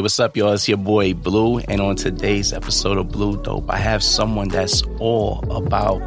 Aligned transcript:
Hey, 0.00 0.02
what's 0.02 0.18
up, 0.18 0.34
y'all? 0.34 0.54
It's 0.54 0.66
your 0.66 0.78
boy 0.78 1.12
Blue, 1.12 1.58
and 1.58 1.78
on 1.78 1.94
today's 1.94 2.54
episode 2.54 2.96
of 2.96 3.10
Blue 3.10 3.36
Dope, 3.42 3.68
I 3.68 3.76
have 3.76 4.02
someone 4.02 4.48
that's 4.48 4.82
all 4.98 5.44
about 5.54 6.00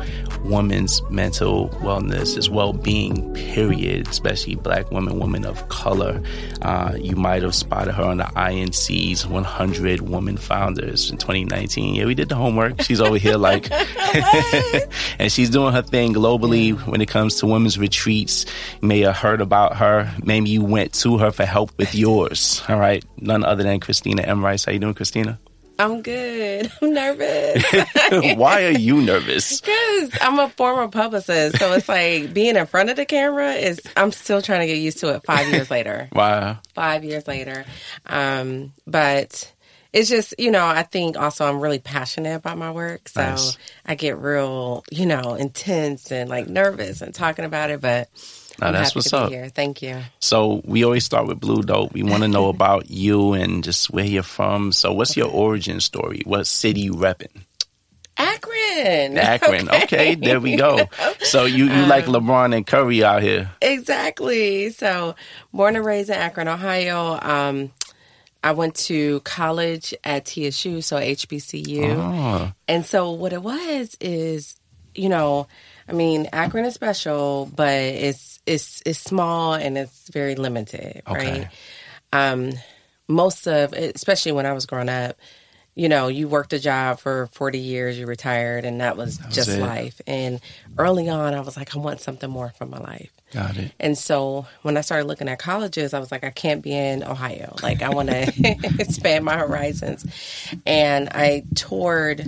women's 0.43 1.01
mental 1.09 1.69
wellness, 1.81 2.37
as 2.37 2.49
well 2.49 2.73
being, 2.73 3.33
period, 3.33 4.07
especially 4.07 4.55
black 4.55 4.91
women, 4.91 5.19
women 5.19 5.45
of 5.45 5.67
color. 5.69 6.21
Uh, 6.61 6.93
you 6.97 7.15
might 7.15 7.43
have 7.43 7.55
spotted 7.55 7.93
her 7.93 8.03
on 8.03 8.17
the 8.17 8.23
INC's 8.35 9.25
100 9.25 10.01
Women 10.01 10.37
Founders 10.37 11.09
in 11.09 11.17
2019. 11.17 11.95
Yeah, 11.95 12.05
we 12.05 12.15
did 12.15 12.29
the 12.29 12.35
homework. 12.35 12.81
She's 12.81 13.01
over 13.01 13.17
here 13.17 13.37
like, 13.37 13.71
and 15.19 15.31
she's 15.31 15.49
doing 15.49 15.73
her 15.73 15.81
thing 15.81 16.13
globally 16.13 16.73
when 16.87 17.01
it 17.01 17.07
comes 17.07 17.35
to 17.35 17.47
women's 17.47 17.77
retreats. 17.77 18.45
You 18.81 18.87
may 18.87 18.99
have 19.01 19.17
heard 19.17 19.41
about 19.41 19.77
her. 19.77 20.13
Maybe 20.23 20.49
you 20.49 20.63
went 20.63 20.93
to 20.95 21.17
her 21.17 21.31
for 21.31 21.45
help 21.45 21.71
with 21.77 21.95
yours. 21.95 22.61
All 22.67 22.79
right. 22.79 23.03
None 23.17 23.43
other 23.43 23.63
than 23.63 23.79
Christina 23.79 24.23
M. 24.23 24.43
Rice. 24.43 24.65
How 24.65 24.71
you 24.71 24.79
doing, 24.79 24.93
Christina? 24.93 25.39
I'm 25.79 26.01
good. 26.01 26.71
I'm 26.81 26.93
nervous. 26.93 27.63
Why 28.37 28.65
are 28.65 28.71
you 28.71 29.01
nervous? 29.01 29.61
Because 29.73 30.17
I'm 30.21 30.39
a 30.39 30.49
former 30.49 30.87
publicist, 30.87 31.57
so 31.57 31.73
it's 31.73 31.87
like 31.89 32.33
being 32.33 32.55
in 32.55 32.65
front 32.65 32.89
of 32.89 32.95
the 32.95 33.05
camera 33.05 33.53
is. 33.53 33.81
I'm 33.95 34.11
still 34.11 34.41
trying 34.41 34.61
to 34.61 34.67
get 34.67 34.77
used 34.77 34.99
to 34.99 35.15
it. 35.15 35.25
Five 35.25 35.51
years 35.51 35.71
later. 35.71 36.09
Wow. 36.13 36.59
Five 36.75 37.03
years 37.03 37.27
later, 37.27 37.65
um, 38.05 38.73
but 38.85 39.51
it's 39.93 40.09
just 40.09 40.35
you 40.37 40.51
know 40.51 40.65
I 40.65 40.83
think 40.83 41.17
also 41.17 41.45
I'm 41.45 41.59
really 41.61 41.79
passionate 41.79 42.35
about 42.35 42.57
my 42.57 42.71
work, 42.71 43.07
so 43.07 43.21
Nice. 43.21 43.57
I 43.85 43.95
get 43.95 44.17
real 44.17 44.83
you 44.91 45.05
know 45.05 45.35
intense 45.35 46.11
and 46.11 46.29
like 46.29 46.47
nervous 46.47 47.01
and 47.01 47.13
talking 47.13 47.45
about 47.45 47.69
it, 47.71 47.81
but. 47.81 48.09
Now, 48.59 48.67
I'm 48.67 48.73
that's 48.73 48.93
what's 48.95 49.11
up. 49.13 49.29
here. 49.31 49.49
Thank 49.49 49.81
you. 49.81 49.99
So 50.19 50.61
we 50.65 50.83
always 50.83 51.03
start 51.03 51.27
with 51.27 51.39
Blue 51.39 51.61
Dope. 51.63 51.93
We 51.93 52.03
want 52.03 52.21
to 52.23 52.27
know 52.27 52.49
about 52.49 52.89
you 52.89 53.33
and 53.33 53.63
just 53.63 53.89
where 53.91 54.05
you're 54.05 54.23
from. 54.23 54.71
So 54.71 54.93
what's 54.93 55.17
your 55.17 55.29
origin 55.29 55.79
story? 55.79 56.21
What 56.25 56.45
city 56.47 56.81
you 56.81 56.93
repping? 56.93 57.31
Akron. 58.15 59.17
Akron. 59.17 59.69
Okay. 59.69 60.15
there 60.15 60.39
we 60.39 60.55
go. 60.55 60.87
So 61.23 61.45
you, 61.45 61.65
you 61.65 61.71
Um, 61.83 61.89
like 61.89 62.05
LeBron 62.05 62.55
and 62.55 62.65
Curry 62.67 63.03
out 63.03 63.23
here. 63.23 63.49
Exactly. 63.61 64.69
So, 64.71 65.15
born 65.53 65.75
and 65.75 65.85
raised 65.85 66.09
in 66.09 66.15
Akron, 66.15 66.47
Ohio. 66.47 67.17
Um, 67.21 67.71
I 68.43 68.51
went 68.51 68.75
to 68.87 69.19
college 69.21 69.93
at 70.03 70.25
TSU, 70.25 70.81
so 70.81 70.97
HBCU. 70.97 71.95
Oh, 71.95 72.51
And 72.67 72.85
so, 72.85 73.11
what 73.11 73.31
it 73.33 73.41
was 73.41 73.95
is, 74.01 74.55
you 74.93 75.09
know, 75.09 75.47
I 75.87 75.93
mean, 75.93 76.27
Akron 76.33 76.65
is 76.65 76.73
special, 76.73 77.49
but 77.55 77.71
it's 77.73 78.32
it's 78.45 78.81
it's 78.85 78.99
small 78.99 79.53
and 79.53 79.77
it's 79.77 80.09
very 80.09 80.35
limited, 80.35 81.01
Okay. 81.07 81.41
right? 81.41 81.47
Um, 82.31 82.53
most 83.07 83.47
of, 83.47 83.73
especially 83.73 84.31
when 84.31 84.45
I 84.45 84.53
was 84.53 84.65
growing 84.65 84.89
up, 84.89 85.17
you 85.75 85.89
know, 85.89 86.07
you 86.07 86.27
worked 86.27 86.53
a 86.53 86.59
job 86.59 86.99
for 86.99 87.27
40 87.33 87.57
years, 87.57 87.97
you 87.97 88.05
retired, 88.05 88.63
and 88.63 88.79
that 88.81 88.95
was 88.95 89.19
was 89.25 89.35
just 89.35 89.49
it. 89.49 89.59
life. 89.59 89.99
And 90.05 90.39
early 90.77 91.09
on, 91.09 91.33
I 91.33 91.39
was 91.39 91.57
like, 91.57 91.75
I 91.75 91.79
want 91.79 91.99
something 91.99 92.29
more 92.29 92.49
from 92.57 92.69
my 92.69 92.77
life. 92.77 93.09
got 93.33 93.57
it. 93.57 93.71
And 93.79 93.97
so 93.97 94.45
when 94.61 94.77
I 94.77 94.81
started 94.81 95.07
looking 95.07 95.27
at 95.27 95.39
colleges, 95.39 95.93
I 95.95 95.99
was 95.99 96.11
like, 96.11 96.23
I 96.23 96.29
can't 96.29 96.61
be 96.61 96.73
in 96.73 97.03
Ohio. 97.03 97.55
Like, 97.63 97.81
I 97.81 97.89
want 97.89 98.09
to 98.09 98.31
expand 98.79 99.25
my 99.25 99.35
horizons. 99.37 100.05
And 100.67 101.09
I 101.09 101.43
toured 101.55 102.23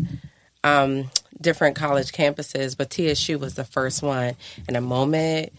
um, 0.63 1.11
different 1.39 1.75
college 1.75 2.11
campuses, 2.11 2.75
but 2.75 2.89
TSU 2.89 3.37
was 3.37 3.53
the 3.53 3.63
first 3.65 4.01
one. 4.01 4.33
And 4.67 4.75
the 4.75 4.81
moment 4.81 5.53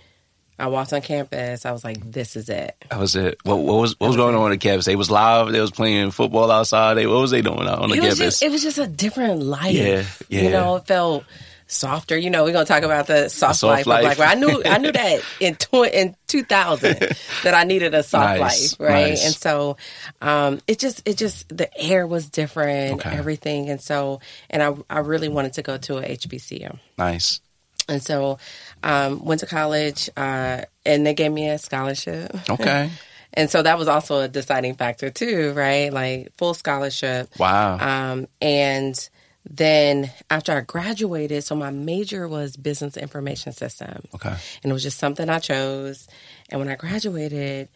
I 0.59 0.69
walked 0.69 0.93
on 0.93 1.03
campus, 1.03 1.67
I 1.67 1.73
was 1.73 1.85
like, 1.85 2.11
this 2.11 2.35
is 2.37 2.49
it. 2.49 2.75
That 2.91 2.99
was 2.99 3.15
it. 3.17 3.39
What, 3.45 3.59
what 3.59 3.75
was 3.81 3.99
what 4.01 4.07
was 4.09 4.17
going 4.17 4.35
on 4.35 4.43
on 4.43 4.51
the 4.51 4.59
campus? 4.59 4.87
They 4.87 4.97
was 4.97 5.11
live. 5.11 5.53
They 5.53 5.61
was 5.61 5.71
playing 5.71 6.11
football 6.13 6.51
outside. 6.51 6.95
They 6.95 7.07
what 7.07 7.21
was 7.21 7.31
they 7.31 7.43
doing 7.43 7.69
out 7.69 7.81
on 7.81 7.91
the 7.91 7.97
It 7.97 8.01
was, 8.03 8.19
campus? 8.19 8.19
just, 8.41 8.43
it 8.43 8.51
was 8.51 8.63
just 8.63 8.79
a 8.79 8.87
different 8.87 9.43
life. 9.43 9.75
Yeah, 9.75 10.05
yeah. 10.29 10.43
You 10.43 10.51
know, 10.51 10.77
it 10.77 10.87
felt 10.87 11.25
softer. 11.69 12.17
You 12.17 12.31
know, 12.31 12.45
we're 12.45 12.53
gonna 12.53 12.65
talk 12.65 12.85
about 12.85 13.07
the 13.09 13.29
soft, 13.29 13.57
soft 13.57 13.87
life, 13.87 14.05
life. 14.05 14.17
black. 14.17 14.31
I 14.37 14.39
knew 14.39 14.63
I 14.65 14.79
knew 14.79 14.93
that 15.03 15.21
in 15.41 15.57
tw- 15.57 15.93
in 15.93 16.15
2000 16.29 16.99
that 17.43 17.55
I 17.55 17.65
needed 17.65 17.93
a 17.93 18.03
soft 18.03 18.39
Nice, 18.41 18.79
life, 18.81 18.89
right? 18.89 19.09
nice. 19.11 19.27
And 19.27 19.35
so 19.35 19.77
um, 20.23 20.61
it 20.67 20.79
just 20.79 21.07
it 21.09 21.17
just 21.19 21.49
the 21.55 21.69
air 21.79 22.07
was 22.07 22.31
different, 22.31 23.01
Okay. 23.01 23.11
everything, 23.11 23.69
and 23.69 23.81
so 23.81 24.21
and 24.49 24.63
I 24.63 24.75
I 24.89 25.01
really 25.01 25.29
wanted 25.29 25.55
to 25.55 25.63
go 25.63 25.77
to 25.77 25.99
a 25.99 26.03
HBCU. 26.17 26.79
nice. 26.99 27.41
And 27.89 28.03
so 28.03 28.39
um, 28.83 29.25
went 29.25 29.41
to 29.41 29.47
college, 29.47 30.11
uh, 30.17 30.63
and 30.85 31.07
they 31.07 31.15
gave 31.15 31.33
me 31.33 31.49
a 31.49 31.59
scholarship. 31.59 32.35
Okay. 32.51 32.91
And 33.35 33.51
so 33.51 33.61
that 33.61 33.77
was 33.77 33.87
also 33.87 34.21
a 34.21 34.29
deciding 34.29 34.77
factor 34.77 35.11
too, 35.11 35.53
right? 35.53 35.93
Like 35.93 36.33
full 36.39 36.55
scholarship. 36.55 37.29
Wow. 37.39 37.79
Um, 37.79 38.29
and 38.41 39.11
then 39.49 40.11
after 40.31 40.53
I 40.53 40.63
graduated, 40.63 41.45
so 41.45 41.55
my 41.55 41.71
major 41.71 42.27
was 42.29 42.57
business 42.57 42.97
information 42.97 43.53
systems. 43.53 44.09
Okay. 44.15 44.35
And 44.63 44.71
it 44.71 44.73
was 44.73 44.83
just 44.83 44.99
something 44.99 45.29
I 45.29 45.39
chose. 45.39 46.09
And 46.49 46.61
when 46.61 46.69
I 46.71 46.77
graduated, 46.77 47.69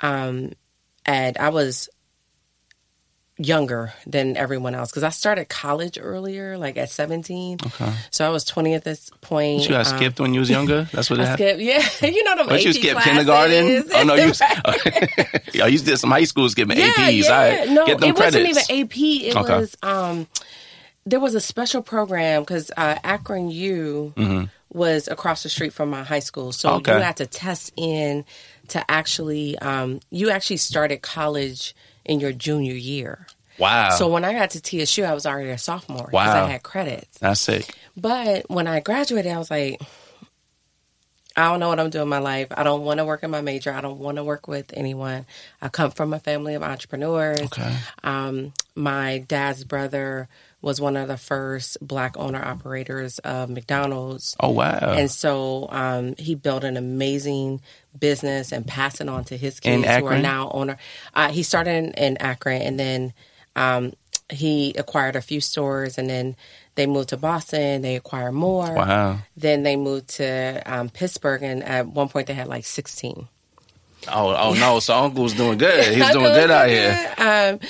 um, 0.00 0.52
and 1.06 1.38
I 1.38 1.50
was 1.50 1.88
younger 3.36 3.92
than 4.06 4.36
everyone 4.36 4.74
else 4.76 4.90
because 4.90 5.02
I 5.02 5.08
started 5.10 5.48
college 5.48 5.98
earlier, 6.00 6.56
like 6.56 6.76
at 6.76 6.88
17. 6.88 7.58
Okay. 7.66 7.92
So 8.12 8.24
I 8.24 8.28
was 8.28 8.44
20 8.44 8.74
at 8.74 8.84
this 8.84 9.10
point. 9.22 9.62
You 9.64 9.70
got 9.70 9.86
Um, 9.90 9.96
skipped 9.96 10.20
when 10.20 10.34
you 10.34 10.40
was 10.40 10.48
younger. 10.50 10.88
That's 10.92 11.10
what 11.10 11.18
it 11.20 11.22
I 11.22 11.26
happened. 11.30 11.60
skipped, 11.60 12.02
yeah, 12.02 12.08
you 12.14 12.22
know 12.24 12.36
them 12.36 12.46
But 12.46 12.64
you 12.64 12.72
skipped 12.72 13.00
kindergarten? 13.02 13.84
Oh 13.94 14.02
no, 14.04 14.14
you. 14.14 14.32
Right. 14.40 15.54
Yo, 15.54 15.66
you 15.66 15.78
did 15.78 15.98
some 15.98 16.10
high 16.10 16.24
school 16.24 16.48
skipping 16.48 16.78
Yeah, 16.78 16.92
APs. 16.92 17.24
yeah. 17.24 17.30
Right, 17.60 17.68
No, 17.70 17.86
get 17.86 17.98
them 17.98 18.10
it 18.10 18.16
credits. 18.16 18.56
wasn't 18.56 18.70
even 18.70 18.86
AP. 18.86 18.96
It 18.98 19.36
Okay. 19.36 19.58
was 19.58 19.76
um, 19.82 20.26
there 21.06 21.20
was 21.20 21.34
a 21.34 21.40
special 21.40 21.82
program 21.82 22.42
because 22.42 22.70
uh, 22.76 22.96
Akron 23.02 23.50
U 23.50 24.48
was 24.72 25.06
across 25.08 25.42
the 25.44 25.48
street 25.48 25.72
from 25.72 25.90
my 25.90 26.02
high 26.04 26.20
school, 26.20 26.52
so 26.52 26.68
Mm-hmm. 26.68 26.76
Okay. 26.78 26.96
you 26.96 27.02
had 27.02 27.16
to 27.18 27.26
test 27.26 27.72
in 27.76 28.24
to 28.68 28.88
actually. 28.90 29.58
Um, 29.58 29.98
you 30.10 30.30
actually 30.30 30.56
started 30.58 31.02
college 31.02 31.74
in 32.04 32.20
your 32.20 32.32
junior 32.32 32.74
year. 32.74 33.26
wow. 33.58 33.90
So 33.90 34.08
when 34.08 34.24
I 34.24 34.32
got 34.32 34.50
to 34.50 34.60
TSU, 34.60 35.04
I 35.04 35.14
was 35.14 35.26
already 35.26 35.50
a 35.50 35.58
sophomore 35.58 36.06
because 36.06 36.12
Wow. 36.12 36.44
I 36.46 36.50
had 36.50 36.62
credits. 36.62 37.18
that's 37.18 37.40
sick. 37.40 37.74
But 37.96 38.50
when 38.50 38.66
I 38.66 38.80
graduated, 38.80 39.30
I 39.32 39.38
was 39.38 39.50
like, 39.50 39.80
I 41.36 41.48
don't 41.50 41.58
know 41.58 41.68
what 41.68 41.80
I'm 41.80 41.90
doing 41.90 42.04
in 42.04 42.08
my 42.08 42.18
life. 42.18 42.48
I 42.52 42.62
don't 42.62 42.82
want 42.82 42.98
to 42.98 43.04
work 43.04 43.24
in 43.24 43.30
my 43.30 43.40
major. 43.40 43.72
I 43.72 43.80
don't 43.80 43.98
want 43.98 44.18
to 44.18 44.24
work 44.24 44.46
with 44.46 44.70
anyone. 44.74 45.26
I 45.60 45.68
come 45.68 45.90
from 45.90 46.12
a 46.14 46.20
family 46.20 46.54
of 46.54 46.62
entrepreneurs. 46.62 47.40
Okay. 47.40 47.76
Um, 48.04 48.52
my 48.76 49.18
dad's 49.26 49.64
brother 49.64 50.28
was 50.62 50.80
one 50.80 50.96
of 50.96 51.08
the 51.08 51.16
first 51.16 51.76
black 51.82 52.16
owner 52.16 52.42
operators 52.42 53.18
of 53.18 53.50
McDonald's. 53.50 54.36
Oh 54.38 54.50
wow. 54.50 54.78
And 54.96 55.10
so 55.10 55.68
um, 55.72 56.14
he 56.18 56.36
built 56.36 56.62
an 56.62 56.76
amazing 56.76 57.60
business 57.98 58.52
and 58.52 58.66
passed 58.66 59.00
it 59.00 59.08
on 59.08 59.24
to 59.24 59.36
his 59.36 59.60
kids 59.60 59.86
who 59.86 60.06
are 60.06 60.18
now 60.18 60.50
owner. 60.52 60.76
Uh, 61.14 61.28
he 61.30 61.42
started 61.42 61.70
in, 61.70 61.90
in 61.92 62.16
Akron 62.18 62.62
and 62.62 62.78
then 62.78 63.12
um, 63.56 63.92
he 64.30 64.74
acquired 64.76 65.16
a 65.16 65.20
few 65.20 65.40
stores 65.40 65.98
and 65.98 66.08
then 66.10 66.36
they 66.76 66.86
moved 66.86 67.10
to 67.10 67.16
Boston. 67.16 67.82
They 67.82 67.94
acquired 67.96 68.32
more. 68.32 68.72
wow. 68.74 69.18
Then 69.36 69.62
they 69.62 69.76
moved 69.76 70.08
to 70.16 70.62
um, 70.66 70.88
Pittsburgh 70.90 71.42
and 71.42 71.62
at 71.62 71.86
one 71.86 72.08
point 72.08 72.26
they 72.26 72.34
had 72.34 72.48
like 72.48 72.64
16. 72.64 73.28
Oh 74.06 74.36
oh 74.36 74.52
no. 74.52 74.80
So 74.80 74.94
Uncle's 74.98 75.32
doing 75.32 75.56
good. 75.56 75.94
He's 75.94 76.10
doing 76.10 76.24
good 76.24 76.50
out 76.50 76.68
here. 76.68 77.14
Um, 77.16 77.60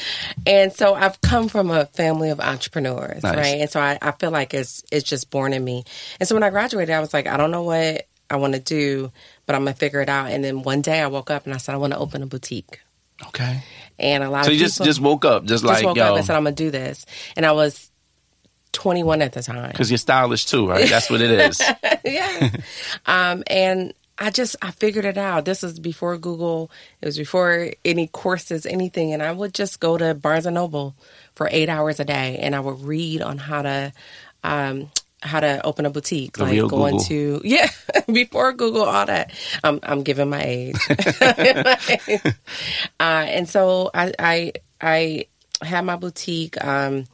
and 0.46 0.72
so 0.72 0.94
I've 0.94 1.20
come 1.20 1.48
from 1.48 1.70
a 1.70 1.86
family 1.86 2.30
of 2.30 2.40
entrepreneurs, 2.40 3.22
Nice. 3.22 3.36
right? 3.36 3.60
And 3.60 3.70
so 3.70 3.78
I, 3.80 3.98
I 4.02 4.10
feel 4.12 4.32
like 4.32 4.52
it's 4.52 4.82
it's 4.90 5.08
just 5.08 5.30
born 5.30 5.52
in 5.52 5.62
me. 5.62 5.84
And 6.18 6.28
so 6.28 6.34
when 6.34 6.42
I 6.42 6.50
graduated, 6.50 6.92
I 6.92 6.98
was 6.98 7.14
like, 7.14 7.28
I 7.28 7.36
don't 7.36 7.52
know 7.52 7.62
what 7.62 8.08
I 8.30 8.36
want 8.36 8.54
to 8.54 8.60
do, 8.60 9.12
but 9.46 9.54
I'm 9.54 9.64
gonna 9.64 9.74
figure 9.74 10.00
it 10.00 10.08
out. 10.08 10.30
And 10.30 10.42
then 10.42 10.62
one 10.62 10.82
day 10.82 11.00
I 11.00 11.06
woke 11.06 11.30
up 11.30 11.44
and 11.44 11.54
I 11.54 11.58
said, 11.58 11.74
I 11.74 11.78
want 11.78 11.92
to 11.92 11.98
open 11.98 12.22
a 12.22 12.26
boutique. 12.26 12.80
Okay. 13.28 13.62
And 13.98 14.24
a 14.24 14.30
lot 14.30 14.44
So 14.44 14.50
of 14.50 14.56
you 14.56 14.60
just 14.60 14.82
just 14.82 15.00
woke 15.00 15.24
up, 15.24 15.42
just, 15.44 15.62
just 15.62 15.64
like 15.64 15.84
woke 15.84 15.96
yo, 15.96 16.04
up 16.04 16.16
and 16.16 16.26
said, 16.26 16.36
I'm 16.36 16.44
gonna 16.44 16.56
do 16.56 16.70
this. 16.70 17.06
And 17.36 17.46
I 17.46 17.52
was 17.52 17.90
21 18.72 19.22
at 19.22 19.32
the 19.32 19.42
time. 19.42 19.70
because 19.70 19.90
you're 19.90 19.98
stylish 19.98 20.46
too, 20.46 20.68
right? 20.68 20.88
That's 20.88 21.08
what 21.10 21.20
it 21.20 21.30
is. 21.30 21.62
yeah. 22.04 22.50
um, 23.06 23.44
and 23.46 23.94
I 24.18 24.30
just 24.30 24.56
I 24.62 24.70
figured 24.70 25.04
it 25.04 25.18
out. 25.18 25.44
This 25.44 25.62
was 25.62 25.78
before 25.78 26.16
Google. 26.18 26.70
It 27.00 27.06
was 27.06 27.16
before 27.18 27.70
any 27.84 28.06
courses, 28.08 28.66
anything. 28.66 29.12
And 29.12 29.22
I 29.22 29.32
would 29.32 29.54
just 29.54 29.80
go 29.80 29.96
to 29.96 30.14
Barnes 30.14 30.46
and 30.46 30.54
Noble 30.54 30.94
for 31.34 31.48
eight 31.50 31.68
hours 31.68 32.00
a 32.00 32.04
day, 32.04 32.38
and 32.40 32.54
I 32.54 32.60
would 32.60 32.80
read 32.82 33.22
on 33.22 33.38
how 33.38 33.62
to. 33.62 33.92
Um, 34.42 34.90
how 35.24 35.40
to 35.40 35.64
open 35.66 35.86
a 35.86 35.90
boutique, 35.90 36.36
The 36.36 36.44
like 36.44 36.52
real 36.52 36.68
going 36.68 36.98
Google. 36.98 37.06
to 37.06 37.40
yeah 37.48 37.68
before 38.12 38.52
Google, 38.52 38.82
all 38.84 39.06
that. 39.06 39.32
I'm 39.64 39.80
I'm 39.82 40.02
giving 40.02 40.28
my 40.30 40.42
age, 40.42 40.76
uh, 43.00 43.00
and 43.00 43.48
so 43.48 43.90
I 43.94 44.12
I 44.18 44.52
I 44.80 45.26
had 45.62 45.82
my 45.82 45.96
boutique 45.96 46.62
um, 46.64 47.06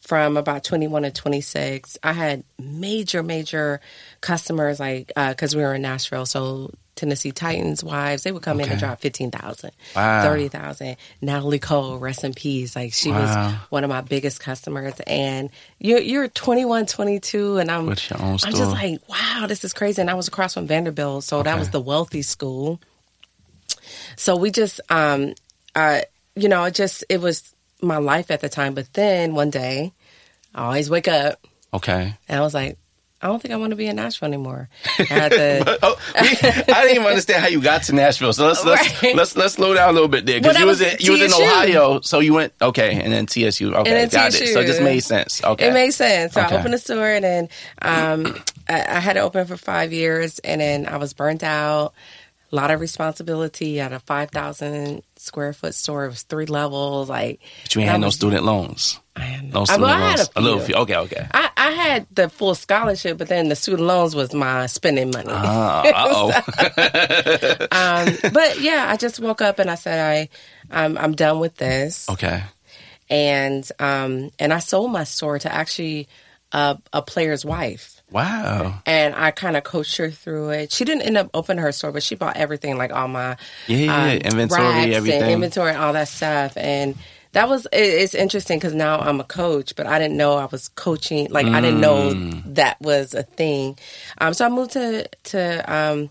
from 0.00 0.36
about 0.36 0.64
21 0.64 1.02
to 1.02 1.10
26. 1.10 1.98
I 2.02 2.12
had 2.12 2.44
major 2.58 3.22
major 3.22 3.80
customers 4.20 4.80
like 4.80 5.12
because 5.14 5.54
we 5.54 5.62
were 5.62 5.74
in 5.74 5.82
Nashville, 5.82 6.26
so 6.26 6.72
Tennessee 6.98 7.32
Titans 7.32 7.82
wives. 7.82 8.24
They 8.24 8.32
would 8.32 8.42
come 8.42 8.60
in 8.60 8.68
and 8.70 8.78
drop 8.78 9.00
15000 9.00 9.70
Wow. 9.96 10.22
30000 10.22 10.96
Natalie 11.22 11.58
Cole, 11.58 11.98
rest 11.98 12.24
in 12.24 12.34
peace. 12.34 12.76
Like 12.76 12.92
she 12.92 13.10
Wow. 13.10 13.20
was 13.20 13.54
one 13.70 13.84
of 13.84 13.90
my 13.90 14.02
biggest 14.02 14.40
customers. 14.40 14.94
And 15.06 15.48
you're, 15.78 16.00
you're 16.00 16.28
21, 16.28 16.86
22, 16.86 17.58
and 17.58 17.70
I'm, 17.70 17.86
With 17.86 18.10
your 18.10 18.20
own 18.20 18.38
I'm 18.42 18.52
just 18.52 18.72
like, 18.72 19.00
wow, 19.08 19.46
this 19.48 19.64
is 19.64 19.72
crazy. 19.72 20.00
And 20.02 20.10
I 20.10 20.14
was 20.14 20.28
across 20.28 20.54
from 20.54 20.66
Vanderbilt, 20.66 21.24
so 21.24 21.42
that 21.42 21.58
was 21.58 21.70
the 21.70 21.80
wealthy 21.80 22.22
school. 22.22 22.80
So 24.16 24.36
we 24.36 24.50
just, 24.50 24.80
um, 24.90 25.34
uh, 25.74 26.00
you 26.34 26.48
know, 26.48 26.64
it 26.64 26.74
just, 26.74 27.04
it 27.08 27.20
was 27.20 27.54
my 27.80 27.98
life 27.98 28.30
at 28.30 28.40
the 28.40 28.48
time. 28.48 28.74
But 28.74 28.92
then 28.92 29.34
one 29.34 29.50
day, 29.50 29.92
I 30.54 30.64
always 30.64 30.90
wake 30.90 31.08
up 31.08 31.38
Okay. 31.72 32.14
and 32.28 32.38
I 32.38 32.42
was 32.42 32.54
like, 32.54 32.76
I 33.20 33.26
don't 33.26 33.42
think 33.42 33.52
I 33.52 33.56
want 33.56 33.70
to 33.70 33.76
be 33.76 33.86
in 33.88 33.96
Nashville 33.96 34.28
anymore. 34.28 34.68
I 34.98 35.02
had 35.02 35.32
to, 35.32 35.78
Oh, 35.82 35.96
we- 36.14 36.28
I 36.30 36.82
didn't 36.82 36.90
even 36.96 37.06
understand 37.06 37.42
how 37.42 37.48
you 37.48 37.60
got 37.60 37.82
to 37.84 37.92
Nashville. 37.94 38.32
So 38.32 38.46
let's 38.46 38.64
let's 38.64 39.02
Right. 39.02 39.16
let's 39.16 39.36
let's 39.36 39.54
slow 39.54 39.74
down 39.74 39.88
a 39.88 39.92
little 39.92 40.06
bit 40.08 40.24
there 40.24 40.40
because 40.40 40.56
you 40.58 40.66
was 40.66 40.80
in, 40.80 40.96
you 41.00 41.12
was 41.12 41.20
in 41.22 41.32
Ohio, 41.32 42.00
so 42.00 42.20
you 42.20 42.34
went 42.34 42.52
okay, 42.62 43.00
and 43.02 43.12
then 43.12 43.26
TSU. 43.26 43.74
Okay, 43.74 43.90
then 43.90 44.08
got 44.08 44.34
it. 44.34 44.48
So 44.52 44.60
it 44.60 44.66
just 44.66 44.80
made 44.82 45.00
sense. 45.00 45.42
Okay, 45.42 45.68
It 45.68 45.72
made 45.72 45.90
sense. 45.90 46.34
So 46.34 46.42
Okay. 46.42 46.54
I 46.54 46.58
opened 46.60 46.74
a 46.74 46.78
store, 46.78 47.08
and 47.08 47.24
then 47.24 47.48
um, 47.82 48.40
I, 48.68 48.84
I 48.96 49.00
had 49.00 49.16
it 49.16 49.20
open 49.20 49.46
for 49.46 49.56
five 49.56 49.92
years, 49.92 50.38
and 50.40 50.60
then 50.60 50.86
I 50.86 50.98
was 50.98 51.12
burnt 51.12 51.42
out. 51.42 51.94
A 52.50 52.56
lot 52.56 52.70
of 52.70 52.80
responsibility 52.80 53.78
at 53.78 53.92
a 53.92 53.98
five 54.00 54.30
thousand 54.30 55.02
square 55.16 55.52
foot 55.52 55.74
store. 55.74 56.06
It 56.06 56.08
was 56.08 56.22
three 56.22 56.46
levels. 56.46 57.08
Like 57.10 57.40
But 57.64 57.74
you 57.74 57.82
ain't 57.82 57.90
had 57.90 58.00
no 58.00 58.10
student 58.10 58.44
loans. 58.44 58.98
I 59.14 59.20
had 59.20 59.52
No 59.52 59.60
I, 59.62 59.64
student 59.64 59.82
well, 59.82 59.94
I 59.94 60.00
loans. 60.06 60.20
had 60.20 60.28
a, 60.36 60.40
little 60.40 60.58
few. 60.60 60.66
few. 60.74 60.82
Okay, 60.82 60.96
okay. 60.96 61.26
I, 61.32 61.50
I 61.56 61.70
had 61.72 62.06
the 62.10 62.28
full 62.30 62.54
scholarship, 62.54 63.18
but 63.18 63.28
then 63.28 63.48
the 63.48 63.56
student 63.56 63.86
loans 63.86 64.14
was 64.14 64.32
my 64.32 64.66
spending 64.66 65.10
money. 65.10 65.28
Uh 65.32 65.82
oh. 65.94 66.30
um, 67.72 68.32
but 68.32 68.60
yeah, 68.60 68.86
I 68.88 68.96
just 68.96 69.20
woke 69.20 69.42
up 69.42 69.58
and 69.58 69.70
I 69.70 69.74
said 69.74 70.28
I, 70.70 70.84
I'm, 70.84 70.96
I'm 70.98 71.12
done 71.14 71.40
with 71.40 71.56
this. 71.56 72.08
okay. 72.08 72.42
and 73.10 73.70
um 73.78 74.30
and 74.38 74.52
I 74.52 74.58
sold 74.60 74.92
my 74.92 75.04
store 75.04 75.38
to 75.38 75.52
actually 75.52 76.08
a, 76.52 76.78
a 76.92 77.02
player's 77.02 77.44
wife. 77.44 78.02
Wow. 78.10 78.80
And 78.86 79.14
I 79.14 79.30
kind 79.32 79.56
of 79.56 79.64
coached 79.64 79.96
her 79.98 80.10
through 80.10 80.50
it. 80.50 80.72
She 80.72 80.84
didn't 80.84 81.02
end 81.02 81.18
up 81.18 81.30
opening 81.34 81.62
her 81.62 81.72
store, 81.72 81.92
but 81.92 82.02
she 82.02 82.14
bought 82.14 82.36
everything, 82.36 82.78
like 82.78 82.92
all 82.92 83.06
my 83.08 83.36
Yeah, 83.66 83.76
yeah, 83.76 84.12
yeah. 84.14 84.18
Inventory, 84.30 84.62
racks 84.62 84.96
everything. 84.96 85.22
and 85.22 85.30
inventory, 85.32 85.70
and 85.72 85.78
all 85.78 85.92
that 85.92 86.08
stuff. 86.08 86.56
And 86.56 86.96
that 87.32 87.50
was 87.50 87.66
it, 87.66 87.76
it's 87.76 88.14
interesting 88.14 88.58
because 88.58 88.72
now 88.74 88.98
I'm 88.98 89.20
a 89.20 89.24
coach, 89.24 89.76
but 89.76 89.86
I 89.86 89.98
didn't 89.98 90.16
know 90.16 90.36
I 90.38 90.46
was 90.46 90.68
coaching. 90.68 91.28
Like 91.30 91.46
I 91.46 91.60
didn't 91.60 91.80
know 91.82 92.14
Mm. 92.14 92.54
that 92.54 92.80
was 92.80 93.12
a 93.12 93.22
thing. 93.24 93.78
Um, 94.16 94.32
so 94.32 94.46
I 94.46 94.48
moved 94.48 94.70
to 94.72 95.06
to 95.24 95.72
um, 95.74 96.08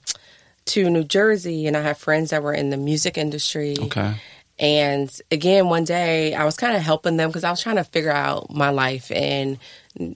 to 0.66 0.90
New 0.92 1.04
Jersey, 1.04 1.66
and 1.66 1.76
I 1.76 1.82
have 1.82 1.98
friends 1.98 2.30
that 2.30 2.44
were 2.44 2.54
in 2.54 2.70
the 2.70 2.78
music 2.78 3.18
industry. 3.18 3.76
Okay. 3.80 4.14
And 4.60 5.12
again, 5.32 5.70
one 5.70 5.84
day 5.84 6.34
I 6.34 6.44
was 6.44 6.58
kind 6.58 6.76
of 6.76 6.82
helping 6.82 7.18
them 7.18 7.30
because 7.30 7.44
I 7.44 7.50
was 7.52 7.62
trying 7.62 7.76
to 7.76 7.84
figure 7.84 8.12
out 8.12 8.52
my 8.54 8.70
life 8.70 9.12
in 9.12 9.60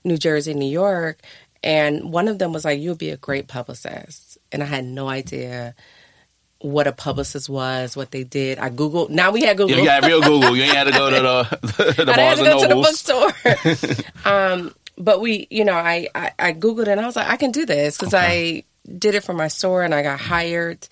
New 0.04 0.18
Jersey, 0.18 0.54
New 0.54 0.69
York. 0.69 1.22
And 1.63 2.12
one 2.12 2.28
of 2.28 2.39
them 2.39 2.54
was 2.54 2.66
like, 2.66 2.80
You 2.80 2.89
would 2.89 2.98
be 2.98 3.12
a 3.12 3.18
great 3.18 3.48
publicist. 3.48 4.38
And 4.51 4.63
I 4.63 4.66
had 4.66 4.83
no 4.83 5.07
idea 5.07 5.75
what 6.60 6.88
a 6.88 6.92
publicist 6.92 7.50
was, 7.50 7.95
what 7.95 8.12
they 8.12 8.24
did. 8.24 8.60
I 8.60 8.69
Googled, 8.69 9.10
now 9.10 9.31
we 9.31 9.42
had 9.42 9.57
Google. 9.57 9.78
You 9.78 9.86
got 9.86 10.06
real 10.06 10.22
Google. 10.22 10.56
You 10.56 10.63
ain't 10.63 10.75
had 10.75 10.83
to 10.86 10.92
go 10.92 11.10
to 11.10 11.16
the 11.16 11.94
the 12.06 12.12
I 12.12 12.16
Barnes 12.16 12.39
had 12.39 12.45
to 12.45 12.51
and 12.51 12.60
go 12.60 12.62
to 12.62 12.68
the 12.68 12.75
Nobles. 12.75 13.04
bookstore. 13.04 14.06
um, 14.31 14.74
but 14.98 15.22
we, 15.22 15.48
you 15.50 15.66
know, 15.66 15.74
I, 15.74 16.07
I, 16.13 16.31
I 16.38 16.54
Googled 16.54 16.83
it 16.83 16.88
and 16.89 17.01
I 17.01 17.06
was 17.06 17.16
like, 17.16 17.28
I 17.28 17.38
can 17.38 17.51
do 17.51 17.66
this 17.66 17.98
because 17.98 18.13
I 18.13 18.63
did 18.98 19.16
it 19.16 19.24
for 19.24 19.33
my 19.33 19.48
store 19.48 19.83
and 19.83 19.94
I 19.95 20.04
got 20.04 20.19
hired 20.19 20.88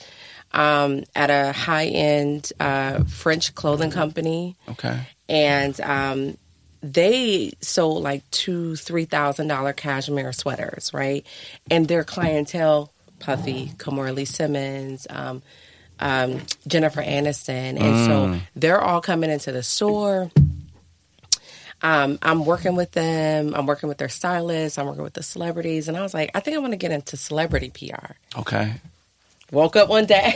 um, 0.51 1.03
at 1.15 1.29
a 1.29 1.51
high 1.51 1.85
end 1.85 2.51
uh, 2.59 3.03
French 3.03 3.53
clothing 3.53 3.91
company. 3.91 4.55
Okay. 4.69 4.99
And 5.27 5.79
um, 5.81 6.37
they 6.81 7.53
sold 7.61 8.03
like 8.03 8.29
two, 8.31 8.75
three 8.75 9.05
thousand 9.05 9.47
dollar 9.47 9.73
cashmere 9.73 10.31
sweaters, 10.33 10.91
right? 10.93 11.25
And 11.69 11.87
their 11.87 12.03
clientele, 12.03 12.91
Puffy, 13.19 13.71
Kimora 13.77 14.15
Lee 14.15 14.25
Simmons, 14.25 15.05
um, 15.09 15.41
um, 15.99 16.39
Jennifer 16.67 17.01
Aniston, 17.01 17.79
and 17.79 18.05
so 18.05 18.39
they're 18.55 18.79
all 18.81 19.01
coming 19.01 19.29
into 19.29 19.51
the 19.51 19.63
store. 19.63 20.31
Um, 21.81 22.19
I'm 22.21 22.45
working 22.45 22.75
with 22.75 22.91
them. 22.91 23.53
I'm 23.55 23.65
working 23.65 23.87
with 23.87 23.97
their 23.97 24.09
stylists. 24.09 24.77
I'm 24.77 24.85
working 24.85 25.03
with 25.03 25.13
the 25.13 25.23
celebrities, 25.23 25.87
and 25.87 25.95
I 25.95 26.01
was 26.01 26.13
like, 26.13 26.31
I 26.35 26.41
think 26.41 26.55
I 26.57 26.59
want 26.59 26.73
to 26.73 26.77
get 26.77 26.91
into 26.91 27.15
celebrity 27.17 27.69
PR. 27.69 28.11
Okay. 28.39 28.73
Woke 29.51 29.75
up 29.77 29.89
one 29.89 30.05
day, 30.05 30.35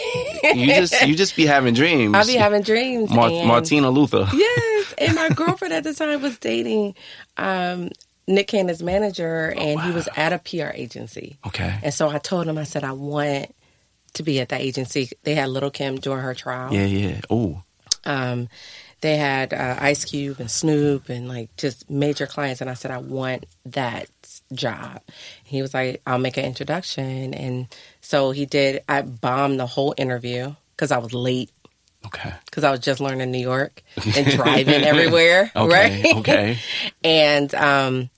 You 0.56 0.68
just 0.74 1.00
you 1.06 1.16
just 1.16 1.36
be 1.36 1.46
having 1.46 1.74
dreams. 1.82 2.16
I'll 2.16 2.26
be 2.26 2.34
having 2.34 2.64
dreams. 2.64 3.12
Mar- 3.12 3.30
Martina 3.46 3.92
Luther. 3.92 4.28
Yes, 4.34 4.73
and 4.98 5.16
my 5.16 5.30
girlfriend 5.30 5.74
at 5.74 5.84
the 5.84 5.94
time 5.94 6.22
was 6.22 6.38
dating 6.38 6.96
um, 7.38 7.90
Nick 8.28 8.48
Cannon's 8.48 8.84
manager, 8.84 9.54
and 9.58 9.80
he 9.82 9.92
was 9.92 10.08
at 10.16 10.34
a 10.34 10.40
PR 10.40 10.72
agency. 10.74 11.38
Okay. 11.46 11.78
And 11.84 11.94
so 11.94 12.10
I 12.10 12.18
told 12.20 12.48
him, 12.48 12.58
I 12.58 12.64
said, 12.64 12.84
I 12.84 12.94
want 12.94 13.54
to 14.14 14.24
be 14.24 14.40
at 14.40 14.50
that 14.50 14.62
agency. 14.62 15.10
They 15.24 15.36
had 15.36 15.50
Lil' 15.50 15.72
Kim 15.72 15.98
during 15.98 16.24
her 16.24 16.34
trial. 16.34 16.74
Yeah, 16.74 16.86
yeah. 16.86 17.22
Oh. 17.30 17.64
Um, 18.06 18.50
they 19.02 19.18
had 19.18 19.54
uh, 19.54 19.76
Ice 19.80 20.06
Cube 20.06 20.40
and 20.40 20.50
Snoop 20.50 21.10
and 21.10 21.28
like 21.28 21.54
just 21.58 21.90
major 21.90 22.26
clients. 22.26 22.62
And 22.62 22.70
I 22.70 22.74
said, 22.74 22.90
I 22.90 23.00
want 23.00 23.46
that 23.66 24.08
job. 24.54 25.02
He 25.44 25.62
was 25.62 25.74
like, 25.74 26.02
I'll 26.08 26.20
make 26.20 26.38
an 26.38 26.46
introduction. 26.46 27.34
And 27.34 27.68
so 28.00 28.32
he 28.32 28.46
did. 28.46 28.82
I 28.88 29.02
bombed 29.02 29.60
the 29.60 29.66
whole 29.66 29.94
interview 29.98 30.56
because 30.76 30.92
I 30.92 31.00
was 31.00 31.14
late 31.14 31.52
Okay. 32.06 32.34
because 32.46 32.64
I 32.64 32.72
was 32.72 32.80
just 32.82 33.00
learning 33.00 33.32
New 33.32 33.40
York 33.40 33.82
and 34.16 34.28
driving 34.28 34.84
everywhere, 34.84 35.52
Okay. 35.56 36.02
right? 36.04 36.16
Okay. 36.18 36.58
and 37.04 37.54
um, 37.56 38.10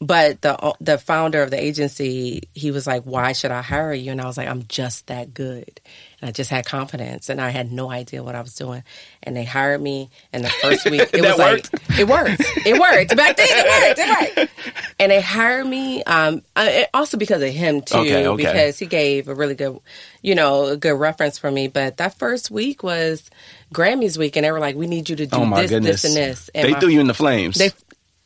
but 0.00 0.40
the 0.42 0.74
the 0.80 0.98
founder 0.98 1.42
of 1.42 1.50
the 1.50 1.62
agency, 1.62 2.42
he 2.54 2.70
was 2.70 2.86
like, 2.86 3.02
"Why 3.04 3.32
should 3.32 3.50
I 3.52 3.62
hire 3.62 3.92
you?" 3.92 4.10
And 4.12 4.20
I 4.20 4.26
was 4.26 4.36
like, 4.36 4.48
"I'm 4.48 4.64
just 4.68 5.06
that 5.08 5.32
good." 5.34 5.80
I 6.22 6.30
just 6.30 6.50
had 6.50 6.64
confidence, 6.64 7.28
and 7.28 7.40
I 7.40 7.50
had 7.50 7.72
no 7.72 7.90
idea 7.90 8.22
what 8.22 8.34
I 8.36 8.40
was 8.42 8.54
doing. 8.54 8.84
And 9.24 9.36
they 9.36 9.44
hired 9.44 9.80
me, 9.82 10.08
and 10.32 10.44
the 10.44 10.48
first 10.50 10.88
week 10.88 11.08
it 11.12 11.20
was 11.22 11.36
like, 11.38 11.66
"It 11.98 12.06
worked, 12.08 12.40
it 12.66 12.78
worked." 12.78 13.16
Back 13.16 13.36
then, 13.36 13.46
it 13.50 13.96
worked, 13.96 13.98
it 14.38 14.38
worked. 14.38 14.52
And 15.00 15.10
they 15.10 15.20
hired 15.20 15.66
me, 15.66 16.04
um, 16.04 16.42
uh, 16.54 16.82
also 16.94 17.16
because 17.16 17.42
of 17.42 17.48
him 17.50 17.82
too, 17.82 17.96
Okay, 17.98 18.26
okay. 18.26 18.36
because 18.44 18.78
he 18.78 18.86
gave 18.86 19.26
a 19.28 19.34
really 19.34 19.54
good, 19.56 19.78
you 20.22 20.34
know, 20.36 20.66
a 20.66 20.76
good 20.76 20.94
reference 20.94 21.38
for 21.38 21.50
me. 21.50 21.66
But 21.68 21.96
that 21.96 22.16
first 22.18 22.50
week 22.50 22.82
was 22.84 23.28
Grammys 23.74 24.16
week, 24.16 24.36
and 24.36 24.44
they 24.44 24.52
were 24.52 24.60
like, 24.60 24.76
"We 24.76 24.86
need 24.86 25.08
you 25.08 25.16
to 25.16 25.26
do 25.26 25.36
Oh 25.36 25.54
this, 25.56 25.70
goodness. 25.70 26.02
this, 26.02 26.04
and 26.04 26.16
this." 26.16 26.50
And 26.54 26.68
they 26.68 26.72
my- 26.72 26.80
threw 26.80 26.90
you 26.90 27.00
in 27.00 27.08
the 27.08 27.14
flames. 27.14 27.56
they, 27.56 27.70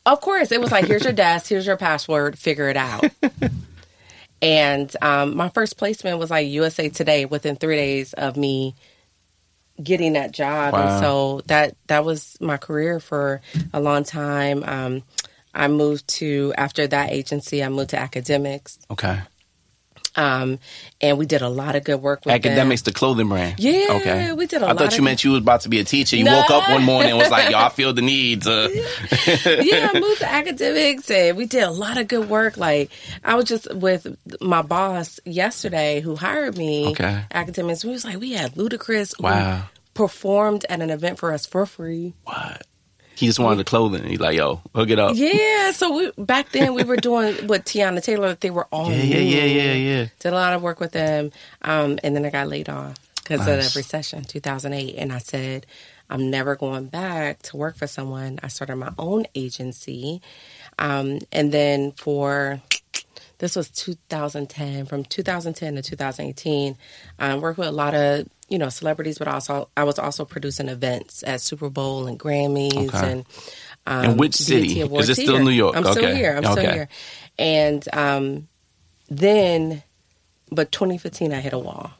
of 0.05 0.21
course, 0.21 0.51
it 0.51 0.61
was 0.61 0.71
like, 0.71 0.85
here's 0.85 1.03
your 1.03 1.11
desk, 1.13 1.49
here's 1.49 1.65
your 1.65 1.75
password, 1.77 2.37
figure 2.39 2.69
it 2.69 2.77
out. 2.77 3.03
and 4.41 4.93
um, 5.01 5.35
my 5.35 5.49
first 5.49 5.77
placement 5.77 6.19
was 6.19 6.29
like 6.29 6.47
USA 6.47 6.89
Today 6.89 7.25
within 7.25 7.55
three 7.55 7.75
days 7.75 8.13
of 8.13 8.37
me 8.37 8.75
getting 9.81 10.13
that 10.13 10.31
job, 10.31 10.73
Wow. 10.73 10.81
and 10.87 10.99
so 11.03 11.41
that 11.47 11.75
that 11.87 12.03
was 12.03 12.37
my 12.41 12.57
career 12.57 12.99
for 12.99 13.41
a 13.73 13.79
long 13.79 14.03
time. 14.03 14.63
Um, 14.65 15.03
I 15.53 15.67
moved 15.67 16.07
to 16.19 16.53
after 16.57 16.85
that 16.87 17.11
agency, 17.11 17.63
I 17.63 17.69
moved 17.69 17.91
to 17.91 17.97
Akademiks, 17.97 18.77
okay. 18.91 19.19
Um, 20.17 20.59
and 20.99 21.17
we 21.17 21.25
did 21.27 21.41
a 21.43 21.47
lot 21.49 21.75
of 21.75 21.83
good 21.83 22.01
work 22.01 22.25
with 22.25 22.41
them. 22.41 22.57
Akademiks, 22.57 22.83
the 22.83 22.91
clothing 22.91 23.29
brand. 23.29 23.59
Yeah, 23.59 23.85
Okay. 23.91 24.33
we 24.33 24.47
did 24.47 24.61
a 24.61 24.65
I 24.65 24.69
lot 24.69 24.81
I 24.81 24.83
thought 24.85 24.93
you 24.93 24.97
of- 24.99 25.03
meant 25.03 25.23
you 25.23 25.31
was 25.31 25.41
about 25.41 25.61
to 25.61 25.69
be 25.69 25.79
a 25.79 25.83
teacher. 25.83 26.15
You 26.17 26.23
No. 26.23 26.37
woke 26.37 26.49
up 26.49 26.69
one 26.69 26.83
morning 26.83 27.11
and 27.11 27.19
was 27.19 27.29
like, 27.29 27.51
"Y'all 27.51 27.69
feel 27.69 27.93
the 27.93 28.01
needs." 28.01 28.47
Uh, 28.47 28.67
yeah, 29.45 29.91
I 29.93 29.99
moved 29.99 30.19
to 30.19 30.25
Akademiks 30.25 31.09
and 31.11 31.37
we 31.37 31.45
did 31.45 31.63
a 31.63 31.71
lot 31.71 31.97
of 31.97 32.07
good 32.07 32.29
work. 32.29 32.57
Like 32.57 32.89
I 33.23 33.35
was 33.35 33.45
just 33.45 33.73
with 33.73 34.07
my 34.41 34.61
boss 34.63 35.19
yesterday 35.25 36.01
who 36.01 36.15
hired 36.15 36.57
me. 36.57 36.87
Okay. 36.87 37.21
Akademiks. 37.31 37.83
We 37.85 37.91
was 37.91 38.03
like, 38.03 38.19
we 38.19 38.31
had 38.31 38.55
Ludacris 38.55 39.13
who 39.17 39.23
Wow. 39.23 39.63
performed 39.93 40.65
at 40.69 40.81
an 40.81 40.89
event 40.89 41.19
for 41.19 41.31
us 41.31 41.45
for 41.45 41.65
free. 41.65 42.13
what? 42.23 42.65
He 43.17 43.25
just 43.25 43.39
wanted 43.39 43.57
the 43.57 43.63
clothing. 43.63 44.03
He's 44.03 44.19
like, 44.19 44.37
"Yo, 44.37 44.61
hook 44.75 44.91
it 44.91 44.99
up." 44.99 45.15
Yeah. 45.15 45.71
So 45.71 45.91
we 45.91 46.11
back 46.23 46.51
then 46.51 46.75
we 46.75 46.83
were 46.83 46.97
doing 46.97 47.47
with 47.47 47.65
Teyana 47.65 48.03
Taylor. 48.03 48.35
They 48.35 48.51
were 48.51 48.67
all 48.71 48.91
yeah, 48.91 49.01
yeah, 49.03 49.19
yeah, 49.19 49.43
yeah. 49.43 49.73
yeah. 49.73 50.05
Did 50.19 50.33
a 50.33 50.35
lot 50.35 50.53
of 50.53 50.61
work 50.61 50.79
with 50.79 50.91
them. 50.91 51.31
Um, 51.63 51.97
and 52.03 52.15
then 52.15 52.23
I 52.25 52.29
got 52.29 52.47
laid 52.47 52.69
off 52.69 52.95
because 53.15 53.39
Nice. 53.47 53.67
of 53.67 53.73
the 53.73 53.79
recession, 53.79 54.23
2008. 54.23 54.95
And 54.97 55.11
I 55.11 55.17
said, 55.17 55.65
I'm 56.11 56.29
never 56.29 56.55
going 56.55 56.85
back 56.85 57.41
to 57.43 57.57
work 57.57 57.75
for 57.75 57.87
someone. 57.87 58.39
I 58.43 58.49
started 58.49 58.75
my 58.75 58.91
own 58.99 59.25
agency. 59.33 60.21
Um, 60.77 61.19
and 61.31 61.51
then 61.51 61.93
for, 61.93 62.61
this 63.39 63.55
was 63.55 63.69
2010, 63.69 64.85
from 64.85 65.03
2010 65.03 65.75
to 65.75 65.81
2018, 65.81 66.77
I 67.19 67.35
worked 67.37 67.59
with 67.59 67.67
a 67.67 67.71
lot 67.71 67.93
of, 67.93 68.27
you 68.49 68.57
know, 68.57 68.69
celebrities, 68.69 69.19
but 69.19 69.27
also, 69.27 69.69
I 69.77 69.83
was 69.83 69.99
also 69.99 70.25
producing 70.25 70.69
events 70.69 71.23
at 71.25 71.41
Super 71.41 71.69
Bowl 71.69 72.07
and 72.07 72.19
Grammys 72.19 72.87
Okay. 72.93 73.11
and, 73.11 73.25
um, 73.85 74.05
And 74.11 74.19
which 74.19 74.35
city? 74.35 74.81
Is 74.81 75.09
it 75.09 75.15
still 75.15 75.35
here. 75.35 75.43
New 75.43 75.51
York? 75.51 75.75
I'm 75.75 75.83
still 75.83 76.15
here. 76.15 76.35
I'm 76.35 76.43
still 76.43 76.71
here. 76.71 76.89
And 77.37 77.87
um, 77.93 78.47
then, 79.09 79.83
but 80.51 80.71
2015, 80.71 81.33
I 81.33 81.39
hit 81.39 81.53
a 81.53 81.59
wall. 81.59 81.91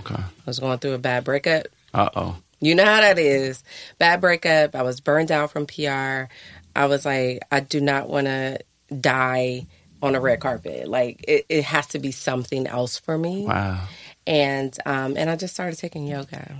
Okay. 0.00 0.14
I 0.14 0.24
was 0.46 0.58
going 0.58 0.78
through 0.78 0.94
a 0.94 0.98
bad 0.98 1.24
breakup. 1.24 1.66
Uh 1.94 2.08
oh. 2.16 2.36
You 2.60 2.74
know 2.74 2.84
how 2.84 3.00
that 3.00 3.18
is. 3.18 3.62
Bad 3.98 4.20
breakup. 4.20 4.74
I 4.74 4.82
was 4.82 5.00
burned 5.00 5.32
out 5.32 5.50
from 5.50 5.66
PR. 5.66 6.30
I 6.76 6.86
was 6.86 7.04
like, 7.04 7.40
I 7.50 7.60
do 7.60 7.80
not 7.80 8.08
want 8.08 8.26
to 8.26 8.60
die 9.00 9.66
on 10.02 10.14
a 10.14 10.20
red 10.20 10.40
carpet. 10.40 10.88
Like 10.88 11.24
it, 11.28 11.46
it 11.48 11.64
has 11.64 11.86
to 11.88 11.98
be 11.98 12.10
something 12.12 12.66
else 12.66 12.98
for 12.98 13.16
me. 13.16 13.46
Wow. 13.46 13.86
And 14.26 14.76
um, 14.86 15.16
and 15.16 15.30
I 15.30 15.36
just 15.36 15.54
started 15.54 15.78
taking 15.78 16.06
yoga. 16.06 16.56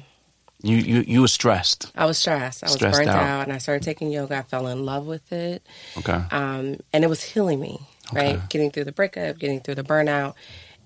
You 0.62 0.76
you 0.76 1.04
you 1.06 1.20
were 1.22 1.28
stressed. 1.28 1.90
I 1.96 2.06
was 2.06 2.18
stressed. 2.18 2.62
I 2.62 2.66
was 2.66 2.75
Stressed 2.75 2.99
burnt 2.99 3.11
out. 3.11 3.16
out. 3.22 3.42
and 3.44 3.52
I 3.52 3.58
started 3.58 3.82
taking 3.82 4.11
yoga. 4.12 4.37
I 4.38 4.42
fell 4.42 4.68
in 4.68 4.84
love 4.84 5.06
with 5.06 5.32
it, 5.32 5.66
Okay. 5.99 6.20
um, 6.30 6.76
and 6.92 7.02
it 7.04 7.08
was 7.08 7.22
healing 7.22 7.61
me. 7.61 7.80
Right, 8.12 8.38
getting 8.50 8.70
through 8.70 8.84
the 8.84 8.92
breakup, 8.92 9.38
getting 9.38 9.61
through 9.61 9.76
the 9.76 9.82
burnout, 9.84 10.34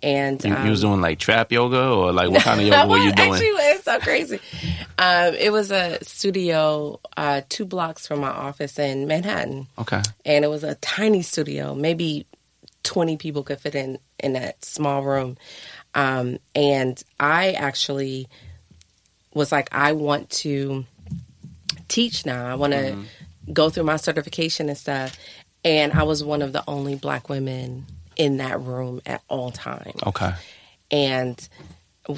and 0.01 0.43
You, 0.45 0.55
um, 0.55 0.65
you 0.65 0.71
was 0.71 0.83
doing 0.83 1.01
like 1.01 1.19
trap 1.19 1.51
yoga 1.51 1.89
or 1.89 2.13
like 2.13 2.31
what 2.31 2.43
kind 2.43 2.61
of 2.61 2.67
yoga 2.69 2.89
were 2.89 2.99
you 2.99 3.13
doing? 3.15 3.33
Actually, 3.33 3.49
it's 3.49 3.85
so 3.85 3.99
crazy. 3.99 4.39
Um, 4.99 5.35
it 5.35 5.51
was 5.51 5.71
a 5.73 5.99
studio 6.05 7.01
uh, 7.17 7.41
two 7.49 7.65
blocks 7.65 8.07
from 8.07 8.21
my 8.21 8.29
office 8.29 8.79
in 8.79 9.07
Manhattan, 9.09 9.67
okay. 9.79 10.03
and 10.25 10.45
it 10.45 10.49
was 10.49 10.63
a 10.63 10.77
tiny 10.77 11.23
studio. 11.23 11.75
Maybe 11.75 12.27
twenty 12.87 13.17
people 13.17 13.43
could 13.43 13.61
fit 13.61 13.75
in 13.75 13.99
in 14.19 14.33
that 14.33 14.65
small 14.65 15.03
room. 15.03 15.37
Um, 15.95 16.39
and 16.55 17.03
I 17.21 17.53
actually 17.53 18.29
was 19.35 19.53
like, 19.53 19.69
I 19.73 19.93
want 19.93 20.31
to 20.31 20.85
teach 21.89 22.25
now. 22.25 22.47
I 22.47 22.55
want 22.55 22.73
to 22.73 22.97
go 23.53 23.69
through 23.71 23.85
my 23.85 23.97
certification 23.97 24.69
and 24.69 24.79
stuff. 24.79 25.19
And 25.65 25.93
I 25.93 26.05
was 26.05 26.23
one 26.23 26.43
of 26.43 26.53
the 26.53 26.63
only 26.69 26.95
black 26.95 27.29
women 27.29 27.87
in 28.17 28.39
that 28.39 28.61
room 28.61 29.03
at 29.05 29.21
all 29.29 29.51
times 29.51 30.01
Okay. 30.07 30.33
and 30.91 31.49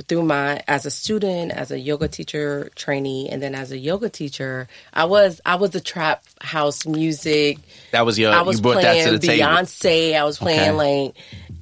through 0.06 0.22
my 0.22 0.62
as 0.68 0.84
a 0.86 0.90
student 0.90 1.50
as 1.52 1.70
a 1.70 1.78
yoga 1.78 2.08
teacher 2.08 2.70
trainee 2.74 3.28
and 3.30 3.42
then 3.42 3.54
as 3.54 3.72
a 3.72 3.78
yoga 3.78 4.08
teacher 4.10 4.68
i 4.92 5.04
was 5.04 5.40
i 5.46 5.54
was 5.54 5.70
the 5.70 5.80
trap 5.80 6.22
house 6.40 6.84
music 6.86 7.58
That 7.92 8.04
was 8.04 8.18
your 8.18 8.32
i 8.32 8.42
was 8.42 8.56
you 8.58 8.62
brought 8.62 8.74
that 8.74 8.82
playing 8.82 9.04
to 9.06 9.10
the 9.12 9.18
table. 9.26 9.46
beyonce 9.48 10.14
i 10.14 10.24
was 10.24 10.36
playing 10.38 10.76
like 10.76 11.14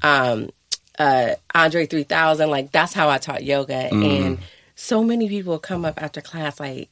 um 0.03 0.51
uh 0.99 1.35
andre 1.55 1.87
3000 1.87 2.51
like 2.51 2.73
that's 2.73 2.93
how 2.93 3.09
i 3.09 3.19
taught 3.19 3.45
yoga 3.45 3.91
Mm. 3.93 4.05
and 4.27 4.39
so 4.75 5.03
many 5.05 5.29
people 5.29 5.59
come 5.59 5.85
up 5.85 6.03
after 6.03 6.21
class 6.21 6.59
like 6.59 6.89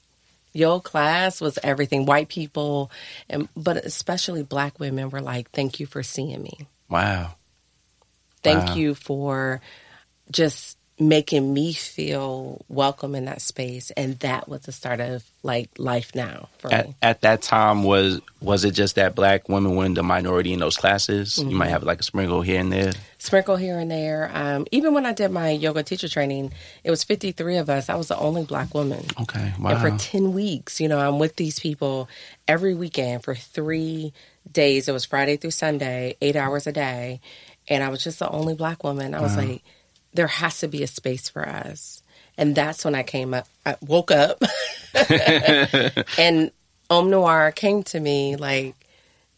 your 0.52 0.80
class 0.80 1.40
was 1.40 1.58
everything 1.64 2.06
white 2.06 2.28
people 2.28 2.90
and 3.28 3.48
but 3.56 3.76
especially 3.78 4.44
black 4.44 4.78
women 4.78 5.10
were 5.10 5.20
like 5.20 5.50
thank 5.50 5.80
you 5.80 5.86
for 5.86 6.02
seeing 6.04 6.40
me 6.42 6.66
Wow. 6.88 7.34
Thank 8.44 8.68
Wow. 8.68 8.74
you 8.76 8.94
for 8.94 9.60
just 10.30 10.76
making 10.98 11.52
me 11.52 11.72
feel 11.72 12.64
welcome 12.68 13.16
in 13.16 13.24
that 13.24 13.40
space. 13.42 13.90
And 13.96 14.16
that 14.20 14.48
was 14.48 14.60
the 14.62 14.70
start 14.72 15.00
of 15.00 15.24
like 15.42 15.70
life 15.76 16.14
now 16.14 16.48
for 16.58 16.72
At, 16.72 16.86
me. 16.88 16.94
at 17.02 17.20
that 17.22 17.42
time 17.42 17.82
was 17.82 18.20
was 18.40 18.64
it 18.64 18.72
just 18.72 18.94
that 18.94 19.14
black 19.16 19.48
women 19.48 19.74
were 19.74 19.86
in 19.86 19.94
the 19.94 20.04
minority 20.04 20.52
in 20.52 20.60
those 20.60 20.76
classes? 20.76 21.36
You 21.38 21.46
Mm-hmm. 21.46 21.56
might 21.56 21.68
have 21.70 21.82
like 21.82 21.98
a 21.98 22.04
sprinkle 22.04 22.42
here 22.42 22.60
and 22.60 22.72
there. 22.72 22.92
Sprinkle 23.18 23.56
here 23.56 23.78
and 23.78 23.90
there. 23.90 24.30
Um, 24.32 24.66
even 24.70 24.94
when 24.94 25.04
I 25.04 25.12
did 25.12 25.32
my 25.32 25.50
yoga 25.50 25.82
teacher 25.82 26.08
training, 26.08 26.52
it 26.84 26.90
was 26.90 27.02
53 27.02 27.56
of 27.56 27.68
us. 27.70 27.88
I 27.88 27.96
was 27.96 28.08
the 28.08 28.18
only 28.18 28.44
black 28.44 28.72
woman. 28.72 29.04
Okay. 29.22 29.52
wow. 29.58 29.70
And 29.70 29.80
for 29.80 29.98
10 29.98 30.32
weeks, 30.32 30.80
you 30.80 30.86
know, 30.88 31.00
I'm 31.00 31.18
with 31.18 31.34
these 31.36 31.58
people 31.58 32.08
every 32.46 32.74
weekend 32.74 33.24
for 33.24 33.34
three 33.34 34.12
days. 34.50 34.88
It 34.88 34.92
was 34.92 35.04
Friday 35.06 35.38
through 35.38 35.50
Sunday, 35.52 36.16
eight 36.20 36.36
hours 36.36 36.66
a 36.68 36.72
day. 36.72 37.20
And 37.66 37.82
I 37.82 37.88
was 37.88 38.04
just 38.04 38.18
the 38.20 38.28
only 38.28 38.54
black 38.54 38.84
woman. 38.84 39.14
I 39.14 39.20
was 39.22 39.36
like, 39.36 39.62
there 40.14 40.26
has 40.28 40.60
to 40.60 40.68
be 40.68 40.82
a 40.82 40.86
space 40.86 41.28
for 41.28 41.46
us. 41.46 42.02
And 42.38 42.54
that's 42.54 42.84
when 42.84 42.94
I 42.94 43.02
came 43.02 43.34
up, 43.34 43.46
I 43.66 43.76
woke 43.80 44.10
up 44.10 44.42
and 46.18 46.50
Om 46.90 47.10
Noir 47.10 47.52
came 47.52 47.82
to 47.84 48.00
me 48.00 48.36
like, 48.36 48.74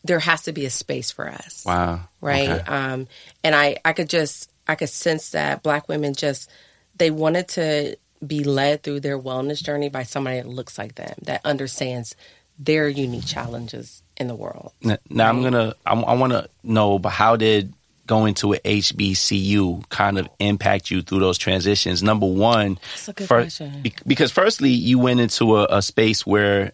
there 0.04 0.18
has 0.20 0.42
to 0.42 0.52
be 0.52 0.64
a 0.66 0.70
space 0.70 1.10
for 1.10 1.28
us 1.28 1.64
Wow. 1.66 2.02
right 2.20 2.48
Okay. 2.48 2.62
um 2.70 3.08
and 3.42 3.56
i 3.56 3.76
i 3.84 3.92
could 3.92 4.08
just 4.08 4.48
i 4.68 4.76
could 4.76 4.88
sense 4.88 5.30
that 5.30 5.64
black 5.64 5.88
women 5.88 6.14
just 6.14 6.48
they 6.96 7.10
wanted 7.10 7.48
to 7.48 7.96
be 8.24 8.44
led 8.44 8.84
through 8.84 9.00
their 9.00 9.18
wellness 9.18 9.60
journey 9.60 9.88
by 9.88 10.04
somebody 10.04 10.36
that 10.36 10.46
looks 10.46 10.78
like 10.78 10.94
them 10.94 11.12
that 11.22 11.40
understands 11.44 12.14
their 12.56 12.88
unique 12.88 13.26
challenges 13.26 14.04
in 14.16 14.28
the 14.28 14.34
world 14.36 14.70
Now 15.10 15.28
I'm 15.28 15.42
gonna. 15.42 15.74
I, 15.84 15.94
want 16.14 16.32
to 16.32 16.48
know, 16.62 17.00
but 17.00 17.08
how 17.10 17.34
did 17.34 17.72
going 18.06 18.34
to 18.34 18.54
a 18.54 18.58
HBCU 18.58 19.88
kind 19.88 20.18
of 20.18 20.28
impact 20.38 20.90
you 20.90 21.02
through 21.02 21.20
those 21.20 21.38
transitions? 21.38 22.02
Number 22.02 22.26
one, 22.26 22.78
That's 22.92 23.08
a 23.08 23.12
good 23.12 23.28
fir- 23.28 23.42
question. 23.42 23.82
be- 23.82 23.94
because 24.06 24.30
firstly, 24.32 24.70
you 24.70 24.98
went 24.98 25.20
into 25.20 25.56
a, 25.56 25.66
a 25.70 25.82
space 25.82 26.26
where 26.26 26.72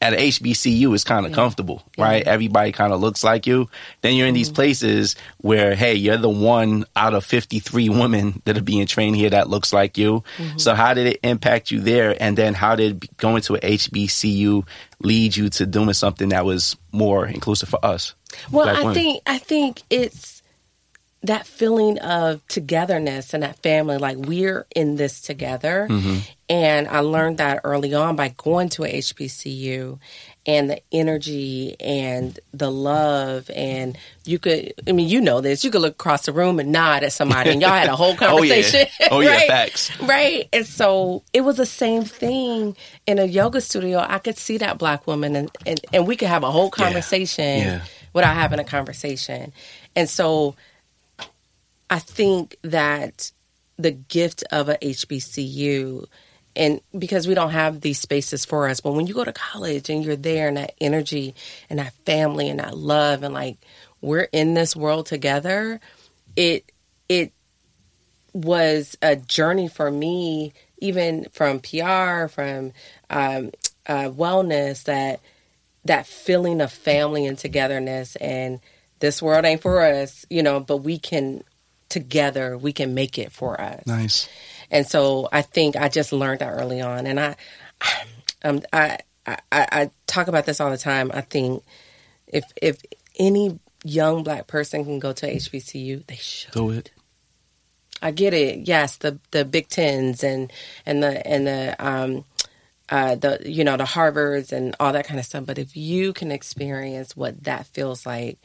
at 0.00 0.14
HBCU 0.18 0.92
it's 0.94 1.04
kind 1.04 1.26
of 1.26 1.32
comfortable, 1.32 1.80
right? 1.96 2.26
Everybody 2.26 2.72
kind 2.72 2.92
of 2.92 3.00
looks 3.00 3.22
like 3.22 3.46
you. 3.46 3.68
Then 4.00 4.16
you're 4.16 4.26
in 4.26 4.32
Mm-hmm. 4.32 4.36
these 4.40 4.50
places 4.50 5.14
where, 5.38 5.76
hey, 5.76 5.94
you're 5.94 6.16
the 6.16 6.28
one 6.28 6.86
out 6.96 7.14
of 7.14 7.24
53 7.24 7.88
women 7.88 8.42
that 8.44 8.58
are 8.58 8.62
being 8.62 8.84
trained 8.86 9.14
here 9.14 9.30
that 9.30 9.48
looks 9.48 9.72
like 9.72 9.96
you. 9.96 10.24
Mm-hmm. 10.38 10.58
So 10.58 10.74
how 10.74 10.92
did 10.94 11.06
it 11.06 11.20
impact 11.22 11.70
you 11.70 11.78
there? 11.78 12.16
And 12.20 12.36
then 12.36 12.52
how 12.54 12.74
did 12.74 13.16
going 13.18 13.42
to 13.42 13.54
a 13.54 13.60
HBCU 13.60 14.66
lead 14.98 15.36
you 15.36 15.48
to 15.50 15.66
doing 15.66 15.92
something 15.92 16.30
that 16.30 16.44
was 16.44 16.76
more 16.90 17.24
inclusive 17.24 17.68
for 17.68 17.78
us? 17.84 18.14
well 18.50 18.66
i 18.66 18.78
women? 18.80 18.94
think 18.94 19.22
i 19.26 19.36
think 19.36 19.82
it's 19.90 20.41
that 21.24 21.46
feeling 21.46 21.98
of 22.00 22.46
togetherness 22.48 23.32
and 23.34 23.42
that 23.42 23.62
family 23.62 23.96
like 23.98 24.16
we're 24.18 24.66
in 24.74 24.96
this 24.96 25.20
together 25.20 25.86
Mm-hmm. 25.88 26.18
and 26.48 26.88
i 26.88 26.98
learned 27.00 27.38
that 27.38 27.60
early 27.64 27.94
on 27.94 28.16
by 28.16 28.34
going 28.36 28.68
to 28.70 28.84
a 28.84 28.88
hbcu 28.98 29.98
and 30.44 30.68
the 30.70 30.80
energy 30.90 31.76
and 31.78 32.40
the 32.52 32.70
love 32.70 33.48
and 33.54 33.96
you 34.24 34.38
could 34.40 34.72
i 34.88 34.92
mean 34.92 35.08
you 35.08 35.20
know 35.20 35.40
this 35.40 35.62
you 35.64 35.70
could 35.70 35.80
look 35.82 35.92
across 35.94 36.26
the 36.26 36.32
room 36.32 36.58
and 36.58 36.72
nod 36.72 37.04
at 37.04 37.12
somebody 37.12 37.50
and 37.50 37.60
y'all 37.60 37.70
had 37.70 37.88
a 37.88 37.94
whole 37.94 38.16
Oh, 38.20 38.42
yeah. 38.42 38.54
conversation 38.54 38.86
Oh, 39.12 39.20
yeah, 39.20 39.30
right? 39.36 39.46
facts. 39.48 40.00
right 40.00 40.48
and 40.52 40.66
so 40.66 41.22
it 41.32 41.42
was 41.42 41.56
the 41.56 41.66
same 41.66 42.02
thing 42.04 42.76
in 43.06 43.18
a 43.20 43.24
yoga 43.24 43.60
studio 43.60 44.04
i 44.08 44.18
could 44.18 44.36
see 44.36 44.58
that 44.58 44.78
black 44.78 45.06
woman 45.06 45.36
and 45.36 45.50
and, 45.66 45.80
and 45.92 46.06
we 46.08 46.16
could 46.16 46.28
have 46.28 46.42
a 46.42 46.50
whole 46.50 46.70
conversation 46.70 47.58
Yeah. 47.58 47.84
without 48.12 48.34
having 48.34 48.58
a 48.58 48.64
conversation 48.64 49.52
and 49.94 50.08
so 50.10 50.56
I 51.92 51.98
think 51.98 52.56
that 52.62 53.32
the 53.76 53.90
gift 53.90 54.44
of 54.50 54.70
a 54.70 54.78
HBCU, 54.78 56.06
and 56.56 56.80
because 56.98 57.28
we 57.28 57.34
don't 57.34 57.50
have 57.50 57.82
these 57.82 58.00
spaces 58.00 58.46
for 58.46 58.66
us, 58.66 58.80
but 58.80 58.92
when 58.92 59.06
you 59.06 59.12
go 59.12 59.24
to 59.24 59.32
college 59.34 59.90
and 59.90 60.02
you're 60.02 60.16
there 60.16 60.48
and 60.48 60.56
that 60.56 60.74
energy 60.80 61.34
and 61.68 61.78
that 61.78 61.92
family 62.06 62.48
and 62.48 62.60
that 62.60 62.78
love 62.78 63.22
and 63.22 63.34
like 63.34 63.58
we're 64.00 64.26
in 64.32 64.54
this 64.54 64.74
world 64.74 65.04
together, 65.04 65.80
it 66.34 66.72
it 67.10 67.34
was 68.32 68.96
a 69.02 69.14
journey 69.14 69.68
for 69.68 69.90
me, 69.90 70.54
even 70.78 71.26
from 71.30 71.60
PR, 71.60 72.26
from 72.28 72.72
um, 73.10 73.50
uh, 73.86 74.08
wellness, 74.08 74.84
that 74.84 75.20
that 75.84 76.06
feeling 76.06 76.62
of 76.62 76.72
family 76.72 77.26
and 77.26 77.36
togetherness 77.36 78.16
and 78.16 78.60
this 79.00 79.20
world 79.20 79.44
ain't 79.44 79.60
for 79.60 79.84
us, 79.84 80.24
you 80.30 80.42
know, 80.42 80.58
but 80.58 80.78
we 80.78 80.98
can 80.98 81.42
together 81.92 82.58
we 82.58 82.72
can 82.72 82.94
make 82.94 83.18
it 83.18 83.30
for 83.30 83.60
us. 83.60 83.86
Nice. 83.86 84.28
And 84.70 84.86
so 84.86 85.28
I 85.30 85.42
think 85.42 85.76
I 85.76 85.88
just 85.88 86.12
learned 86.12 86.40
that 86.40 86.50
early 86.50 86.80
on, 86.80 87.06
and 87.06 87.20
I, 87.20 87.36
um, 88.42 88.62
I, 88.72 88.98
I, 89.26 89.36
I 89.52 89.90
talk 90.06 90.28
about 90.28 90.46
this 90.46 90.60
all 90.60 90.70
the 90.70 90.78
time. 90.78 91.12
I 91.14 91.20
think 91.20 91.62
if 92.26 92.44
if 92.60 92.82
any 93.18 93.60
young 93.84 94.22
black 94.22 94.46
person 94.46 94.84
can 94.84 94.98
go 94.98 95.12
to 95.12 95.32
HBCU, 95.32 96.06
they 96.06 96.16
should. 96.16 96.52
Do 96.52 96.70
it. 96.70 96.90
I 98.00 98.10
get 98.10 98.34
it. 98.34 98.66
Yes, 98.66 98.96
the 98.96 99.18
the 99.30 99.44
Big 99.44 99.68
Tens 99.68 100.24
and 100.24 100.52
and 100.84 101.02
the 101.02 101.24
and 101.26 101.46
the 101.46 101.76
um 101.78 102.24
uh 102.92 103.14
the 103.14 103.40
you 103.44 103.64
know 103.64 103.76
the 103.76 103.84
Harvards 103.84 104.52
and 104.52 104.76
all 104.78 104.92
that 104.92 105.06
kind 105.06 105.18
of 105.18 105.24
stuff. 105.26 105.46
But 105.46 105.58
if 105.58 105.76
you 105.76 106.12
can 106.12 106.30
experience 106.30 107.16
what 107.16 107.42
that 107.44 107.66
feels 107.66 108.04
like 108.04 108.38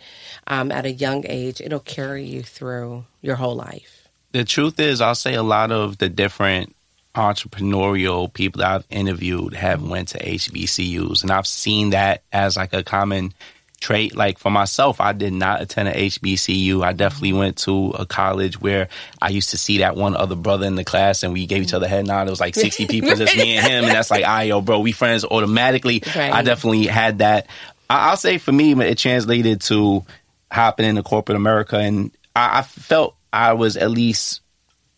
um, 0.47 0.71
at 0.71 0.85
a 0.85 0.91
young 0.91 1.25
age, 1.27 1.59
it'll 1.61 1.81
carry 1.81 2.23
you 2.23 2.41
through 2.41 3.05
your 3.21 3.35
whole 3.35 3.55
life. 3.55 4.07
The 4.31 4.45
truth 4.45 4.79
is, 4.79 5.01
I'll 5.01 5.15
say 5.15 5.33
a 5.33 5.43
lot 5.43 5.71
of 5.71 5.97
the 5.97 6.09
different 6.09 6.75
entrepreneurial 7.13 8.31
people 8.31 8.59
that 8.59 8.71
I've 8.71 8.85
interviewed 8.89 9.53
have 9.53 9.81
went 9.81 10.09
to 10.09 10.19
HBCUs, 10.19 11.23
and 11.23 11.31
I've 11.31 11.47
seen 11.47 11.89
that 11.89 12.23
as 12.31 12.55
like 12.55 12.73
a 12.73 12.83
common 12.83 13.33
trait. 13.79 14.15
Like 14.15 14.37
for 14.39 14.49
myself, 14.49 14.99
I 15.01 15.13
did 15.13 15.33
not 15.33 15.61
attend 15.61 15.89
a 15.89 15.93
HBCU. 15.93 16.83
I 16.83 16.93
definitely 16.93 17.33
went 17.33 17.57
to 17.59 17.91
a 17.91 18.05
college 18.05 18.59
where 18.59 18.89
I 19.21 19.29
used 19.29 19.51
to 19.51 19.57
see 19.57 19.79
that 19.79 19.95
one 19.95 20.15
other 20.15 20.35
brother 20.35 20.65
in 20.65 20.75
the 20.75 20.83
class, 20.83 21.23
and 21.23 21.33
we 21.33 21.45
gave 21.45 21.63
each 21.63 21.73
other 21.73 21.85
a 21.85 21.89
head 21.89 22.05
nod. 22.07 22.27
It 22.27 22.29
was 22.31 22.39
like 22.39 22.55
sixty 22.55 22.87
people, 22.87 23.15
just 23.15 23.35
me 23.37 23.57
and 23.57 23.67
him, 23.67 23.83
and 23.85 23.93
that's 23.93 24.11
like, 24.11 24.23
ah, 24.25 24.41
yo, 24.41 24.61
bro, 24.61 24.79
we 24.79 24.91
friends 24.91 25.23
automatically. 25.25 26.01
Right. 26.15 26.31
I 26.33 26.41
definitely 26.41 26.87
had 26.87 27.19
that. 27.19 27.47
I- 27.89 28.09
I'll 28.09 28.17
say 28.17 28.37
for 28.37 28.51
me, 28.51 28.73
it 28.73 28.97
translated 28.97 29.61
to 29.61 30.05
hopping 30.51 30.85
into 30.85 31.03
corporate 31.03 31.35
America, 31.35 31.77
and 31.77 32.11
I, 32.35 32.59
I 32.59 32.61
felt 32.63 33.15
I 33.31 33.53
was 33.53 33.77
at 33.77 33.91
least 33.91 34.41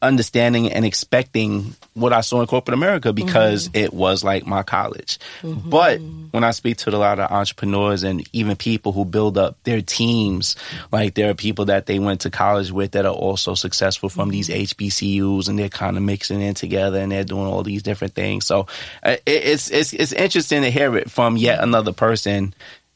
understanding 0.01 0.71
and 0.71 0.85
expecting 0.85 1.75
what 1.93 2.13
I 2.13 2.21
saw 2.21 2.39
in 2.39 2.47
corporate 2.47 2.73
America 2.73 3.11
because 3.11 3.67
Mm-hmm. 3.67 3.77
it 3.77 3.93
was 3.93 4.23
like 4.23 4.45
my 4.45 4.63
college. 4.63 5.19
But 5.43 5.99
when 6.31 6.43
I 6.43 6.51
speak 6.51 6.77
to 6.77 6.89
a 6.89 6.95
lot 6.95 7.19
of 7.19 7.29
entrepreneurs 7.31 8.03
and 8.03 8.25
even 8.31 8.55
people 8.55 8.93
who 8.93 9.03
build 9.03 9.37
up 9.37 9.57
their 9.63 9.81
teams, 9.81 10.55
like 10.91 11.15
there 11.15 11.29
are 11.29 11.33
people 11.33 11.65
that 11.65 11.85
they 11.85 11.99
went 11.99 12.21
to 12.21 12.29
college 12.29 12.71
with 12.71 12.91
that 12.91 13.05
are 13.05 13.13
also 13.13 13.55
successful 13.55 14.07
from 14.09 14.29
these 14.29 14.47
Mm-hmm. 14.49 14.61
HBCUs 14.83 15.49
and 15.49 15.59
they're 15.59 15.69
kind 15.69 15.97
of 15.97 16.03
mixing 16.03 16.41
in 16.41 16.53
together 16.53 16.99
and 16.99 17.11
they're 17.11 17.23
doing 17.25 17.45
all 17.47 17.63
these 17.63 17.83
different 17.83 18.13
things. 18.15 18.45
So 18.45 18.67
uh, 19.03 19.17
it's 19.25 19.69
it's 19.69 19.91
it's 19.93 20.13
interesting 20.13 20.61
to 20.61 20.71
hear 20.71 20.95
it 20.97 21.11
from 21.11 21.35
yet 21.37 21.61
another 21.61 21.91
person 21.93 22.53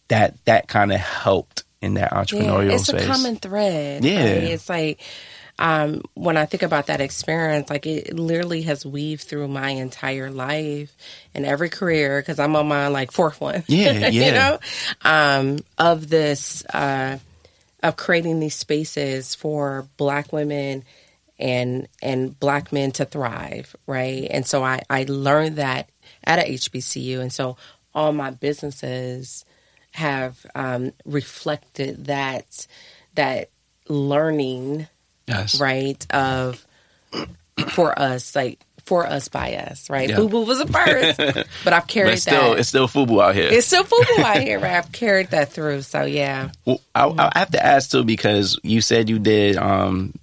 that 0.08 0.36
that 0.46 0.68
kind 0.68 0.92
of 0.94 1.00
helped 1.00 1.64
in 1.82 1.96
that 1.96 2.12
entrepreneurial 2.12 2.70
yeah, 2.70 2.76
it's 2.76 2.88
space. 2.88 3.04
a 3.04 3.08
common 3.08 3.36
thread. 3.36 4.06
Yeah. 4.06 4.20
right? 4.24 4.44
it's 4.44 4.70
like 4.70 5.02
um, 5.64 6.02
when 6.14 6.36
I 6.36 6.46
think 6.46 6.62
about 6.62 6.88
that 6.88 7.00
experience, 7.00 7.70
like 7.70 7.86
it 7.86 8.20
literally 8.20 8.64
has 8.64 8.86
weaved 8.86 9.24
through 9.24 9.48
my 9.48 9.70
entire 9.70 10.30
life 10.30 10.94
and 11.34 11.46
every 11.46 11.70
career 11.70 12.20
because 12.20 12.38
I'm 12.38 12.54
on 12.58 12.68
my 12.68 12.90
like 12.90 13.14
fourth 13.14 13.40
one. 13.40 13.64
Yeah, 13.68 14.08
you 14.10 14.24
yeah. 14.24 14.32
know, 14.34 14.60
um, 15.04 15.60
of 15.78 16.10
this 16.10 16.66
uh, 16.66 17.18
of 17.82 17.96
creating 17.96 18.42
these 18.42 18.56
spaces 18.56 19.36
for 19.36 19.88
Black 19.96 20.34
women 20.34 20.84
and 21.40 21.88
and 22.02 22.38
Black 22.38 22.74
men 22.74 22.92
to 22.94 23.06
thrive, 23.06 23.74
right? 23.88 24.28
And 24.30 24.46
so 24.46 24.66
I 24.66 24.82
I 24.90 25.06
learned 25.08 25.56
that 25.56 25.90
at 26.26 26.40
a 26.40 26.42
HBCU, 26.42 27.22
and 27.22 27.32
so 27.32 27.56
all 27.96 28.12
my 28.12 28.32
businesses 28.32 29.46
have 29.92 30.46
um, 30.56 30.92
reflected 31.06 32.08
that 32.08 32.68
that 33.16 33.50
learning 33.88 34.88
yes. 35.34 35.60
right 35.60 36.06
of 36.14 36.66
for 37.70 37.98
us 37.98 38.36
like 38.36 38.60
for 38.86 39.08
us 39.08 39.30
by 39.30 39.56
us 39.56 39.90
right 39.90 40.10
Yeah. 40.10 40.18
boo 40.18 40.28
boo 40.28 40.44
was 40.44 40.60
a 40.60 40.68
first 40.68 41.18
but 41.64 41.72
i've 41.74 41.88
carried 41.88 42.12
But 42.12 42.20
still, 42.20 42.50
that 42.52 42.60
it's 42.60 42.68
still 42.70 42.88
FUBU 42.88 43.24
out 43.24 43.34
here. 43.36 43.50
it's 43.50 43.68
still 43.68 43.84
FUBU 43.86 44.20
out 44.20 44.42
here 44.42 44.60
right 44.60 44.74
i've 44.78 44.92
carried 44.92 45.30
that 45.30 45.54
through 45.54 45.84
so 45.84 46.04
yeah 46.04 46.50
Well, 46.66 46.82
I, 46.94 47.06
I 47.34 47.40
have 47.40 47.52
to 47.52 47.66
ask 47.66 47.92
too 47.92 48.04
because 48.04 48.60
you 48.64 48.82
said 48.82 49.10
you 49.10 49.20
did 49.20 49.56
um, 49.58 50.14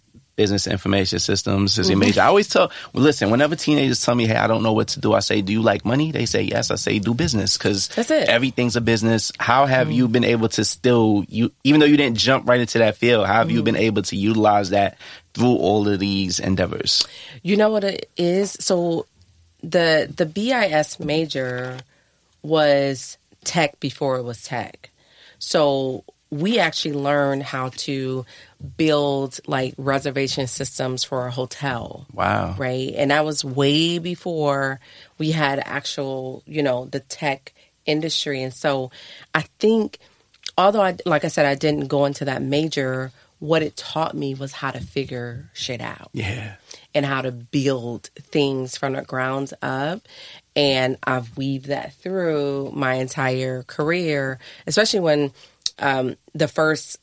business 0.41 0.67
information 0.67 1.19
systems 1.19 1.79
is 1.79 1.89
your 1.89 1.97
Mm-hmm. 1.97 2.01
major. 2.09 2.21
I 2.23 2.27
always 2.33 2.49
tell, 2.49 2.71
well, 2.93 3.05
listen, 3.05 3.31
whenever 3.31 3.55
teenagers 3.57 4.01
tell 4.05 4.15
me, 4.15 4.27
"Hey, 4.27 4.37
I 4.45 4.47
don't 4.47 4.63
know 4.63 4.73
what 4.73 4.89
to 4.95 5.01
do," 5.01 5.13
I 5.13 5.21
say, 5.21 5.43
"Do 5.43 5.53
you 5.53 5.63
like 5.63 5.85
money?" 5.85 6.13
They 6.13 6.27
say, 6.27 6.43
"Yes." 6.43 6.71
I 6.71 6.77
say, 6.77 6.99
"Do 6.99 7.13
business," 7.15 7.57
because. 7.59 7.89
Mm-hmm. 7.91 8.31
everything's 8.37 8.77
a 8.77 8.81
business. 8.81 9.33
How 9.39 9.67
have 9.67 9.89
you 9.93 10.09
been 10.09 10.25
able 10.35 10.49
to 10.57 10.65
still 10.65 11.25
you, 11.29 11.51
even 11.65 11.81
though 11.81 11.87
you 11.93 11.97
didn't 11.97 12.17
jump 12.19 12.49
right 12.49 12.61
into 12.61 12.79
that 12.79 12.97
field, 12.97 13.27
how 13.27 13.35
have 13.43 13.51
you 13.51 13.59
Mm-hmm. 13.59 13.65
been 13.77 13.77
able 13.89 14.03
to 14.11 14.17
utilize 14.17 14.71
that 14.71 14.97
through 15.35 15.57
all 15.57 15.87
of 15.89 15.99
these 16.01 16.41
endeavors? 16.41 17.07
You 17.43 17.57
know 17.61 17.71
what 17.71 17.85
it 17.85 18.09
is? 18.17 18.57
So 18.61 19.07
the 19.63 20.09
the 20.21 20.27
BIS 20.27 20.99
major 21.01 21.79
was 22.43 23.19
tech 23.45 23.79
before 23.81 24.17
it 24.19 24.23
was 24.25 24.43
tech. 24.43 24.91
So 25.39 26.05
we 26.31 26.59
actually 26.59 26.95
learned 26.95 27.43
how 27.43 27.71
to 27.87 28.25
build 28.77 29.41
like 29.47 29.75
reservation 29.79 30.47
systems 30.47 31.03
for 31.05 31.27
a 31.27 31.31
hotel. 31.31 32.07
Wow. 32.13 32.55
Right? 32.59 32.93
And 32.97 33.11
that 33.11 33.25
was 33.25 33.45
way 33.45 33.99
before 33.99 34.81
we 35.19 35.31
had 35.31 35.59
actual, 35.65 36.43
you 36.47 36.63
know, 36.63 36.85
the 36.87 37.01
tech 37.01 37.53
industry. 37.87 38.43
And 38.43 38.53
so 38.53 38.91
I 39.35 39.43
think 39.59 39.99
although 40.59 40.83
I 40.83 40.97
like 41.07 41.25
I 41.25 41.29
said 41.29 41.47
I 41.47 41.55
didn't 41.55 41.87
go 41.89 42.05
into 42.05 42.27
that 42.27 42.43
major, 42.43 43.13
what 43.39 43.63
it 43.63 43.77
taught 43.77 44.15
me 44.15 44.35
was 44.35 44.53
how 44.53 44.71
to 44.71 44.81
figure 44.81 45.51
shit 45.55 45.81
out 45.81 46.11
Yeah. 46.13 46.57
and 46.95 47.07
how 47.07 47.23
to 47.23 47.33
build 47.33 48.11
things 48.19 48.77
from 48.77 48.93
the 48.93 49.03
ground 49.03 49.55
up. 49.63 50.03
And 50.55 50.99
I've 51.05 51.35
weaved 51.39 51.67
that 51.67 51.95
through 51.95 52.73
my 52.75 52.95
entire 52.95 53.63
career, 53.63 54.39
especially 54.67 55.01
when 55.01 55.33
um, 55.79 56.17
the 56.35 56.49
first 56.49 56.99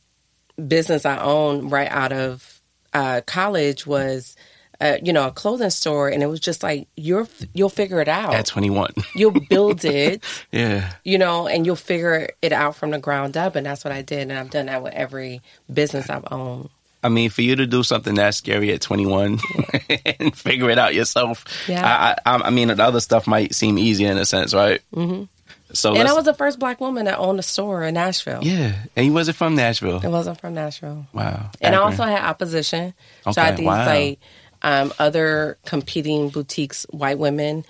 business 0.65 1.05
I 1.05 1.17
owned 1.17 1.71
right 1.71 1.89
out 1.89 2.11
of 2.11 2.61
uh, 2.93 3.21
college 3.25 3.85
was, 3.85 4.35
uh, 4.79 4.97
you 5.03 5.11
know, 5.13 5.27
a 5.27 5.31
clothing 5.31 5.69
store, 5.69 6.07
and 6.09 6.21
it 6.23 6.27
was 6.27 6.39
just 6.39 6.63
like 6.63 6.87
you're 6.95 7.27
you'll 7.53 7.69
figure 7.69 7.99
it 8.01 8.07
out. 8.07 8.33
At 8.33 8.45
21. 8.45 8.93
you'll 9.15 9.39
build 9.49 9.83
it, 9.85 10.23
yeah. 10.51 10.93
you 11.03 11.17
know, 11.17 11.47
and 11.47 11.65
you'll 11.65 11.75
figure 11.75 12.29
it 12.41 12.51
out 12.51 12.75
from 12.75 12.91
the 12.91 12.99
ground 12.99 13.37
up, 13.37 13.55
and 13.55 13.65
that's 13.65 13.83
what 13.83 13.91
I 13.91 14.01
did, 14.01 14.29
and 14.29 14.33
I've 14.33 14.49
done 14.51 14.67
that 14.67 14.83
with 14.83 14.93
every 14.93 15.41
business 15.71 16.09
I've 16.09 16.27
owned. 16.31 16.69
I 17.03 17.09
mean, 17.09 17.29
for 17.29 17.41
you 17.43 17.55
to 17.55 17.67
do 17.67 17.83
something 17.83 18.15
that 18.15 18.33
scary 18.33 18.73
at 18.73 18.81
21 18.81 19.39
and 20.19 20.35
figure 20.35 20.69
it 20.71 20.79
out 20.79 20.95
yourself, 20.95 21.45
Yeah. 21.67 22.15
I, 22.25 22.35
I, 22.35 22.47
I 22.47 22.49
mean, 22.49 22.69
the 22.69 22.83
other 22.83 22.99
stuff 22.99 23.27
might 23.27 23.53
seem 23.53 23.77
easier 23.77 24.11
in 24.11 24.17
a 24.17 24.25
sense, 24.25 24.53
right? 24.53 24.81
Mm-hmm. 24.93 25.23
So, 25.73 25.95
And 25.95 26.07
I 26.07 26.13
was 26.13 26.25
the 26.25 26.33
first 26.33 26.59
black 26.59 26.79
woman 26.79 27.05
that 27.05 27.19
owned 27.19 27.39
a 27.39 27.43
store 27.43 27.83
in 27.83 27.95
Nashville. 27.95 28.43
yeah, 28.43 28.75
and 28.95 29.05
you 29.05 29.13
wasn't 29.13 29.37
from 29.37 29.55
Nashville. 29.55 29.99
It 30.03 30.09
wasn't 30.09 30.39
from 30.39 30.53
Nashville. 30.53 31.07
Wow, 31.13 31.51
And 31.61 31.75
I 31.75 31.79
also 31.79 32.03
had 32.03 32.23
opposition. 32.23 32.93
so 33.23 33.41
I 33.41 33.45
had 33.45 33.57
these 33.57 33.65
wow. 33.65 33.85
like 33.85 34.19
um, 34.61 34.93
other 34.97 35.57
competing 35.65 36.29
boutiques, 36.29 36.85
white 36.89 37.19
women 37.19 37.65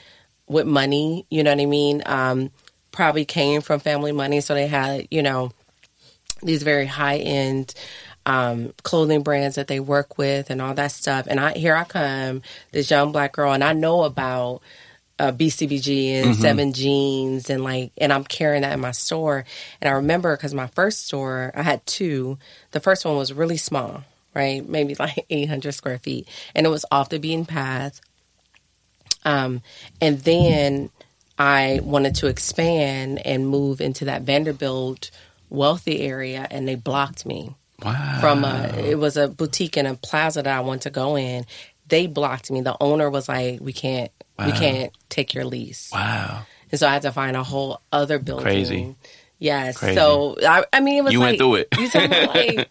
with 0.48 0.66
money, 0.66 1.26
you 1.30 1.44
know 1.44 1.52
what 1.52 1.62
I 1.62 1.66
mean? 1.66 2.04
Um, 2.06 2.52
probably 2.92 3.26
came 3.26 3.62
from 3.62 3.80
family 3.80 4.12
money. 4.12 4.42
So 4.42 4.54
they 4.54 4.68
had, 4.68 5.08
you 5.12 5.22
know, 5.22 5.52
these 6.42 6.64
very 6.64 6.86
high 6.86 7.18
end 7.18 7.74
um, 8.26 8.74
clothing 8.84 9.24
brands 9.24 9.56
that 9.56 9.68
they 9.68 9.80
work 9.80 10.18
with 10.18 10.50
and 10.50 10.62
all 10.62 10.74
that 10.74 10.92
stuff. 10.92 11.28
And 11.30 11.40
I 11.40 11.54
here 11.54 11.76
I 11.76 11.84
come, 11.84 12.42
this 12.72 12.92
young 12.92 13.12
black 13.12 13.34
girl, 13.34 13.54
and 13.54 13.64
I 13.64 13.74
know 13.74 14.04
about 14.04 14.62
uh, 15.20 15.32
BCBG 15.32 16.24
and 16.24 16.36
Seven 16.36 16.74
Jeans 16.74 17.50
and 17.50 17.64
like, 17.64 17.92
and 17.98 18.14
I'm 18.14 18.24
carrying 18.24 18.62
that 18.62 18.74
in 18.74 18.80
my 18.80 18.92
store. 18.92 19.46
And 19.82 19.90
I 19.90 19.94
remember 19.94 20.36
because 20.36 20.54
my 20.54 20.68
first 20.68 21.08
store, 21.08 21.52
I 21.56 21.64
had 21.64 21.86
two. 21.86 22.38
The 22.72 22.80
first 22.80 23.06
one 23.06 23.18
was 23.18 23.34
really 23.34 23.58
small, 23.58 24.04
right? 24.36 24.68
Maybe 24.68 24.96
like 25.00 25.26
800 25.30 25.72
square 25.72 26.00
feet, 26.00 26.28
and 26.54 26.66
it 26.66 26.70
was 26.70 26.86
off 26.92 27.10
the 27.10 27.20
beaten 27.20 27.46
path. 27.46 28.02
Um, 29.26 29.62
and 30.00 30.20
then 30.20 30.90
I 31.38 31.82
wanted 31.84 32.16
to 32.16 32.28
expand 32.28 33.26
and 33.26 33.48
move 33.48 33.82
into 33.82 34.06
that 34.06 34.22
Vanderbilt 34.22 35.12
wealthy 35.50 36.02
area, 36.02 36.48
and 36.50 36.68
they 36.68 36.76
blocked 36.76 37.26
me 37.26 37.56
wow. 37.84 38.18
from 38.22 38.44
a 38.44 38.72
it 38.78 39.00
was 39.00 39.18
a 39.18 39.28
boutique 39.28 39.78
in 39.78 39.86
a 39.86 39.96
plaza 39.96 40.44
that 40.44 40.58
I 40.58 40.62
wanted 40.62 40.84
to 40.84 40.90
go 40.92 41.18
in. 41.18 41.46
They 41.88 42.08
blocked 42.08 42.52
me. 42.52 42.62
The 42.62 42.78
owner 42.82 43.10
was 43.10 43.30
like, 43.30 43.60
"We 43.62 43.74
can't, 43.74 44.12
we 44.40 44.46
Wow. 44.52 44.60
can't 44.60 44.94
take 45.10 45.34
your 45.34 45.46
lease," 45.46 45.90
wow. 45.92 46.44
and 46.72 46.80
so 46.80 46.88
I 46.88 46.94
had 46.94 47.02
to 47.04 47.12
find 47.12 47.36
a 47.36 47.44
whole 47.44 47.82
other 47.92 48.20
building. 48.20 48.44
Crazy. 48.44 48.96
Yes. 49.40 49.78
Crazy. 49.78 49.96
So 49.96 50.36
I, 50.48 50.64
I 50.74 50.80
mean, 50.80 50.98
it 50.98 51.04
was 51.04 51.14
You 51.14 51.20
like, 51.20 51.28
went 51.28 51.38
through 51.40 51.56
it. 51.56 51.68
You 51.78 51.90
talking 51.90 52.12
about 52.24 52.36
like, 52.36 52.70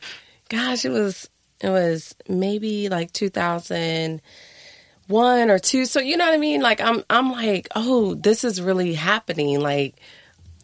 gosh, 0.49 0.85
it 0.85 0.91
was 0.91 1.29
it 1.61 1.71
was 1.71 2.15
maybe 2.29 2.89
like 2.89 3.13
two 3.13 3.29
thousand 3.31 4.21
one 5.09 5.51
or 5.51 5.59
two. 5.59 5.85
So 5.87 6.01
you 6.01 6.17
know 6.17 6.25
what 6.27 6.35
I 6.35 6.39
mean? 6.39 6.61
Like 6.61 6.81
I'm 6.81 7.05
I'm 7.09 7.31
like, 7.33 7.69
oh, 7.77 8.15
this 8.15 8.45
is 8.45 8.61
really 8.61 8.95
happening. 8.95 9.61
Like 9.61 9.95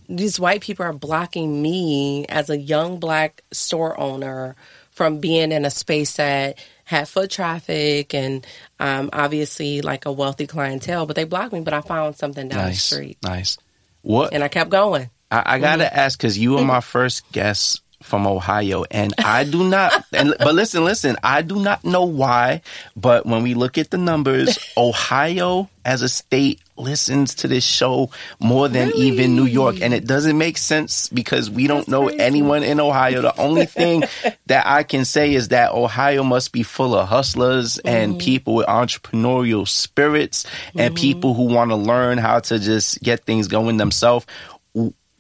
these 0.09 0.39
white 0.41 0.61
people 0.61 0.85
are 0.85 0.93
blocking 0.93 1.63
me 1.63 2.27
as 2.27 2.51
a 2.51 2.59
young 2.59 2.99
black 2.99 3.43
store 3.53 3.99
owner 3.99 4.57
from 4.91 5.21
being 5.21 5.53
in 5.53 5.65
a 5.65 5.71
space 5.71 6.17
that 6.17 6.59
had 6.93 7.09
foot 7.09 7.31
traffic 7.31 8.15
and 8.15 8.47
um, 8.79 9.11
obviously 9.13 9.81
like 9.83 10.07
a 10.07 10.13
wealthy 10.13 10.47
clientele, 10.47 11.07
but 11.07 11.17
they 11.17 11.25
blocked 11.25 11.53
me. 11.53 11.61
But 11.61 11.75
I 11.75 11.81
found 11.81 12.17
something 12.17 12.49
down 12.49 12.59
the 12.59 12.67
Nice, 12.69 12.83
street 12.85 13.19
nice. 13.23 13.59
What 14.03 14.33
and 14.33 14.45
I 14.45 14.49
kept 14.49 14.71
going. 14.71 15.11
I, 15.31 15.43
I 15.55 15.59
gotta 15.59 15.85
Mm-hmm. 15.87 15.99
ask 15.99 16.19
because 16.19 16.39
you 16.39 16.53
were 16.53 16.65
my 16.65 16.81
first 16.81 17.31
guest 17.33 17.81
from 18.03 18.27
Ohio, 18.27 18.85
and 18.91 19.15
I 19.19 19.45
do 19.45 19.65
not. 19.69 20.05
and 20.13 20.35
but 20.39 20.55
listen, 20.55 20.85
listen, 20.85 21.17
I 21.23 21.43
do 21.43 21.57
not 21.61 21.85
know 21.85 22.05
why, 22.05 22.63
but 22.97 23.27
when 23.27 23.43
we 23.43 23.55
look 23.55 23.79
at 23.79 23.91
the 23.91 23.99
numbers, 23.99 24.59
Ohio 24.77 25.69
as 25.85 26.03
a 26.03 26.09
state 26.09 26.61
listens 26.77 27.35
to 27.35 27.49
this 27.49 27.65
show 27.65 28.09
more 28.39 28.69
than 28.69 28.93
even 28.95 29.35
New 29.35 29.45
York, 29.47 29.81
and 29.83 29.93
it 29.93 30.07
doesn't 30.07 30.39
make 30.39 30.57
sense 30.57 31.09
because 31.09 31.51
we 31.51 31.67
don't 31.67 31.79
That's 31.79 31.89
know 31.89 32.07
crazy. 32.07 32.21
anyone 32.21 32.63
in 32.63 32.79
Ohio. 32.79 33.21
The 33.21 33.37
only 33.41 33.67
thing 33.81 34.05
that 34.47 34.65
I 34.67 34.85
can 34.85 35.05
say 35.05 35.35
is 35.35 35.49
that 35.49 35.73
Ohio 35.73 36.23
must 36.23 36.53
be 36.53 36.63
full 36.63 36.95
of 36.95 37.09
hustlers 37.09 37.79
Mm-hmm. 37.83 37.89
and 37.89 38.19
people 38.19 38.55
with 38.55 38.67
entrepreneurial 38.67 39.67
spirits 39.67 40.47
and 40.77 40.95
people 40.95 41.35
who 41.35 41.45
want 41.45 41.71
to 41.71 41.77
learn 41.77 42.19
how 42.19 42.39
to 42.41 42.59
just 42.59 43.01
get 43.03 43.25
things 43.25 43.49
going 43.49 43.77
themselves 43.77 44.27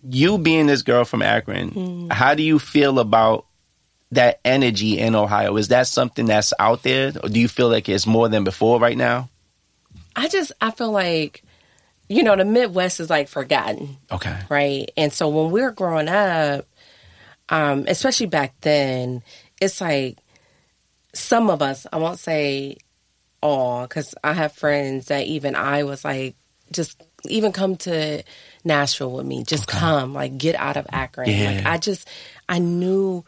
you 0.09 0.39
being 0.39 0.67
this 0.67 0.83
girl 0.83 1.05
from 1.05 1.23
Akron, 1.23 1.71
Mm-hmm. 1.71 2.11
how 2.11 2.35
do 2.35 2.43
you 2.43 2.59
feel 2.59 2.99
about 2.99 3.47
that 4.11 4.41
energy 4.45 4.99
in 4.99 5.15
Ohio? 5.15 5.57
Is 5.57 5.69
that 5.69 5.87
something 5.87 6.27
that's 6.27 6.53
out 6.59 6.83
there, 6.83 7.13
or 7.23 7.29
do 7.29 7.41
you 7.41 7.49
feel 7.49 7.69
like 7.69 7.89
it's 7.89 8.07
more 8.07 8.29
than 8.29 8.45
before 8.45 8.79
right 8.81 8.97
now? 8.97 9.29
I 10.17 10.29
just 10.29 10.53
I 10.61 10.71
feel 10.73 10.91
like 10.93 11.43
you 12.09 12.23
know 12.23 12.37
the 12.37 12.45
Midwest 12.45 13.01
is 13.01 13.09
like 13.09 13.29
forgotten, 13.29 13.97
Okay. 14.11 14.39
right? 14.51 14.91
And 14.97 15.13
so 15.13 15.29
when 15.29 15.51
we 15.51 15.63
were 15.63 15.71
growing 15.71 16.09
up, 16.09 16.67
um, 17.49 17.85
especially 17.89 18.27
back 18.27 18.55
then, 18.61 19.23
it's 19.61 19.81
like 19.81 20.19
some 21.15 21.49
of 21.51 21.63
us, 21.63 21.87
I 21.93 21.97
won't 21.99 22.19
say 22.19 22.77
all 23.43 23.83
because 23.83 24.15
I 24.23 24.33
have 24.35 24.53
friends 24.53 25.07
that 25.07 25.27
even 25.27 25.55
I 25.55 25.85
was 25.85 26.05
like, 26.05 26.35
just 26.71 27.03
even 27.25 27.53
come 27.53 27.77
to 27.77 28.23
Nashville 28.65 29.13
with 29.13 29.27
me. 29.27 29.45
Just 29.45 29.67
come, 29.67 30.15
like 30.15 30.39
get 30.39 30.55
out 30.55 30.77
of 30.77 30.87
Akron. 30.91 31.29
Yeah. 31.31 31.51
Like 31.57 31.67
I 31.67 31.79
just, 31.79 32.09
I 32.49 32.59
knew 32.59 33.25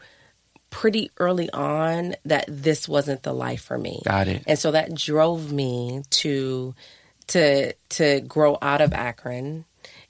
pretty 0.69 1.09
early 1.17 1.49
on 1.51 2.15
that 2.25 2.45
this 2.49 2.87
wasn't 2.87 3.23
the 3.23 3.33
life 3.33 3.61
for 3.61 3.77
me. 3.77 4.01
Got 4.05 4.27
it. 4.27 4.43
And 4.47 4.59
so 4.59 4.71
that 4.71 4.93
drove 4.93 5.51
me 5.51 6.03
to 6.09 6.75
to 7.27 7.73
to 7.89 8.21
grow 8.21 8.57
out 8.61 8.81
of 8.81 8.93
Akron. 8.93 9.65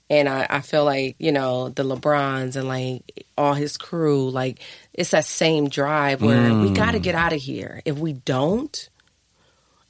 And 0.08 0.28
I, 0.28 0.46
I 0.48 0.60
feel 0.60 0.84
like, 0.84 1.16
you 1.18 1.32
know, 1.32 1.68
the 1.68 1.82
LeBrons 1.82 2.54
and 2.54 2.68
like 2.68 3.26
all 3.36 3.54
his 3.54 3.76
crew, 3.76 4.30
like 4.30 4.60
it's 4.92 5.10
that 5.10 5.24
same 5.24 5.68
drive 5.68 6.22
where 6.22 6.54
we 6.54 6.68
Mm. 6.68 6.76
gotta 6.76 6.98
get 7.00 7.14
out 7.16 7.32
of 7.32 7.40
here. 7.40 7.82
If 7.84 7.98
we 7.98 8.12
don't, 8.12 8.88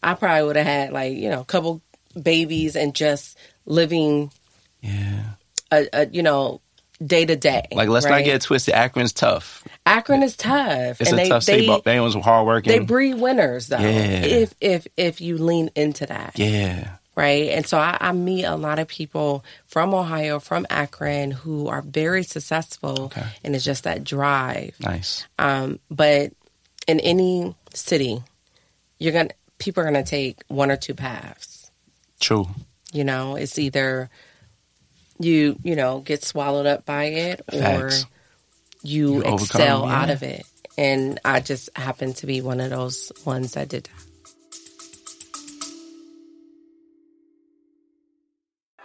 I 0.03 0.15
probably 0.15 0.47
would 0.47 0.57
have 0.57 0.67
had 0.67 0.93
like, 0.93 1.13
you 1.15 1.29
know, 1.29 1.41
a 1.41 1.45
couple 1.45 1.83
babies 2.21 2.77
and 2.77 2.95
just 2.95 3.37
living 3.67 4.31
Yeah. 4.87 5.23
a, 5.73 5.89
a 5.93 6.07
you 6.09 6.23
know, 6.23 6.61
day 7.05 7.25
to 7.27 7.37
day. 7.37 7.67
Like, 7.73 7.89
let's 7.89 8.07
not 8.07 8.25
get 8.25 8.37
it 8.37 8.43
twisted. 8.43 8.75
Akron's 8.75 9.13
tough. 9.13 9.67
Akron 9.85 10.23
is 10.23 10.37
tough. 10.37 11.01
It's 11.01 11.11
and 11.11 11.21
a 11.21 11.23
they, 11.25 11.29
tough 11.29 11.45
they, 11.45 11.59
state, 11.59 11.67
but 11.67 11.85
they 11.85 12.01
was 12.01 12.15
hard 12.15 12.47
working. 12.47 12.73
they 12.73 12.79
breed 12.79 13.15
winners 13.15 13.69
though. 13.69 13.79
Yeah. 13.79 14.25
If 14.25 14.55
if 14.61 14.87
if 14.97 15.21
you 15.21 15.39
lean 15.39 15.71
into 15.75 16.07
that. 16.07 16.39
yeah. 16.39 16.97
right? 17.15 17.49
And 17.51 17.67
so 17.67 17.79
I, 17.79 17.97
I 18.01 18.13
meet 18.13 18.45
a 18.45 18.57
lot 18.57 18.79
of 18.79 18.89
people 18.89 19.45
from 19.67 19.95
Ohio, 19.95 20.39
from 20.39 20.67
Akron, 20.71 21.31
who 21.31 21.69
are 21.69 21.83
very 21.83 22.23
successful, 22.23 23.05
Okay. 23.05 23.27
and 23.45 23.55
it's 23.55 23.65
just 23.65 23.85
that 23.85 24.05
drive. 24.05 24.75
Nice. 24.81 25.27
Um, 25.39 25.81
but 25.91 26.33
in 26.87 27.01
any 27.01 27.55
city, 27.75 28.23
you're 28.99 29.13
gonna 29.13 29.31
people 29.59 29.83
are 29.83 29.87
gonna 29.87 30.03
take 30.05 30.43
one 30.49 30.71
or 30.71 30.77
two 30.77 30.95
paths. 30.95 31.71
True. 32.21 32.47
You 32.93 33.05
know, 33.05 33.37
it's 33.37 33.59
either 33.59 34.09
you 35.19 35.57
you 35.63 35.77
know 35.77 36.01
get 36.01 36.23
swallowed 36.23 36.67
up 36.67 36.85
by 36.85 37.05
it, 37.05 37.43
Facts. 37.51 38.05
or 38.05 38.09
you, 38.83 39.15
You 39.15 39.25
overcome, 39.25 39.35
excel 39.45 39.85
yeah. 39.87 40.03
out 40.03 40.11
of 40.11 40.23
it. 40.23 40.45
And 40.79 41.19
I 41.25 41.41
just 41.41 41.71
happen 41.77 42.13
to 42.15 42.27
be 42.27 42.41
one 42.43 42.61
of 42.61 42.71
those 42.71 43.11
ones 43.25 43.53
that 43.53 43.69
did 43.69 43.85
that. 43.85 43.91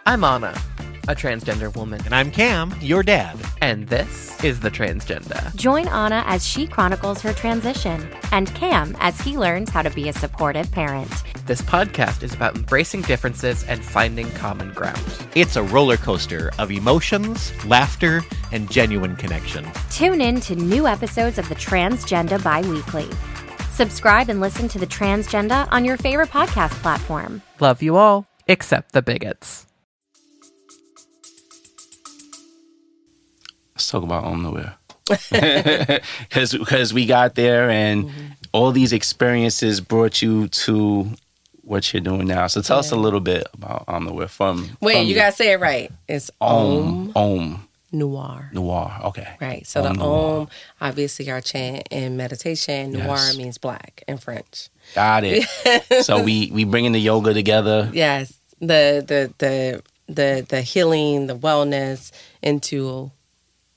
I'm 0.04 0.24
Anna, 0.24 0.60
a 1.08 1.14
transgender 1.14 1.74
woman, 1.74 2.00
And 2.04 2.14
I'm 2.14 2.30
Cam, 2.30 2.74
your 2.80 3.02
dad. 3.02 3.36
and 3.60 3.88
this 3.88 4.42
is 4.44 4.60
the 4.60 4.70
Transgender. 4.70 5.54
Join 5.56 5.86
Anna 5.88 6.22
as 6.26 6.46
she 6.46 6.66
chronicles 6.66 7.20
her 7.22 7.32
transition, 7.32 8.08
and 8.30 8.52
Cam 8.54 8.96
as 9.00 9.20
he 9.20 9.36
learns 9.36 9.70
how 9.70 9.82
to 9.82 9.90
be 9.90 10.08
a 10.08 10.12
supportive 10.12 10.70
parent. 10.70 11.10
This 11.46 11.60
podcast 11.62 12.22
is 12.22 12.34
about 12.34 12.56
embracing 12.56 13.02
differences 13.02 13.64
and 13.64 13.84
finding 13.84 14.30
common 14.32 14.70
ground. 14.72 15.00
It's 15.34 15.56
a 15.56 15.62
roller 15.64 15.96
coaster 15.96 16.50
of 16.58 16.70
emotions, 16.70 17.52
laughter, 17.66 18.22
and 18.52 18.70
genuine 18.70 19.16
connection. 19.16 19.66
Tune 19.90 20.20
in 20.20 20.40
to 20.42 20.54
new 20.54 20.86
episodes 20.86 21.38
of 21.38 21.48
the 21.48 21.56
Transgender 21.56 22.42
bi 22.42 22.60
weekly. 22.68 23.08
Subscribe 23.72 24.28
and 24.28 24.40
listen 24.40 24.68
to 24.68 24.78
the 24.78 24.86
Transgender 24.86 25.66
on 25.72 25.84
your 25.84 25.96
favorite 25.96 26.28
podcast 26.30 26.70
platform. 26.82 27.42
Love 27.58 27.82
you 27.82 27.96
all, 27.96 28.26
except 28.46 28.92
the 28.92 29.02
bigots. 29.02 29.66
Let's 33.82 33.90
talk 33.90 34.04
about 34.04 34.22
on 34.22 34.42
nowhere. 34.44 34.76
Because 36.30 36.94
we 36.94 37.04
got 37.06 37.34
there 37.34 37.68
and 37.68 38.04
Mm-hmm. 38.04 38.26
all 38.52 38.70
these 38.70 38.92
experiences 38.92 39.80
brought 39.80 40.22
you 40.22 40.46
to 40.48 41.08
what 41.62 41.92
you're 41.92 42.00
doing 42.02 42.26
now. 42.28 42.46
So 42.46 42.60
tell 42.62 42.78
us 42.78 42.92
a 42.92 42.96
little 42.96 43.18
bit 43.20 43.46
about 43.54 43.84
on 43.88 44.04
nowhere 44.04 44.28
from. 44.28 44.76
Wait, 44.80 44.98
from 44.98 45.06
you 45.06 45.14
gotta 45.16 45.32
say 45.34 45.52
it 45.52 45.60
right. 45.60 45.90
It's 46.08 46.30
Om 46.40 47.10
Om 47.16 47.16
Om 47.16 47.68
Noir. 47.90 48.50
Noir. 48.52 49.00
Okay. 49.06 49.28
Right. 49.40 49.66
So 49.66 49.82
Om 49.84 49.94
the 49.96 49.98
Noir. 50.04 50.40
Om, 50.42 50.48
obviously 50.80 51.28
our 51.30 51.40
chant 51.40 51.88
in 51.90 52.16
meditation. 52.16 52.92
Noir 52.92 53.16
Yes. 53.16 53.36
means 53.36 53.58
black 53.58 54.04
in 54.06 54.18
French. 54.18 54.68
Got 54.94 55.24
it. 55.24 56.04
so 56.04 56.22
we 56.22 56.50
we 56.52 56.62
bringing 56.64 56.92
the 56.92 57.00
yoga 57.00 57.34
together. 57.34 57.90
Yes. 57.92 58.32
The 58.60 59.02
the 59.06 59.32
the 59.38 59.82
the 60.08 60.46
the 60.48 60.62
healing, 60.62 61.26
the 61.26 61.36
wellness 61.36 62.12
into 62.42 63.10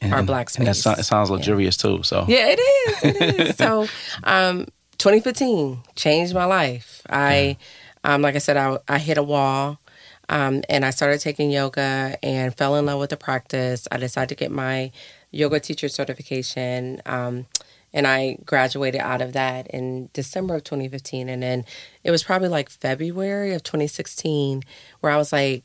And, 0.02 0.14
Our 0.14 0.24
black 0.24 0.50
and 0.58 0.68
that 0.68 0.76
space. 0.76 0.84
so- 0.84 1.00
it 1.00 1.04
sounds 1.04 1.30
luxurious 1.32 1.78
too. 1.78 2.04
So 2.04 2.26
Yeah, 2.28 2.48
it 2.50 2.60
is. 2.60 3.04
It 3.04 3.40
is. 3.40 3.56
so 3.58 3.88
um 4.24 4.68
2015 4.98 5.80
changed 5.96 6.34
my 6.34 6.46
life. 6.46 7.02
I 7.10 7.58
um 8.04 8.22
like 8.22 8.36
I 8.36 8.40
said, 8.40 8.58
I 8.58 8.78
I 8.88 8.98
hit 9.00 9.18
a 9.18 9.24
wall. 9.24 9.80
Um, 10.28 10.64
and 10.70 10.84
I 10.84 10.90
started 10.90 11.20
taking 11.22 11.52
yoga 11.52 12.18
and 12.24 12.52
fell 12.58 12.76
in 12.78 12.88
love 12.88 13.00
with 13.00 13.12
the 13.12 13.18
practice. 13.18 13.88
I 13.92 13.98
decided 13.98 14.30
to 14.30 14.36
get 14.36 14.50
my 14.52 14.92
yoga 15.30 15.60
teacher 15.60 15.88
certification. 15.88 17.00
Um, 17.06 17.46
and 17.94 18.08
I 18.08 18.40
graduated 18.44 19.02
out 19.02 19.22
of 19.22 19.34
that 19.34 19.68
in 19.68 20.10
December 20.14 20.56
of 20.56 20.64
2015. 20.64 21.30
And 21.30 21.44
then 21.44 21.64
it 22.04 22.10
was 22.10 22.24
probably 22.24 22.48
like 22.50 22.72
February 22.72 23.54
of 23.54 23.62
2016 23.62 24.64
where 25.02 25.12
I 25.12 25.18
was 25.18 25.32
like, 25.32 25.64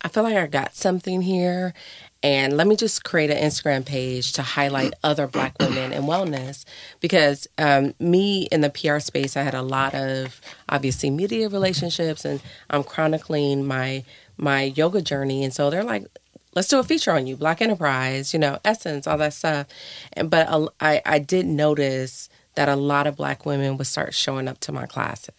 I 0.00 0.08
feel 0.08 0.22
like 0.22 0.36
I 0.36 0.46
got 0.46 0.74
something 0.74 1.20
here. 1.20 1.74
And 2.22 2.56
let 2.56 2.66
me 2.66 2.76
just 2.76 3.04
create 3.04 3.30
an 3.30 3.36
Instagram 3.36 3.84
page 3.84 4.32
to 4.32 4.42
highlight 4.42 4.94
other 5.04 5.26
Black 5.26 5.54
women 5.60 5.92
in 5.92 6.04
wellness. 6.04 6.64
Because 7.00 7.46
um, 7.58 7.94
me 8.00 8.48
in 8.50 8.62
the 8.62 8.70
PR 8.70 8.98
space, 8.98 9.36
I 9.36 9.42
had 9.42 9.54
a 9.54 9.62
lot 9.62 9.94
of 9.94 10.40
obviously 10.68 11.10
media 11.10 11.48
relationships, 11.48 12.24
and 12.24 12.40
I'm 12.70 12.84
chronicling 12.84 13.66
my 13.66 14.04
my 14.36 14.62
yoga 14.64 15.00
journey. 15.00 15.44
And 15.44 15.52
so 15.52 15.70
they're 15.70 15.84
like, 15.84 16.06
let's 16.54 16.68
do 16.68 16.78
a 16.78 16.82
feature 16.84 17.12
on 17.12 17.26
you, 17.26 17.36
Black 17.36 17.60
Enterprise, 17.62 18.32
you 18.32 18.40
know, 18.40 18.58
Essence, 18.64 19.06
all 19.06 19.18
that 19.18 19.34
stuff. 19.34 19.66
And 20.14 20.28
but 20.30 20.48
I 20.80 21.18
did 21.18 21.46
notice 21.46 22.28
that 22.56 22.68
a 22.68 22.76
lot 22.76 23.06
of 23.06 23.16
Black 23.16 23.44
women 23.46 23.76
would 23.76 23.86
start 23.86 24.14
showing 24.14 24.48
up 24.48 24.58
to 24.60 24.72
my 24.72 24.86
classes, 24.86 25.30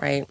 right? 0.00 0.24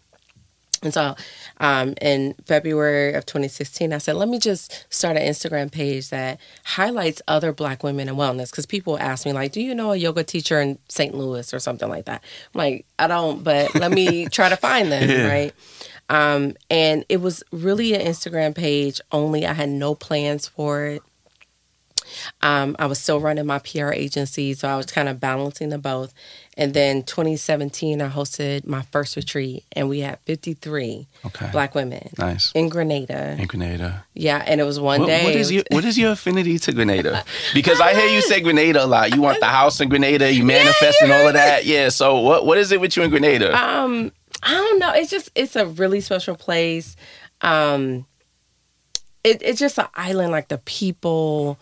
And 0.83 0.93
so 0.93 1.15
um, 1.59 1.93
in 2.01 2.33
February 2.45 3.13
of 3.13 3.25
2016, 3.25 3.93
I 3.93 3.99
said, 3.99 4.15
let 4.15 4.27
me 4.27 4.39
just 4.39 4.85
start 4.89 5.15
an 5.15 5.23
Instagram 5.23 5.71
page 5.71 6.09
that 6.09 6.39
highlights 6.63 7.21
other 7.27 7.53
Black 7.53 7.83
women 7.83 8.09
in 8.09 8.15
wellness. 8.15 8.49
Because 8.49 8.65
people 8.65 8.97
ask 8.97 9.25
me, 9.25 9.33
like, 9.33 9.51
do 9.51 9.61
you 9.61 9.75
know 9.75 9.91
a 9.91 9.95
yoga 9.95 10.23
teacher 10.23 10.59
in 10.59 10.79
St. 10.87 11.13
Louis 11.13 11.53
or 11.53 11.59
something 11.59 11.87
like 11.87 12.05
that? 12.05 12.23
I'm 12.53 12.57
like, 12.57 12.85
I 12.97 13.07
don't, 13.07 13.43
but 13.43 13.75
let 13.75 13.91
me 13.91 14.25
try 14.31 14.49
to 14.49 14.57
find 14.57 14.91
them, 14.91 15.29
right? 15.29 15.53
Um, 16.09 16.55
and 16.69 17.05
it 17.09 17.21
was 17.21 17.43
really 17.51 17.93
an 17.93 18.01
Instagram 18.01 18.55
page 18.55 18.99
only. 19.11 19.45
I 19.45 19.53
had 19.53 19.69
no 19.69 19.95
plans 19.95 20.47
for 20.47 20.85
it. 20.85 21.03
Um, 22.41 22.75
I 22.79 22.87
was 22.87 22.99
still 22.99 23.19
running 23.19 23.45
my 23.45 23.59
PR 23.59 23.91
agency, 23.91 24.53
so 24.53 24.67
I 24.67 24.75
was 24.75 24.87
kind 24.87 25.07
of 25.07 25.19
balancing 25.19 25.69
the 25.69 25.77
both. 25.77 26.13
And 26.57 26.73
then 26.73 27.03
2017, 27.03 28.01
I 28.01 28.09
hosted 28.09 28.67
my 28.67 28.81
first 28.91 29.15
retreat, 29.15 29.63
and 29.71 29.87
we 29.87 30.01
had 30.01 30.19
53 30.25 31.07
Okay. 31.25 31.49
Black 31.51 31.73
women 31.75 32.09
nice. 32.17 32.51
in 32.51 32.67
Grenada. 32.67 33.37
In 33.39 33.47
Grenada. 33.47 34.03
Yeah, 34.13 34.43
and 34.45 34.59
it 34.59 34.65
was 34.65 34.77
one 34.77 34.99
What, 34.99 35.07
day. 35.07 35.23
what 35.23 35.35
is 35.35 35.49
your 35.49 35.63
what 35.71 35.85
is 35.85 35.97
your 35.97 36.11
affinity 36.11 36.59
to 36.59 36.73
Grenada? 36.73 37.23
Because 37.53 37.79
I 37.79 37.93
hear 37.93 38.09
you 38.09 38.21
say 38.21 38.41
Grenada 38.41 38.83
a 38.83 38.85
lot. 38.85 39.15
You 39.15 39.21
want 39.21 39.39
the 39.39 39.45
house 39.61 39.79
in 39.79 39.87
Grenada. 39.87 40.31
You 40.31 40.43
manifest 40.43 41.01
and 41.01 41.11
all 41.11 41.25
of 41.27 41.33
that. 41.35 41.65
Yeah. 41.65 41.87
So 41.87 42.19
what 42.19 42.45
what 42.45 42.57
is 42.57 42.73
it 42.73 42.81
with 42.81 42.97
you 42.97 43.03
in 43.03 43.09
Grenada? 43.11 43.55
um, 43.57 44.11
I 44.43 44.51
don't 44.51 44.79
know. 44.79 44.91
It's 44.93 45.09
just 45.09 45.31
it's 45.35 45.55
a 45.55 45.65
really 45.65 46.01
special 46.01 46.35
place. 46.35 46.97
Um, 47.39 48.05
it, 49.23 49.41
it's 49.41 49.59
just 49.59 49.77
an 49.79 49.87
island. 49.95 50.31
Like 50.31 50.49
the 50.49 50.57
people. 50.57 51.59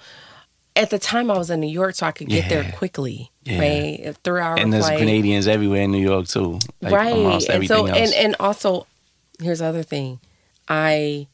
At 0.75 0.91
the 0.91 0.99
time, 0.99 1.29
I 1.29 1.37
was 1.37 1.49
in 1.49 1.59
New 1.59 1.67
York, 1.67 1.95
so 1.95 2.05
I 2.05 2.11
could 2.11 2.29
get 2.29 2.47
there 2.47 2.71
quickly. 2.77 3.31
Yeah. 3.49 3.59
Right, 3.59 4.15
three-hour 4.23 4.59
and 4.59 4.71
there's 4.71 4.85
flight. 4.85 5.01
Grenadians 5.01 5.47
everywhere 5.47 5.81
in 5.81 5.91
New 5.91 6.01
York 6.01 6.27
too. 6.27 6.59
Like 6.81 6.93
right 6.93 7.49
and 7.49 7.67
so 7.67 7.85
else. 7.87 7.97
and 7.97 8.13
and 8.13 8.35
also 8.39 8.85
here's 9.41 9.59
the 9.59 9.65
other 9.65 9.83
thing 9.83 10.19
i 10.67 11.27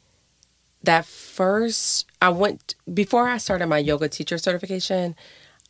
that 0.83 1.05
first 1.05 2.05
i 2.21 2.29
went 2.29 2.75
before 2.93 3.27
i 3.27 3.37
started 3.37 3.67
my 3.67 3.77
yoga 3.77 4.07
teacher 4.07 4.37
certification 4.37 5.15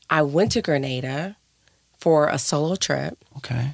i 0.10 0.22
went 0.22 0.52
to 0.52 0.62
grenada 0.62 1.36
for 1.98 2.28
a 2.28 2.38
solo 2.38 2.76
trip 2.76 3.18
okay. 3.38 3.72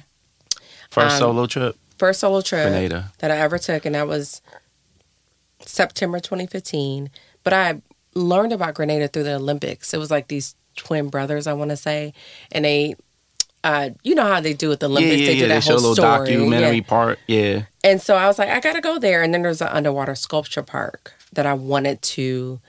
First 0.90 1.14
um, 1.14 1.20
solo 1.20 1.46
trip. 1.46 1.76
first 1.98 2.20
solo 2.20 2.40
trip 2.40 2.68
Grenada. 2.68 3.12
that 3.18 3.30
i 3.30 3.36
ever 3.36 3.58
took 3.58 3.84
and 3.84 3.94
that 3.94 4.06
was 4.06 4.40
september 5.60 6.20
2015 6.20 7.10
but 7.44 7.52
i 7.52 7.80
learned 8.14 8.52
about 8.52 8.74
grenada 8.74 9.08
through 9.08 9.22
the 9.24 9.34
olympics 9.34 9.92
it 9.92 9.98
was 9.98 10.10
like 10.10 10.28
these 10.28 10.54
twin 10.76 11.08
brothers 11.08 11.46
i 11.46 11.52
want 11.52 11.70
to 11.70 11.76
say 11.76 12.12
and 12.50 12.64
they 12.64 12.94
uh, 13.64 13.90
you 14.02 14.14
know 14.16 14.24
how 14.24 14.40
they 14.40 14.54
do 14.54 14.68
with 14.68 14.80
the 14.80 14.88
Yeah, 14.88 14.90
Olympics? 14.90 15.20
yeah, 15.20 15.26
they 15.28 15.32
yeah. 15.34 15.40
do 15.42 15.48
They 15.48 15.54
that 15.54 15.62
show 15.62 15.76
a 15.76 15.78
whole 15.78 15.90
little 15.90 15.94
story. 15.94 16.30
documentary 16.30 16.76
Yeah. 16.78 16.82
part. 16.82 17.18
Yeah. 17.28 17.62
And 17.84 18.02
so 18.02 18.16
I 18.16 18.26
was 18.26 18.36
like, 18.36 18.48
I 18.48 18.58
gotta 18.58 18.80
go 18.80 18.98
there. 18.98 19.22
And 19.22 19.32
then 19.32 19.42
there's 19.42 19.60
an 19.62 19.68
underwater 19.68 20.16
sculpture 20.16 20.64
park 20.64 21.12
that 21.32 21.46
I 21.46 21.54
wanted 21.54 22.02
to 22.02 22.60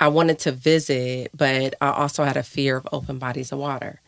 I 0.00 0.08
wanted 0.08 0.38
to 0.40 0.52
visit, 0.52 1.30
but 1.36 1.74
I 1.82 1.90
also 1.90 2.24
had 2.24 2.36
a 2.38 2.42
fear 2.42 2.76
of 2.78 2.88
open 2.90 3.18
bodies 3.18 3.52
of 3.52 3.58
water. 3.58 4.00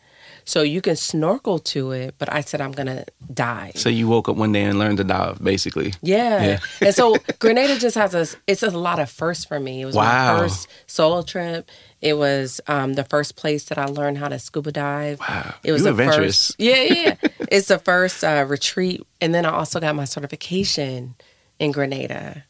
So 0.47 0.61
you 0.61 0.79
can 0.81 0.95
snorkel 0.95 1.57
to 1.59 1.91
it, 1.91 2.15
but 2.19 2.31
I 2.31 2.41
said 2.41 2.61
I'm 2.61 2.71
gonna 2.71 3.05
dive. 3.33 3.75
So 3.77 3.89
you 3.89 4.07
woke 4.07 4.29
up 4.29 4.35
one 4.35 4.51
day 4.51 4.63
and 4.63 4.77
learned 4.77 4.97
to 4.99 5.03
dive, 5.03 5.43
basically. 5.43 5.93
Yeah. 6.03 6.43
Yeah. 6.43 6.59
and 6.81 6.93
so 6.93 7.15
Grenada 7.39 7.79
just 7.79 7.95
has 7.97 8.13
a 8.13 8.27
it's 8.47 8.61
a 8.63 8.69
lot 8.69 8.99
of 8.99 9.09
firsts 9.09 9.43
for 9.45 9.59
me. 9.59 9.81
It 9.81 9.85
was 9.85 9.95
Wow. 9.95 10.33
my 10.33 10.39
first 10.39 10.67
solo 10.87 11.23
trip. 11.23 11.69
It 12.01 12.15
was 12.17 12.61
um, 12.67 12.93
the 12.93 13.03
first 13.05 13.35
place 13.35 13.65
that 13.65 13.79
I 13.79 13.85
learned 13.85 14.19
how 14.19 14.27
to 14.27 14.37
scuba 14.37 14.71
dive. 14.71 15.19
Wow. 15.19 15.55
It 15.63 15.71
was 15.71 15.81
You 15.81 15.85
the 15.85 15.89
adventurous. 15.91 16.47
first 16.47 16.59
Yeah, 16.59 16.81
yeah. 16.83 17.15
it's 17.49 17.67
the 17.69 17.79
first 17.79 18.23
uh, 18.23 18.45
retreat. 18.47 19.01
And 19.21 19.33
then 19.33 19.45
I 19.45 19.49
also 19.51 19.79
got 19.79 19.95
my 19.95 20.05
certification 20.05 21.15
in 21.57 21.71
Grenada 21.71 22.43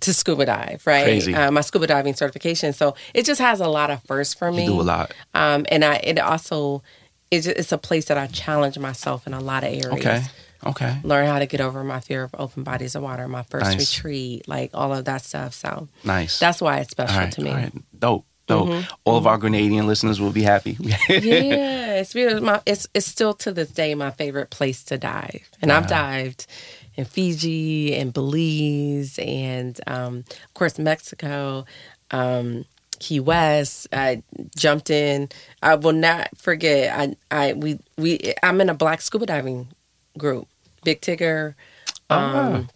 to 0.00 0.14
scuba 0.14 0.46
dive, 0.46 0.82
right? 0.86 1.04
Crazy. 1.04 1.34
Uh, 1.34 1.50
my 1.50 1.60
scuba 1.60 1.86
diving 1.86 2.14
certification. 2.14 2.72
So 2.72 2.94
it 3.14 3.24
just 3.24 3.40
has 3.40 3.60
a 3.60 3.68
lot 3.68 3.90
of 3.90 4.02
firsts 4.04 4.34
for 4.34 4.50
me. 4.52 4.64
You 4.64 4.70
do 4.72 4.80
a 4.80 4.82
lot. 4.82 5.12
Um, 5.34 5.66
and 5.70 5.84
I 5.84 5.96
it 5.96 6.18
also 6.18 6.82
it's, 7.30 7.46
it's 7.46 7.72
a 7.72 7.78
place 7.78 8.06
that 8.06 8.18
I 8.18 8.26
challenge 8.26 8.78
myself 8.78 9.26
in 9.26 9.34
a 9.34 9.40
lot 9.40 9.62
of 9.62 9.68
areas 9.70 9.86
Okay. 9.86 10.22
Okay. 10.66 10.96
learn 11.04 11.26
how 11.26 11.38
to 11.38 11.46
get 11.46 11.60
over 11.60 11.82
my 11.84 12.00
fear 12.00 12.22
of 12.24 12.34
open 12.38 12.64
bodies 12.64 12.94
of 12.94 13.02
water, 13.02 13.26
my 13.28 13.44
first 13.44 13.64
Nice. 13.64 13.96
retreat, 13.96 14.46
like 14.48 14.70
all 14.74 14.92
of 14.92 15.04
that 15.06 15.22
stuff. 15.22 15.54
So 15.54 15.88
Nice. 16.04 16.38
that's 16.38 16.60
why 16.60 16.78
it's 16.80 16.90
special 16.90 17.18
right. 17.18 17.32
to 17.32 17.40
me. 17.40 17.50
All 17.50 17.56
right. 17.56 17.72
Dope. 17.98 18.26
Dope. 18.46 18.84
All 19.04 19.16
of 19.16 19.28
our 19.28 19.38
Grenadian 19.38 19.86
listeners 19.86 20.20
will 20.20 20.32
be 20.32 20.42
happy. 20.42 20.76
yeah, 21.08 21.92
it's, 22.00 22.12
beautiful. 22.12 22.42
my, 22.44 22.60
it's 22.66 22.88
it's 22.94 23.06
still 23.06 23.32
to 23.34 23.52
this 23.52 23.68
day 23.70 23.94
my 23.94 24.10
favorite 24.10 24.50
place 24.50 24.82
to 24.84 24.98
dive, 24.98 25.48
and 25.62 25.70
I've 25.70 25.86
dived 25.86 26.46
in 27.00 27.06
Fiji 27.06 27.96
and 27.96 28.12
Belize, 28.12 29.18
and 29.18 29.80
um, 29.86 30.24
of 30.28 30.54
course 30.54 30.78
Mexico, 30.78 31.64
um, 32.10 32.64
Key 32.98 33.20
West. 33.20 33.88
I 33.92 34.22
jumped 34.56 34.90
in. 34.90 35.28
I 35.62 35.74
will 35.74 35.92
not 35.92 36.28
forget. 36.36 36.96
I 36.96 37.16
I 37.30 37.52
we 37.54 37.78
we 37.96 38.34
I'm 38.42 38.60
in 38.60 38.68
a 38.68 38.74
black 38.74 39.00
scuba 39.00 39.26
diving 39.26 39.68
group. 40.16 40.46
Big 40.84 41.00
Tigger. 41.00 41.54
Um, 42.08 42.68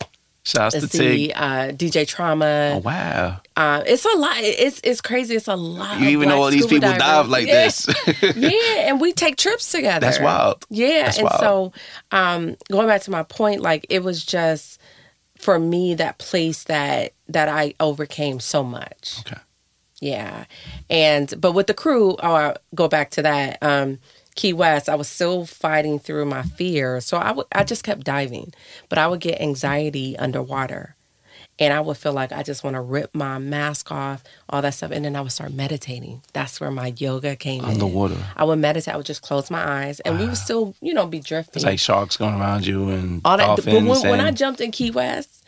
Shouts 0.45 0.79
to 0.79 0.87
Tig. 0.87 1.33
uh, 1.35 1.69
DJ 1.73 2.07
Trauma. 2.07 2.73
Oh 2.75 2.79
wow. 2.79 3.41
Uh, 3.57 3.83
it's 3.87 4.05
a 4.05 4.17
lot. 4.19 4.37
It's 4.39 4.81
it's 4.85 5.01
crazy. 5.01 5.37
It's 5.37 5.49
a 5.49 5.57
lot. 5.57 5.99
You 6.01 6.09
even 6.11 6.29
know 6.29 6.43
all 6.43 6.51
these 6.51 6.67
people 6.67 6.81
divers. 6.91 6.99
dive 6.99 7.29
like 7.29 7.47
Yeah. 7.47 7.65
this. 7.65 7.89
yeah, 8.37 8.89
and 8.89 9.01
we 9.01 9.13
take 9.13 9.37
trips 9.37 9.71
together. 9.73 10.01
That's 10.05 10.21
wild. 10.21 10.65
Yeah, 10.69 11.05
That's 11.05 11.19
and 11.19 11.25
wild. 11.25 11.41
so 11.41 11.73
um, 12.13 12.57
going 12.71 12.87
back 12.89 13.03
to 13.03 13.11
my 13.11 13.23
point, 13.23 13.63
like 13.63 13.87
it 13.89 14.03
was 14.05 14.23
just 14.25 14.81
for 15.39 15.59
me 15.59 15.95
that 15.95 16.19
place 16.19 16.65
that 16.65 17.13
that 17.29 17.49
I 17.49 17.75
overcame 17.81 18.39
so 18.41 18.63
much. 18.63 19.21
Okay. 19.27 19.41
Yeah, 20.01 20.45
and 20.91 21.33
but 21.41 21.53
with 21.53 21.69
the 21.69 21.75
crew, 21.75 22.17
oh, 22.23 22.35
I 22.35 22.57
go 22.75 22.87
back 22.89 23.13
to 23.13 23.23
that. 23.23 23.59
Um, 23.63 23.99
Key 24.35 24.53
West, 24.53 24.89
I 24.89 24.97
was 24.97 25.09
still 25.09 25.47
fighting 25.47 25.99
through 25.99 26.25
my 26.27 26.43
fear, 26.43 27.01
so 27.01 27.17
I 27.17 27.33
would 27.33 27.47
I 27.53 27.63
just 27.65 27.85
kept 27.85 28.05
diving, 28.05 28.53
but 28.89 28.99
I 28.99 29.07
would 29.07 29.21
get 29.21 29.41
anxiety 29.41 30.17
underwater. 30.19 30.97
And 31.61 31.73
I 31.73 31.81
would 31.81 31.97
feel 31.97 32.13
like 32.13 32.33
I 32.33 32.43
just 32.43 32.65
want 32.65 32.75
to 32.75 32.81
rip 32.81 33.15
my 33.15 33.39
mask 33.39 33.93
off, 33.93 34.25
all 34.49 34.61
that 34.61 34.75
stuff. 34.75 34.91
And 34.91 35.05
then 35.05 35.15
I 35.15 35.21
would 35.21 35.31
start 35.31 35.53
meditating. 35.53 36.21
That's 36.33 36.61
where 36.61 36.73
my 36.73 36.93
yoga 36.97 37.37
came 37.37 37.63
in. 37.63 37.71
Underwater. 37.71 38.17
I 38.37 38.43
would 38.43 38.59
meditate. 38.59 38.93
I 38.93 38.97
would 38.97 39.07
just 39.07 39.23
close 39.23 39.53
my 39.53 39.85
eyes, 39.85 40.01
and 40.01 40.19
we 40.19 40.27
would 40.27 40.37
still, 40.37 40.75
you 40.81 40.93
know, 40.93 41.07
be 41.07 41.21
drifting. 41.21 41.61
It's 41.61 41.65
like 41.65 41.79
sharks 41.79 42.17
going 42.17 42.35
around 42.35 42.67
you 42.67 42.89
and 42.89 43.21
all 43.25 43.37
that. 43.37 43.47
dolphins. 43.47 43.67
But 43.87 44.03
when, 44.03 44.11
when 44.11 44.21
I 44.21 44.33
jumped 44.33 44.61
in 44.61 44.73
Key 44.73 44.91
West, 44.91 45.45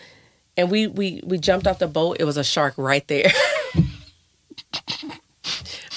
and 0.57 0.71
we 0.71 0.87
we 0.87 1.23
we 1.25 1.39
jumped 1.39 1.67
off 1.67 1.81
the 1.81 1.89
boat, 1.89 2.19
it 2.21 2.25
was 2.25 2.37
a 2.37 2.45
shark 2.45 2.75
right 2.77 3.07
there. 3.09 3.33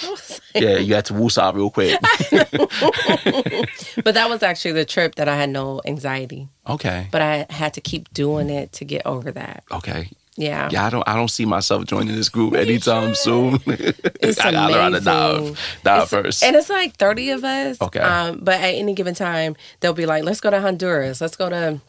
I 0.03 0.09
was 0.09 0.41
like- 0.55 0.63
yeah, 0.63 0.77
you 0.87 0.95
had 0.95 1.05
to 1.05 1.13
woosah 1.13 1.53
real 1.53 1.69
quick. 1.69 1.99
but 4.03 4.13
that 4.13 4.29
was 4.29 4.43
actually 4.43 4.73
the 4.73 4.85
trip 4.85 5.15
that 5.15 5.27
I 5.27 5.35
had 5.35 5.49
no 5.49 5.81
anxiety, 5.85 6.49
okay. 6.67 7.07
but 7.11 7.21
I 7.21 7.45
had 7.49 7.73
to 7.75 7.81
keep 7.81 8.13
doing 8.13 8.49
it 8.49 8.71
to 8.73 8.85
get 8.85 9.05
over 9.05 9.31
that. 9.31 9.63
Okay. 9.71 10.09
Yeah, 10.37 10.69
Yeah, 10.71 10.85
I 10.85 10.89
don't. 10.89 11.03
I 11.05 11.17
don't 11.17 11.27
see 11.27 11.43
myself 11.43 11.83
joining 11.83 12.15
this 12.15 12.29
group 12.29 12.53
anytime 12.53 13.13
soon. 13.13 13.59
It's 13.67 14.39
I 14.41 14.51
gotta 14.53 14.73
learn 14.73 14.93
to 14.93 15.01
dive, 15.01 15.59
dive 15.83 16.03
It's- 16.03 16.09
first. 16.09 16.43
And 16.43 16.55
it's 16.55 16.69
like 16.69 16.95
30 16.95 17.31
of 17.31 17.43
us. 17.43 17.81
Okay. 17.81 17.99
Um, 17.99 18.39
but 18.41 18.53
at 18.55 18.73
any 18.73 18.93
given 18.93 19.15
time, 19.15 19.57
they'll 19.81 19.91
be 19.91 20.05
like, 20.05 20.23
let's 20.23 20.39
go 20.39 20.49
to 20.49 20.61
Honduras. 20.61 21.19
Let's 21.19 21.35
go 21.35 21.49
to 21.49 21.81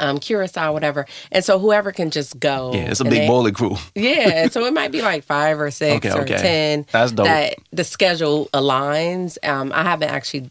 um, 0.00 0.18
Curacao, 0.18 0.72
whatever. 0.72 1.06
And 1.30 1.44
so 1.44 1.58
whoever 1.58 1.92
can 1.92 2.10
just 2.10 2.38
go. 2.40 2.72
yeah, 2.74 2.90
it's 2.90 3.00
a 3.00 3.04
big 3.04 3.12
they- 3.12 3.26
bowling 3.26 3.54
crew. 3.54 3.76
Yeah. 3.94 4.48
So 4.48 4.64
it 4.64 4.72
might 4.72 4.92
be 4.92 5.02
like 5.02 5.24
five 5.24 5.60
or 5.60 5.70
six 5.70 6.04
Okay, 6.04 6.10
or 6.16 6.22
okay. 6.22 6.36
10. 6.36 6.86
That's 6.92 7.12
dope. 7.12 7.26
That 7.26 7.54
the 7.72 7.84
schedule 7.84 8.48
aligns. 8.54 9.38
Um, 9.46 9.72
I 9.74 9.82
haven't 9.82 10.10
actually 10.10 10.50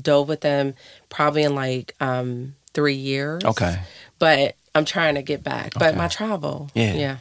dove 0.00 0.28
with 0.28 0.40
them 0.40 0.74
probably 1.08 1.42
in 1.42 1.54
like 1.54 1.94
um, 2.00 2.54
three 2.74 2.94
years. 2.94 3.44
Okay. 3.44 3.80
But 4.18 4.54
I'm 4.74 4.84
trying 4.84 5.16
to 5.16 5.22
get 5.22 5.42
back. 5.42 5.72
But 5.74 5.88
Okay. 5.90 5.96
my 5.98 6.08
travel. 6.08 6.70
Yeah. 6.74 6.94
Yeah. 6.94 7.16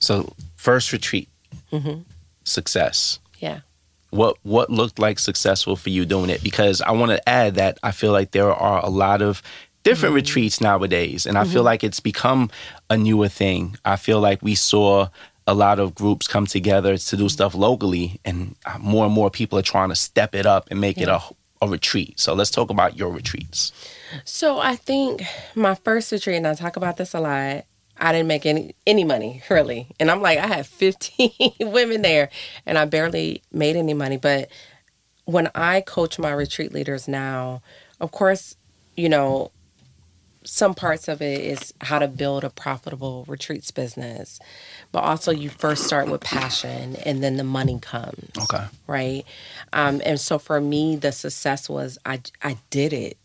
So 0.00 0.32
first 0.56 0.92
retreat, 0.92 1.28
Mm-hmm. 1.72 2.00
success. 2.44 3.18
Yeah. 3.38 3.60
What 4.10 4.36
what 4.44 4.70
looked 4.70 4.98
like 5.00 5.18
successful 5.18 5.74
for 5.76 5.90
you 5.90 6.04
doing 6.04 6.30
it? 6.30 6.42
Because 6.42 6.80
I 6.80 6.92
want 6.92 7.10
to 7.10 7.28
add 7.28 7.56
that 7.56 7.78
I 7.82 7.90
feel 7.90 8.12
like 8.12 8.30
there 8.30 8.52
are 8.52 8.84
a 8.84 8.88
lot 8.88 9.22
of 9.22 9.42
different 9.84 10.10
Mm-hmm. 10.10 10.16
retreats 10.16 10.60
nowadays, 10.60 11.26
and 11.26 11.38
I 11.38 11.44
feel 11.44 11.62
like 11.62 11.84
it's 11.84 12.00
become 12.00 12.50
a 12.90 12.96
newer 12.96 13.28
thing. 13.28 13.76
I 13.84 13.96
feel 13.96 14.20
like 14.20 14.42
we 14.42 14.54
saw 14.56 15.08
a 15.46 15.54
lot 15.54 15.78
of 15.78 15.94
groups 15.94 16.26
come 16.26 16.46
together 16.46 16.96
to 16.96 17.16
do 17.16 17.28
stuff 17.28 17.54
locally, 17.54 18.18
and 18.24 18.56
uh, 18.66 18.78
more 18.78 19.04
and 19.04 19.14
more 19.14 19.30
people 19.30 19.58
are 19.58 19.62
trying 19.62 19.90
to 19.90 19.94
step 19.96 20.34
it 20.34 20.46
up 20.46 20.68
and 20.70 20.80
make 20.80 20.98
it 20.98 21.08
a 21.08 21.20
a 21.62 21.68
retreat. 21.68 22.18
So 22.18 22.34
let's 22.34 22.50
talk 22.50 22.68
about 22.70 22.96
your 22.98 23.10
retreats. 23.10 23.72
So 24.24 24.58
I 24.58 24.74
think 24.76 25.22
my 25.54 25.74
first 25.76 26.10
retreat, 26.12 26.36
and 26.36 26.46
I 26.46 26.54
talk 26.54 26.76
about 26.76 26.96
this 26.96 27.14
a 27.14 27.20
lot. 27.20 27.64
I 27.96 28.12
didn't 28.12 28.26
make 28.26 28.44
any 28.44 28.74
any 28.86 29.04
money 29.04 29.42
really, 29.50 29.86
and 30.00 30.10
I'm 30.10 30.20
like 30.20 30.38
I 30.38 30.46
had 30.46 30.66
15 30.66 31.30
women 31.60 32.02
there, 32.02 32.28
and 32.66 32.76
I 32.78 32.84
barely 32.86 33.42
made 33.52 33.76
any 33.76 33.94
money. 33.94 34.16
But 34.16 34.48
when 35.26 35.50
I 35.54 35.80
coach 35.82 36.18
my 36.18 36.32
retreat 36.32 36.72
leaders 36.72 37.06
now, 37.08 37.62
of 38.00 38.10
course, 38.10 38.56
you 38.96 39.08
know, 39.08 39.50
some 40.44 40.74
parts 40.74 41.08
of 41.08 41.22
it 41.22 41.40
is 41.40 41.72
how 41.80 41.98
to 41.98 42.06
build 42.08 42.44
a 42.44 42.50
profitable 42.50 43.24
retreats 43.26 43.70
business, 43.70 44.38
but 44.92 45.00
also 45.00 45.32
you 45.32 45.48
first 45.48 45.84
start 45.84 46.08
with 46.08 46.20
passion, 46.20 46.96
and 47.04 47.22
then 47.22 47.36
the 47.36 47.44
money 47.44 47.78
comes 47.80 48.30
Okay. 48.42 48.64
right? 48.86 49.24
Um, 49.72 50.02
and 50.04 50.20
so 50.20 50.38
for 50.38 50.60
me, 50.60 50.96
the 50.96 51.12
success 51.12 51.68
was 51.68 51.98
I 52.04 52.20
I 52.42 52.58
did 52.70 52.92
it, 52.92 53.16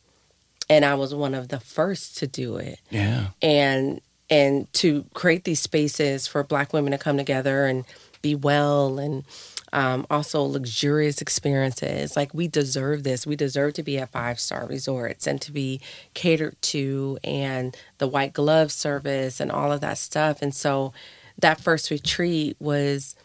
and 0.69 0.86
I 0.86 0.95
was 0.95 1.13
one 1.13 1.34
of 1.34 1.49
the 1.49 1.60
first 1.60 2.17
to 2.19 2.27
do 2.27 2.58
it, 2.58 2.79
Yeah. 2.89 3.27
and 3.41 4.01
and 4.29 4.71
to 4.73 5.05
create 5.13 5.43
these 5.43 5.60
spaces 5.60 6.27
for 6.27 6.43
Black 6.43 6.71
women 6.73 6.91
to 6.91 6.97
come 6.97 7.17
together 7.17 7.65
and 7.65 7.86
be 8.21 8.36
well 8.36 8.99
and. 8.99 9.23
Um, 9.71 10.08
also 10.10 10.41
luxurious 10.43 11.21
experiences. 11.21 12.15
Like 12.15 12.34
we 12.34 12.47
deserve 12.47 13.03
this. 13.03 13.27
We 13.27 13.36
deserve 13.36 13.73
to 13.75 13.84
be 13.84 13.97
at 13.99 14.10
five 14.12 14.39
star 14.39 14.65
resorts 14.65 15.27
and 15.27 15.39
to 15.41 15.51
be 15.51 15.79
catered 16.13 16.60
to 16.63 17.17
and 17.23 17.75
the 17.99 18.08
white 18.08 18.34
glove 18.34 18.71
service 18.71 19.39
and 19.39 19.51
all 19.51 19.71
of 19.71 19.82
that 19.82 19.97
stuff. 19.97 20.41
And 20.41 20.53
so 20.55 20.93
that 21.38 21.62
first 21.62 21.89
retreat 21.89 22.58
was 22.60 23.15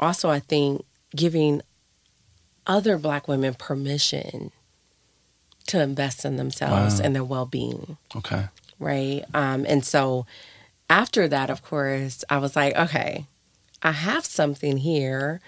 also 0.00 0.28
i 0.28 0.38
think 0.38 0.84
giving 1.16 1.62
other 2.66 2.98
black 2.98 3.26
women 3.26 3.54
permission 3.54 4.52
to 5.66 5.80
invest 5.80 6.24
in 6.26 6.36
themselves 6.36 6.98
Wow. 7.00 7.06
and 7.06 7.14
their 7.16 7.24
well-being. 7.24 7.96
Okay. 8.16 8.44
right? 8.78 9.22
Um, 9.34 9.64
and 9.66 9.84
so 9.84 10.26
after 10.90 11.26
that 11.28 11.48
of 11.50 11.62
course 11.62 12.24
i 12.30 12.36
was 12.38 12.54
like 12.56 12.74
okay 12.76 13.26
i 13.82 13.92
have 13.92 14.24
something 14.24 14.76
here 14.78 15.40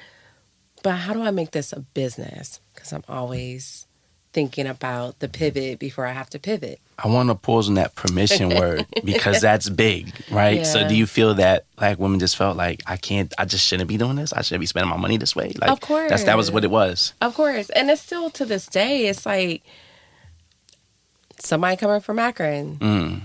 but 0.82 0.92
how 0.92 1.12
do 1.12 1.22
i 1.22 1.30
make 1.30 1.50
this 1.52 1.72
a 1.72 1.80
business 1.80 2.60
because 2.74 2.92
i'm 2.92 3.04
always 3.08 3.86
thinking 4.32 4.66
about 4.66 5.18
the 5.18 5.28
pivot 5.28 5.78
before 5.78 6.06
i 6.06 6.12
have 6.12 6.30
to 6.30 6.38
pivot 6.38 6.80
I 7.02 7.08
want 7.08 7.30
to 7.30 7.34
pause 7.34 7.68
on 7.68 7.74
that 7.74 7.94
permission 7.94 8.50
word 8.58 8.86
because 9.04 9.40
that's 9.40 9.70
big, 9.70 10.12
right? 10.30 10.66
So, 10.66 10.86
do 10.86 10.94
you 10.94 11.06
feel 11.06 11.34
that 11.34 11.64
black 11.76 11.98
women 11.98 12.20
just 12.20 12.36
felt 12.36 12.58
like 12.58 12.82
I 12.86 12.98
can't, 12.98 13.32
I 13.38 13.46
just 13.46 13.66
shouldn't 13.66 13.88
be 13.88 13.96
doing 13.96 14.16
this? 14.16 14.32
I 14.34 14.42
shouldn't 14.42 14.60
be 14.60 14.66
spending 14.66 14.90
my 14.90 14.98
money 14.98 15.16
this 15.16 15.34
way? 15.34 15.52
Like, 15.58 15.70
Of 15.70 15.80
course. 15.80 16.10
that's 16.10 16.24
that 16.24 16.36
was 16.36 16.50
what 16.52 16.62
it 16.62 16.70
was. 16.70 17.14
Of 17.22 17.34
course. 17.34 17.70
And 17.70 17.90
it's 17.90 18.02
still 18.02 18.28
to 18.30 18.44
this 18.44 18.66
day, 18.66 19.06
it's 19.06 19.24
like 19.24 19.62
somebody 21.38 21.76
coming 21.76 22.00
from 22.00 22.18
Akron. 22.18 22.76
Mm. 22.76 23.20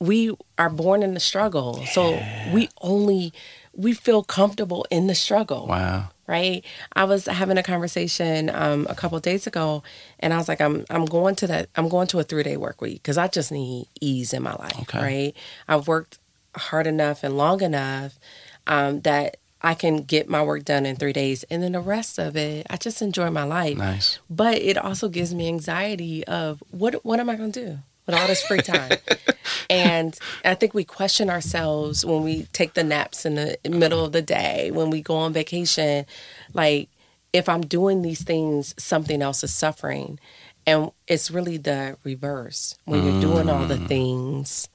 We 0.00 0.34
are 0.58 0.70
born 0.70 1.02
in 1.04 1.14
the 1.14 1.20
struggle. 1.20 1.86
So 1.86 2.20
we 2.52 2.68
only 2.80 3.32
we 3.76 3.92
feel 3.92 4.22
comfortable 4.22 4.86
in 4.90 5.06
the 5.06 5.14
struggle. 5.14 5.66
Wow. 5.66 6.08
Right? 6.26 6.64
I 6.94 7.04
was 7.04 7.26
having 7.26 7.56
a 7.56 7.62
conversation 7.62 8.50
um, 8.50 8.86
a 8.90 8.94
couple 8.94 9.16
of 9.16 9.22
days 9.22 9.46
ago 9.46 9.84
and 10.18 10.34
I 10.34 10.38
was 10.38 10.48
like, 10.48 10.60
I'm 10.60 10.84
I'm 10.90 11.04
going 11.04 11.36
to 11.36 11.46
that 11.46 11.68
I'm 11.76 11.88
going 11.88 12.08
to 12.08 12.18
a 12.18 12.24
three 12.24 12.42
day 12.42 12.56
work 12.56 12.80
week 12.80 13.02
because 13.02 13.16
I 13.16 13.28
just 13.28 13.52
need 13.52 13.86
ease 14.00 14.32
in 14.32 14.42
my 14.42 14.54
life. 14.54 14.80
Okay. 14.82 14.98
Right. 14.98 15.36
I've 15.68 15.86
worked 15.86 16.18
hard 16.56 16.86
enough 16.86 17.22
and 17.22 17.36
long 17.36 17.62
enough 17.62 18.18
um, 18.66 19.02
that 19.02 19.36
I 19.62 19.74
can 19.74 20.02
get 20.02 20.28
my 20.28 20.42
work 20.42 20.64
done 20.64 20.84
in 20.84 20.96
three 20.96 21.12
days, 21.12 21.42
and 21.44 21.62
then 21.62 21.72
the 21.72 21.80
rest 21.80 22.18
of 22.18 22.36
it, 22.36 22.66
I 22.68 22.76
just 22.76 23.00
enjoy 23.00 23.30
my 23.30 23.42
life. 23.42 23.76
Nice. 23.78 24.18
But 24.28 24.58
it 24.58 24.76
also 24.76 25.08
gives 25.08 25.34
me 25.34 25.48
anxiety 25.48 26.24
of 26.26 26.62
what 26.70 27.04
what 27.04 27.20
am 27.20 27.30
I 27.30 27.36
going 27.36 27.52
to 27.52 27.64
do 27.66 27.78
with 28.06 28.14
all 28.14 28.26
this 28.26 28.42
free 28.42 28.60
time? 28.60 28.98
and 29.70 30.18
I 30.44 30.54
think 30.54 30.74
we 30.74 30.84
question 30.84 31.30
ourselves 31.30 32.04
when 32.04 32.22
we 32.22 32.44
take 32.52 32.74
the 32.74 32.84
naps 32.84 33.26
in 33.26 33.34
the 33.34 33.58
middle 33.68 34.04
of 34.04 34.12
the 34.12 34.22
day, 34.22 34.70
when 34.72 34.90
we 34.90 35.02
go 35.02 35.16
on 35.16 35.32
vacation, 35.32 36.06
like 36.54 36.88
if 37.32 37.48
I'm 37.48 37.62
doing 37.62 38.02
these 38.02 38.22
things, 38.22 38.74
something 38.78 39.20
else 39.22 39.44
is 39.44 39.52
suffering. 39.52 40.18
And 40.66 40.90
it's 41.06 41.30
really 41.30 41.58
the 41.58 41.96
reverse. 42.02 42.76
When 42.84 43.04
you're 43.04 43.20
doing 43.20 43.48
all 43.48 43.66
the 43.66 43.76
mm. 43.76 43.86
things, 43.86 44.68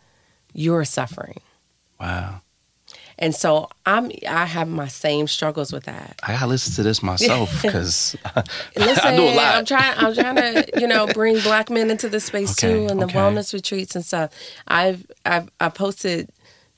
you're 0.54 0.86
suffering. 0.86 1.42
Wow. 2.00 2.42
And 3.22 3.34
so 3.36 3.70
I'm 3.86 4.12
I 4.28 4.46
have 4.46 4.68
my 4.68 4.88
same 4.88 5.28
struggles 5.28 5.72
with 5.72 5.84
that. 5.84 6.20
I 6.24 6.34
gotta 6.34 6.48
listen 6.48 6.74
to 6.74 6.84
this 6.84 7.02
myself 7.04 7.50
because 7.62 8.16
Listen, 8.76 9.06
I 9.06 9.16
do 9.16 9.24
a 9.24 9.36
lot. 9.36 9.56
I'm 9.56 9.66
trying. 9.66 9.94
I'm 9.98 10.14
trying 10.14 10.36
to, 10.38 10.68
you 10.82 10.88
know, 10.88 11.06
bring 11.08 11.40
black 11.42 11.70
men 11.70 11.92
into 11.92 12.10
the 12.10 12.20
space 12.20 12.52
Okay, 12.54 12.74
too, 12.74 12.88
and 12.88 13.00
the 13.00 13.06
okay. 13.06 13.20
wellness 13.20 13.54
retreats 13.54 13.96
and 13.96 14.04
stuff. 14.04 14.34
I've 14.68 15.06
I've 15.24 15.50
I 15.60 15.70
posted 15.70 16.30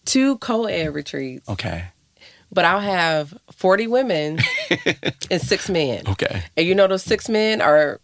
two 0.05 0.37
co-ed 0.39 0.93
retreats, 0.93 1.47
okay, 1.47 1.85
but 2.51 2.65
I'll 2.65 2.81
have 2.81 3.33
40 3.53 3.87
women 3.87 4.39
and 5.31 5.41
six 5.41 5.69
men. 5.69 6.03
okay, 6.09 6.43
And 6.57 6.67
you 6.67 6.75
know 6.75 6.87
those 6.87 7.03
six 7.03 7.29
men 7.29 7.61
are 7.61 8.01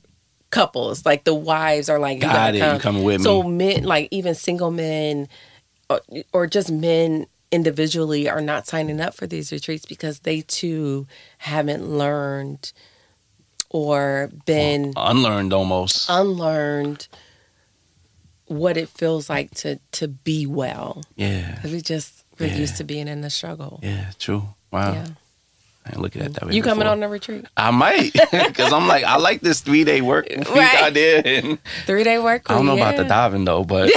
couples. 0.50 1.06
Like 1.06 1.26
the 1.26 1.34
wives 1.36 1.90
are 1.90 2.00
like, 2.00 2.16
you 2.16 2.22
Got 2.22 2.34
gotta 2.34 2.58
it. 2.58 2.60
You 2.60 2.62
come. 2.72 2.80
coming 2.80 3.04
with 3.04 3.22
so 3.22 3.44
me. 3.44 3.74
So 3.74 3.76
men, 3.80 3.84
like 3.84 4.08
even 4.12 4.34
single 4.34 4.72
men, 4.72 5.28
or, 5.90 6.00
or 6.32 6.48
just 6.48 6.72
men 6.72 7.28
individually, 7.52 8.30
are 8.30 8.42
not 8.42 8.68
signing 8.68 9.02
up 9.02 9.14
for 9.14 9.26
these 9.28 9.52
retreats 9.52 9.86
because 9.86 10.20
they 10.20 10.42
too 10.42 11.08
haven't 11.40 11.88
learned 11.90 12.72
or 13.70 14.30
been 14.46 14.94
unlearned 14.96 15.54
almost. 15.54 16.10
unlearned 16.10 17.08
what 18.48 18.78
it 18.78 18.90
feels 18.90 19.30
like 19.30 19.52
to 19.56 19.80
to 19.92 20.08
be 20.08 20.46
well. 20.48 21.04
yeah, 21.16 21.56
Because 21.56 21.72
we 21.72 21.82
just 21.82 22.24
we're 22.40 22.48
Yeah. 22.48 22.56
used 22.58 22.78
to 22.78 22.84
being 22.84 23.08
in 23.08 23.22
the 23.22 23.30
struggle. 23.30 23.80
yeah, 23.84 24.12
true. 24.18 24.44
Wow, 24.72 24.94
Yeah. 24.94 25.06
I 25.86 25.90
ain't 25.92 26.02
looking 26.02 26.22
at 26.22 26.34
that. 26.34 26.46
way 26.48 26.54
You 26.54 26.62
coming 26.62 26.88
on 26.88 27.00
the 27.00 27.08
retreat? 27.08 27.46
I 27.58 27.72
might, 27.72 28.12
because 28.32 28.72
I'm 28.74 28.88
like, 28.88 29.04
I 29.04 29.18
like 29.18 29.42
this 29.42 29.62
three 29.62 29.84
day 29.84 30.02
work 30.02 30.28
week 30.30 30.48
Right. 30.50 30.84
idea. 30.84 31.58
Three 31.86 32.04
day 32.04 32.20
work. 32.20 32.44
I 32.50 32.54
don't 32.56 32.66
know 32.66 32.74
week, 32.74 32.82
about 32.84 32.96
the 32.98 33.06
diving 33.06 33.46
though, 33.46 33.64
but 33.64 33.92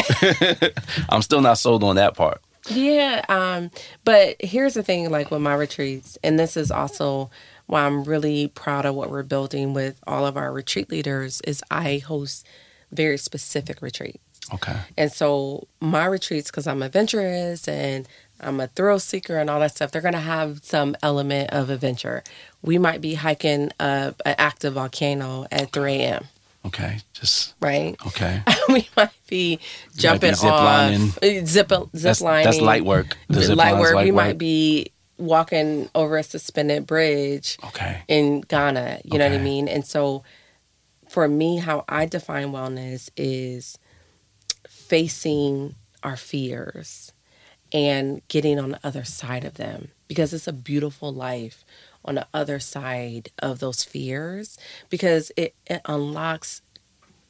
I'm 1.08 1.22
still 1.22 1.40
not 1.40 1.58
sold 1.58 1.82
on 1.84 1.96
that 1.96 2.14
part. 2.14 2.40
Yeah, 2.68 3.24
um, 3.28 3.70
but 4.04 4.36
here's 4.40 4.74
the 4.74 4.82
thing 4.82 5.10
like 5.10 5.30
with 5.30 5.40
my 5.40 5.54
retreats, 5.54 6.16
and 6.22 6.38
this 6.38 6.56
is 6.56 6.70
also 6.70 7.30
why 7.66 7.84
I'm 7.84 8.04
really 8.04 8.48
proud 8.48 8.86
of 8.86 8.94
what 8.94 9.10
we're 9.10 9.22
building 9.22 9.74
with 9.74 9.98
all 10.06 10.26
of 10.26 10.36
our 10.36 10.52
retreat 10.52 10.90
leaders 10.90 11.40
is 11.42 11.62
I 11.70 11.98
host 11.98 12.46
very 12.92 13.16
specific 13.16 13.82
retreats. 13.82 14.18
Okay. 14.52 14.76
And 14.98 15.10
so 15.10 15.66
my 15.80 16.04
retreats, 16.04 16.50
because 16.50 16.66
I'm 16.66 16.82
adventurous 16.82 17.66
and 17.66 18.06
I'm 18.40 18.60
a 18.60 18.66
thrill 18.66 18.98
seeker 18.98 19.38
and 19.38 19.48
all 19.48 19.60
that 19.60 19.74
stuff, 19.74 19.90
they're 19.90 20.02
going 20.02 20.14
to 20.14 20.20
have 20.20 20.64
some 20.64 20.96
element 21.02 21.50
of 21.50 21.70
adventure. 21.70 22.22
We 22.60 22.76
might 22.78 23.00
be 23.00 23.14
hiking 23.14 23.70
a, 23.80 24.14
an 24.26 24.34
active 24.38 24.74
volcano 24.74 25.46
at 25.50 25.72
3 25.72 25.92
a.m., 25.94 26.26
Okay. 26.64 26.98
Just 27.12 27.54
right? 27.60 27.96
okay. 28.06 28.42
we 28.68 28.88
might 28.96 29.10
be 29.28 29.58
jumping 29.96 30.34
zip 30.34 30.50
off, 30.50 30.64
lining. 30.64 31.08
uh, 31.22 31.44
zip, 31.46 31.68
zip 31.70 31.88
That's, 31.92 32.20
lining. 32.20 32.44
that's 32.44 32.60
light 32.60 32.84
work. 32.84 33.16
The 33.28 33.54
light 33.54 33.78
work. 33.78 33.94
light 33.94 34.04
we 34.04 34.10
work. 34.12 34.24
might 34.26 34.38
be 34.38 34.92
walking 35.18 35.88
over 35.94 36.16
a 36.16 36.22
suspended 36.22 36.86
bridge 36.86 37.58
Okay. 37.64 38.02
in 38.08 38.40
Ghana. 38.42 39.00
You 39.04 39.18
know 39.18 39.28
what 39.28 39.34
I 39.38 39.42
mean? 39.42 39.68
And 39.68 39.84
so, 39.84 40.22
for 41.08 41.26
me, 41.28 41.58
how 41.58 41.84
I 41.88 42.06
define 42.06 42.48
wellness 42.52 43.10
is 43.16 43.76
facing 44.68 45.74
our 46.02 46.16
fears 46.16 47.12
and 47.72 48.26
getting 48.28 48.58
on 48.58 48.70
the 48.70 48.80
other 48.84 49.04
side 49.04 49.44
of 49.44 49.54
them 49.54 49.88
because 50.08 50.32
it's 50.34 50.46
a 50.48 50.52
beautiful 50.52 51.12
life 51.12 51.64
on 52.04 52.16
the 52.16 52.26
other 52.34 52.58
side 52.60 53.30
of 53.38 53.58
those 53.60 53.84
fears 53.84 54.58
because 54.90 55.30
it, 55.36 55.54
it 55.66 55.80
unlocks 55.86 56.62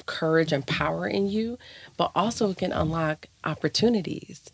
courage 0.06 0.52
and 0.52 0.66
power 0.66 1.06
in 1.06 1.28
you, 1.28 1.58
but 1.96 2.10
also 2.14 2.50
it 2.50 2.58
can 2.58 2.72
unlock 2.72 3.26
opportunities. 3.44 4.50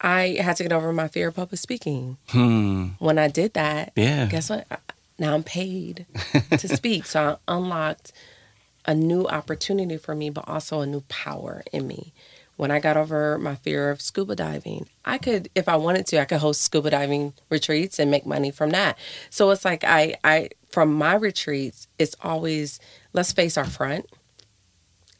I 0.00 0.36
had 0.40 0.56
to 0.56 0.62
get 0.62 0.72
over 0.72 0.92
my 0.92 1.08
fear 1.08 1.28
of 1.28 1.36
public 1.36 1.58
speaking. 1.58 2.18
Hmm. 2.28 2.88
When 2.98 3.18
I 3.18 3.28
did 3.28 3.54
that, 3.54 3.92
Yeah. 3.96 4.26
guess 4.26 4.50
what? 4.50 4.66
Now 5.18 5.34
I'm 5.34 5.42
paid 5.42 6.04
to 6.50 6.68
speak. 6.68 7.06
So 7.06 7.38
I 7.48 7.54
unlocked 7.54 8.12
a 8.84 8.94
new 8.94 9.24
opportunity 9.26 9.96
for 9.96 10.14
me, 10.14 10.28
but 10.28 10.46
also 10.46 10.80
a 10.80 10.86
new 10.86 11.00
power 11.08 11.62
in 11.72 11.86
me. 11.86 12.12
When 12.56 12.70
I 12.70 12.80
got 12.80 12.96
over 12.96 13.38
my 13.38 13.54
fear 13.54 13.90
of 13.90 14.00
scuba 14.00 14.34
diving, 14.34 14.88
I 15.04 15.18
could, 15.18 15.50
if 15.54 15.68
I 15.68 15.76
wanted 15.76 16.06
to, 16.06 16.20
I 16.20 16.24
could 16.24 16.38
host 16.38 16.62
scuba 16.62 16.90
diving 16.90 17.34
retreats 17.50 17.98
and 17.98 18.10
make 18.10 18.24
money 18.24 18.50
from 18.50 18.70
that. 18.70 18.98
So 19.28 19.50
it's 19.50 19.64
like 19.64 19.84
I, 19.84 20.16
I, 20.24 20.48
from 20.70 20.94
my 20.94 21.14
retreats, 21.14 21.86
it's 21.98 22.16
always 22.22 22.80
let's 23.12 23.32
face 23.32 23.58
our 23.58 23.66
front 23.66 24.06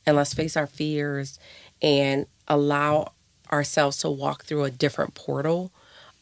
and 0.06 0.16
let's 0.16 0.32
face 0.32 0.56
our 0.56 0.66
fears 0.66 1.38
and 1.82 2.26
allow 2.48 3.12
ourselves 3.52 3.98
to 3.98 4.10
walk 4.10 4.44
through 4.44 4.64
a 4.64 4.70
different 4.70 5.14
portal 5.14 5.72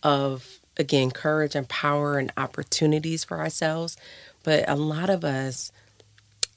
of 0.03 0.61
again 0.77 1.11
courage 1.11 1.55
and 1.55 1.69
power 1.69 2.19
and 2.19 2.33
opportunities 2.37 3.25
for 3.25 3.39
ourselves 3.39 3.97
but 4.43 4.65
a 4.69 4.77
lot 4.77 5.09
of 5.09 5.25
us 5.25 5.73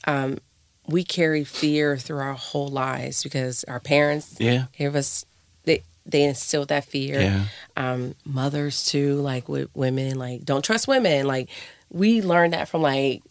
um, 0.06 0.40
we 0.88 1.04
carry 1.04 1.44
fear 1.44 1.98
through 1.98 2.20
our 2.20 2.34
whole 2.34 2.70
lives 2.70 3.24
because 3.24 3.64
our 3.66 3.80
parents 3.80 4.36
Yeah. 4.40 4.66
gave 4.78 4.96
us 4.96 5.26
they 5.66 5.84
they 6.06 6.24
instilled 6.24 6.70
that 6.70 6.86
fear 6.86 7.20
Yeah. 7.20 7.44
um, 7.76 8.16
mothers 8.26 8.86
too 8.86 9.16
like 9.16 9.50
with 9.50 9.70
women 9.76 10.18
like 10.18 10.46
don't 10.46 10.64
trust 10.64 10.88
women 10.88 11.28
like 11.28 11.50
we 11.92 12.22
learned 12.22 12.54
that 12.54 12.70
from 12.70 12.82
like 12.82 13.22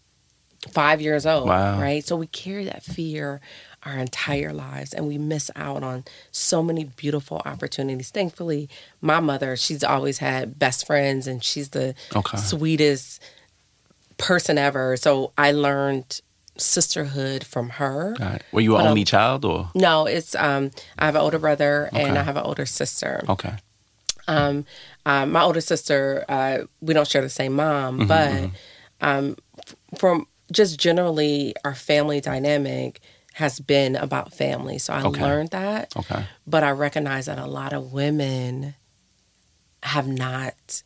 five 0.72 1.00
years 1.00 1.24
old 1.26 1.48
Wow. 1.48 1.80
right 1.80 2.04
so 2.04 2.16
we 2.16 2.26
carry 2.26 2.64
that 2.64 2.82
fear 2.82 3.40
our 3.84 3.96
entire 3.98 4.52
lives 4.52 4.92
and 4.92 5.06
we 5.06 5.16
miss 5.16 5.48
out 5.54 5.82
on 5.84 6.04
so 6.32 6.62
many 6.62 6.84
beautiful 6.84 7.40
opportunities 7.46 8.10
thankfully 8.10 8.68
my 9.00 9.20
mother 9.20 9.56
she's 9.56 9.84
always 9.84 10.18
had 10.18 10.58
best 10.58 10.86
friends 10.86 11.26
and 11.26 11.42
she's 11.44 11.68
the 11.70 11.94
Okay. 12.14 12.36
sweetest 12.36 13.22
person 14.18 14.58
ever 14.58 14.96
so 14.96 15.32
i 15.38 15.52
learned 15.52 16.20
sisterhood 16.58 17.44
from 17.44 17.68
her 17.70 18.14
right. 18.20 18.42
Were 18.52 18.60
you 18.60 18.74
an 18.76 18.82
But, 18.82 18.84
um, 18.86 18.90
only 18.90 19.04
child 19.04 19.44
or? 19.44 19.70
no 19.74 20.06
it's 20.06 20.34
um 20.34 20.70
i 20.98 21.06
have 21.06 21.14
an 21.16 21.20
older 21.22 21.38
brother 21.38 21.90
and 21.94 22.10
Okay. 22.12 22.20
i 22.20 22.22
have 22.22 22.36
an 22.36 22.44
older 22.44 22.66
sister 22.66 23.22
Okay. 23.28 23.54
um, 24.28 24.64
uh, 25.04 25.24
my 25.24 25.42
older 25.42 25.60
sister, 25.60 26.24
uh, 26.28 26.58
we 26.80 26.94
don't 26.94 27.06
share 27.06 27.22
the 27.22 27.28
same 27.28 27.52
mom, 27.52 28.00
Mm-hmm, 28.00 28.06
but 28.08 29.06
um, 29.06 29.36
f- 29.58 29.76
from 29.98 30.26
just 30.50 30.80
generally 30.80 31.54
our 31.64 31.76
family 31.76 32.20
dynamic 32.20 33.00
has 33.34 33.60
been 33.60 33.94
about 33.94 34.32
family. 34.34 34.78
So 34.78 34.92
I 34.92 35.02
Okay. 35.02 35.22
learned 35.22 35.50
that, 35.50 35.94
Okay. 35.96 36.24
but 36.44 36.64
I 36.64 36.70
recognize 36.70 37.26
that 37.26 37.38
a 37.38 37.46
lot 37.46 37.72
of 37.72 37.92
women 37.92 38.74
have 39.84 40.08
not 40.08 40.82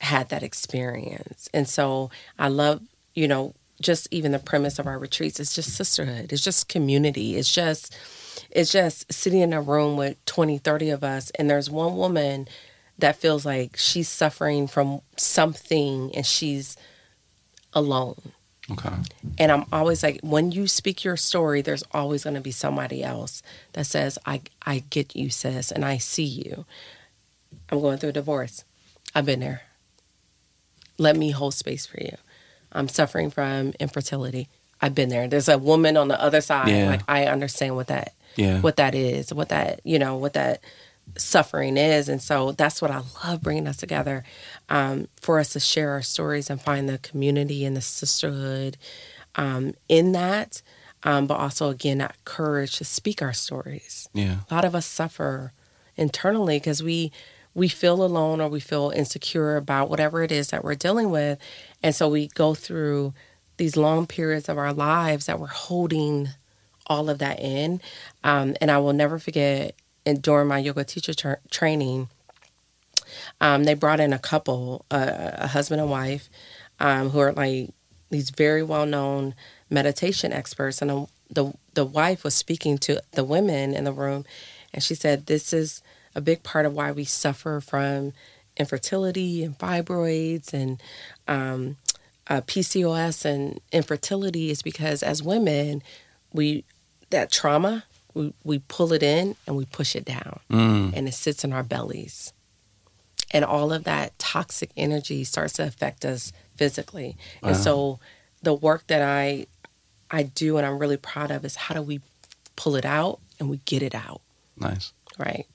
had 0.00 0.30
that 0.30 0.42
experience. 0.42 1.48
And 1.52 1.68
so 1.68 2.10
I 2.38 2.48
love, 2.48 2.80
you 3.14 3.28
know, 3.28 3.54
just 3.82 4.08
even 4.10 4.32
the 4.32 4.38
premise 4.38 4.78
of 4.78 4.86
our 4.86 4.98
retreats 4.98 5.40
is 5.40 5.54
just 5.54 5.74
sisterhood. 5.74 6.32
It's 6.32 6.42
just 6.42 6.68
community. 6.68 7.36
It's 7.36 7.52
just 7.52 7.96
it's 8.50 8.72
just 8.72 9.12
sitting 9.12 9.40
in 9.40 9.52
a 9.52 9.60
room 9.62 9.96
with 9.96 10.22
20, 10.26 10.58
30 10.58 10.90
of 10.90 11.04
us 11.04 11.30
and 11.32 11.48
there's 11.50 11.70
one 11.70 11.96
woman 11.96 12.48
that 12.98 13.16
feels 13.16 13.44
like 13.44 13.76
she's 13.76 14.08
suffering 14.08 14.66
from 14.66 15.00
something 15.16 16.14
and 16.14 16.24
she's 16.24 16.76
alone. 17.72 18.32
Okay. 18.70 18.90
And 19.38 19.50
I'm 19.50 19.64
always 19.72 20.02
like, 20.02 20.20
when 20.22 20.52
you 20.52 20.66
speak 20.68 21.02
your 21.02 21.16
story, 21.16 21.62
there's 21.62 21.82
always 21.92 22.24
going 22.24 22.34
to 22.34 22.40
be 22.40 22.52
somebody 22.52 23.02
else 23.02 23.42
that 23.72 23.86
says, 23.86 24.18
I, 24.24 24.42
I 24.64 24.84
get 24.90 25.16
you, 25.16 25.30
sis, 25.30 25.72
and 25.72 25.84
I 25.84 25.98
see 25.98 26.24
you. 26.24 26.64
I'm 27.70 27.80
going 27.80 27.98
through 27.98 28.10
a 28.10 28.14
divorce. 28.14 28.64
I've 29.14 29.26
been 29.26 29.40
there. 29.40 29.62
Let 30.98 31.16
me 31.16 31.30
hold 31.30 31.54
space 31.54 31.86
for 31.86 32.00
you. 32.00 32.16
I'm 32.72 32.88
suffering 32.88 33.30
from 33.30 33.72
infertility. 33.78 34.48
I've 34.80 34.94
been 34.94 35.08
there. 35.10 35.28
There's 35.28 35.48
a 35.48 35.58
woman 35.58 35.96
on 35.96 36.08
the 36.08 36.20
other 36.20 36.40
side. 36.40 36.68
Yeah. 36.68 36.86
Like, 36.88 37.02
I 37.08 37.26
understand 37.26 37.76
what 37.76 37.86
that 37.88 38.14
Yeah. 38.36 38.60
what 38.60 38.76
that 38.76 38.94
is, 38.94 39.32
what 39.32 39.50
that, 39.50 39.80
you 39.84 39.98
know, 39.98 40.16
what 40.16 40.32
that 40.32 40.60
suffering 41.16 41.76
is. 41.76 42.08
And 42.08 42.22
so 42.22 42.52
that's 42.52 42.80
what 42.80 42.90
I 42.90 43.02
love 43.24 43.42
bringing 43.42 43.66
us 43.66 43.76
together 43.76 44.24
um, 44.68 45.08
for 45.20 45.38
us 45.38 45.50
to 45.50 45.60
share 45.60 45.90
our 45.90 46.02
stories 46.02 46.48
and 46.50 46.60
find 46.60 46.88
the 46.88 46.98
community 46.98 47.64
and 47.64 47.76
the 47.76 47.80
sisterhood 47.82 48.76
um, 49.36 49.74
in 49.88 50.12
that. 50.12 50.62
Um, 51.04 51.26
but 51.26 51.34
also, 51.34 51.68
again, 51.68 51.98
that 51.98 52.14
courage 52.24 52.76
to 52.78 52.84
speak 52.84 53.20
our 53.22 53.32
stories. 53.32 54.08
Yeah. 54.14 54.36
A 54.50 54.54
lot 54.54 54.64
of 54.64 54.74
us 54.74 54.86
suffer 54.86 55.52
internally 55.96 56.58
because 56.58 56.82
we 56.82 57.10
we 57.54 57.68
feel 57.68 58.02
alone 58.02 58.40
or 58.40 58.48
we 58.48 58.60
feel 58.60 58.90
insecure 58.94 59.56
about 59.56 59.90
whatever 59.90 60.22
it 60.22 60.32
is 60.32 60.48
that 60.48 60.64
we're 60.64 60.74
dealing 60.74 61.10
with. 61.10 61.38
And 61.82 61.94
so 61.94 62.08
we 62.08 62.28
go 62.28 62.54
through 62.54 63.14
these 63.58 63.76
long 63.76 64.06
periods 64.06 64.48
of 64.48 64.58
our 64.58 64.72
lives 64.72 65.26
that 65.26 65.38
we're 65.38 65.46
holding 65.46 66.28
all 66.86 67.10
of 67.10 67.18
that 67.18 67.40
in. 67.40 67.80
Um, 68.24 68.56
and 68.60 68.70
I 68.70 68.78
will 68.78 68.92
never 68.92 69.18
forget 69.18 69.74
in, 70.04 70.20
during 70.20 70.48
my 70.48 70.58
yoga 70.58 70.84
teacher 70.84 71.14
tra- 71.14 71.38
training, 71.50 72.08
um, 73.40 73.64
they 73.64 73.74
brought 73.74 74.00
in 74.00 74.12
a 74.12 74.18
couple, 74.18 74.84
uh, 74.90 75.30
a 75.34 75.46
husband 75.48 75.80
and 75.80 75.90
wife, 75.90 76.30
um, 76.80 77.10
who 77.10 77.20
are 77.20 77.32
like 77.32 77.70
these 78.10 78.30
very 78.30 78.62
well 78.62 78.86
known 78.86 79.34
meditation 79.70 80.32
experts. 80.32 80.80
And 80.80 80.90
the, 80.90 81.06
the, 81.30 81.52
the 81.74 81.84
wife 81.84 82.24
was 82.24 82.34
speaking 82.34 82.78
to 82.78 83.00
the 83.12 83.24
women 83.24 83.74
in 83.74 83.84
the 83.84 83.92
room, 83.92 84.24
and 84.72 84.82
she 84.82 84.94
said, 84.94 85.26
This 85.26 85.52
is 85.52 85.82
a 86.14 86.20
big 86.20 86.42
part 86.42 86.66
of 86.66 86.74
why 86.74 86.92
we 86.92 87.04
suffer 87.04 87.60
from 87.60 88.12
infertility 88.56 89.42
and 89.42 89.58
fibroids 89.58 90.52
and 90.52 90.82
um, 91.26 91.76
uh, 92.28 92.40
PCOS 92.42 93.24
and 93.24 93.60
infertility 93.72 94.50
is 94.50 94.62
because 94.62 95.02
as 95.02 95.22
women, 95.22 95.82
we 96.32 96.64
that 97.10 97.30
trauma 97.30 97.84
we, 98.14 98.32
we 98.44 98.58
pull 98.68 98.92
it 98.92 99.02
in 99.02 99.36
and 99.46 99.56
we 99.56 99.64
push 99.64 99.96
it 99.96 100.04
down 100.04 100.40
and 100.94 101.08
it 101.08 101.14
sits 101.14 101.44
in 101.44 101.52
our 101.52 101.62
bellies. 101.62 102.32
And 103.30 103.44
all 103.44 103.72
of 103.72 103.84
that 103.84 104.18
toxic 104.18 104.70
energy 104.76 105.24
starts 105.24 105.54
to 105.54 105.64
affect 105.64 106.04
us 106.04 106.32
physically. 106.56 107.16
And 107.42 107.56
so 107.56 107.98
the 108.42 108.52
work 108.52 108.86
that 108.88 109.02
i 109.02 109.46
i 110.10 110.22
do 110.22 110.56
and 110.58 110.66
i'm 110.66 110.78
really 110.78 110.96
proud 110.96 111.30
of 111.30 111.44
is 111.44 111.56
how 111.56 111.74
do 111.74 111.80
we 111.80 112.00
pull 112.56 112.76
it 112.76 112.84
out 112.84 113.20
and 113.38 113.48
we 113.48 113.58
get 113.64 113.82
it 113.82 113.94
out. 113.94 114.20
Nice. 114.58 114.92
right 115.18 115.46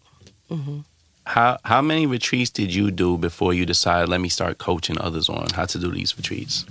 How 1.25 1.57
how 1.65 1.81
many 1.81 2.05
retreats 2.05 2.49
did 2.49 2.73
you 2.73 2.89
do 2.91 3.17
before 3.17 3.53
you 3.53 3.65
decided 3.65 4.07
let 4.09 4.21
me 4.21 4.29
start 4.29 4.57
coaching 4.59 4.97
others 5.01 5.27
on 5.29 5.47
how 5.53 5.65
to 5.65 5.77
do 5.79 5.91
these 5.91 6.15
retreats? 6.17 6.65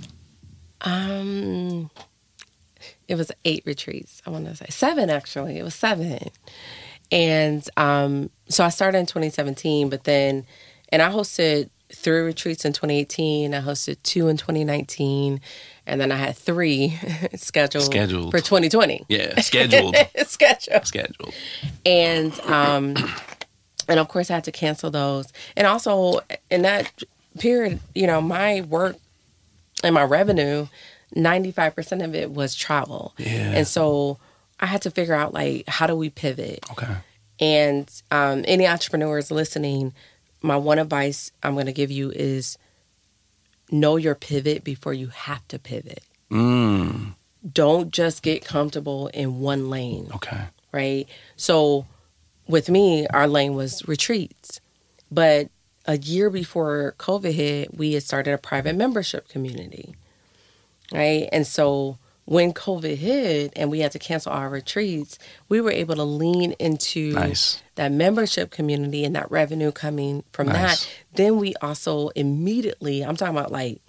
Um, 0.81 1.89
it 3.07 3.15
was 3.15 3.31
eight 3.45 3.63
retreats. 3.65 4.21
I 4.25 4.29
want 4.31 4.45
to 4.45 4.55
say 4.55 4.65
seven 4.69 5.09
actually. 5.09 5.57
It 5.59 5.63
was 5.63 5.75
seven, 5.75 6.29
and 7.11 7.67
um, 7.77 8.29
so 8.49 8.63
I 8.65 8.69
started 8.69 8.97
in 8.99 9.05
2017, 9.05 9.89
but 9.89 10.03
then, 10.05 10.45
and 10.89 11.01
I 11.01 11.09
hosted 11.09 11.69
three 11.93 12.19
retreats 12.21 12.65
in 12.65 12.73
2018. 12.73 13.53
I 13.53 13.61
hosted 13.61 13.97
two 14.03 14.27
in 14.27 14.37
2019, 14.37 15.39
and 15.85 16.01
then 16.01 16.11
I 16.11 16.15
had 16.17 16.35
three 16.35 16.97
scheduled, 17.35 17.85
Scheduled. 17.85 18.31
for 18.31 18.39
2020. 18.39 19.05
Yeah, 19.07 19.39
scheduled. 19.41 19.95
scheduled 20.25 20.85
scheduled. 20.87 21.33
and 21.85 22.39
um 22.41 22.95
and 23.87 23.99
of 23.99 24.07
course 24.07 24.29
I 24.31 24.35
had 24.35 24.43
to 24.45 24.51
cancel 24.51 24.89
those. 24.91 25.31
And 25.55 25.67
also 25.67 26.19
in 26.49 26.61
that 26.63 27.03
period, 27.39 27.79
you 27.95 28.07
know, 28.07 28.21
my 28.21 28.61
work 28.61 28.95
and 29.83 29.93
my 29.93 30.03
revenue, 30.03 30.67
ninety 31.15 31.51
five 31.51 31.75
percent 31.75 32.01
of 32.01 32.15
it 32.15 32.31
was 32.31 32.55
travel. 32.55 33.13
Yeah. 33.17 33.51
And 33.53 33.67
so 33.67 34.19
I 34.59 34.65
had 34.65 34.81
to 34.83 34.91
figure 34.91 35.13
out 35.13 35.33
like 35.33 35.67
how 35.67 35.87
do 35.87 35.95
we 35.95 36.09
pivot? 36.09 36.65
Okay. 36.71 36.95
And 37.39 37.89
um, 38.09 38.43
any 38.47 38.67
entrepreneurs 38.67 39.29
listening, 39.29 39.93
my 40.41 40.57
one 40.57 40.79
advice 40.79 41.31
I'm 41.43 41.53
going 41.53 41.67
to 41.67 41.71
give 41.73 41.91
you 41.91 42.11
is 42.11 42.57
know 43.69 43.95
your 43.97 44.15
pivot 44.15 44.63
before 44.63 44.93
you 44.93 45.07
have 45.07 45.47
to 45.49 45.59
pivot. 45.59 46.03
Mm. 46.31 47.13
Don't 47.53 47.91
just 47.91 48.23
get 48.23 48.43
comfortable 48.43 49.07
in 49.13 49.39
one 49.39 49.69
lane 49.69 50.09
Okay. 50.15 50.45
right? 50.71 51.07
So 51.35 51.85
with 52.47 52.69
me, 52.69 53.07
our 53.07 53.27
lane 53.27 53.53
was 53.55 53.87
retreats. 53.87 54.59
But 55.11 55.49
a 55.85 55.97
year 55.97 56.29
before 56.29 56.95
COVID 56.99 57.31
hit, 57.31 57.75
we 57.77 57.93
had 57.93 58.03
started 58.03 58.33
a 58.33 58.37
private 58.37 58.75
membership 58.75 59.29
community, 59.29 59.95
right? 60.93 61.29
And 61.31 61.47
so 61.47 61.97
when 62.25 62.51
COVID 62.53 62.97
hit 62.97 63.53
and 63.55 63.71
we 63.71 63.79
had 63.79 63.93
to 63.93 63.99
cancel 63.99 64.33
our 64.33 64.49
retreats, 64.49 65.17
we 65.47 65.61
were 65.61 65.71
able 65.71 65.95
to 65.95 66.03
lean 66.03 66.51
into 66.53 67.11
Nice. 67.13 67.63
that 67.75 67.91
membership 67.93 68.51
community 68.51 69.05
and 69.05 69.15
that 69.15 69.31
revenue 69.31 69.71
coming 69.71 70.23
from 70.33 70.47
Nice. 70.47 70.83
that. 70.83 70.89
Then 71.13 71.37
we 71.37 71.53
also 71.61 72.09
immediately, 72.09 73.01
I'm 73.01 73.15
talking 73.15 73.37
about 73.37 73.51
like 73.51 73.81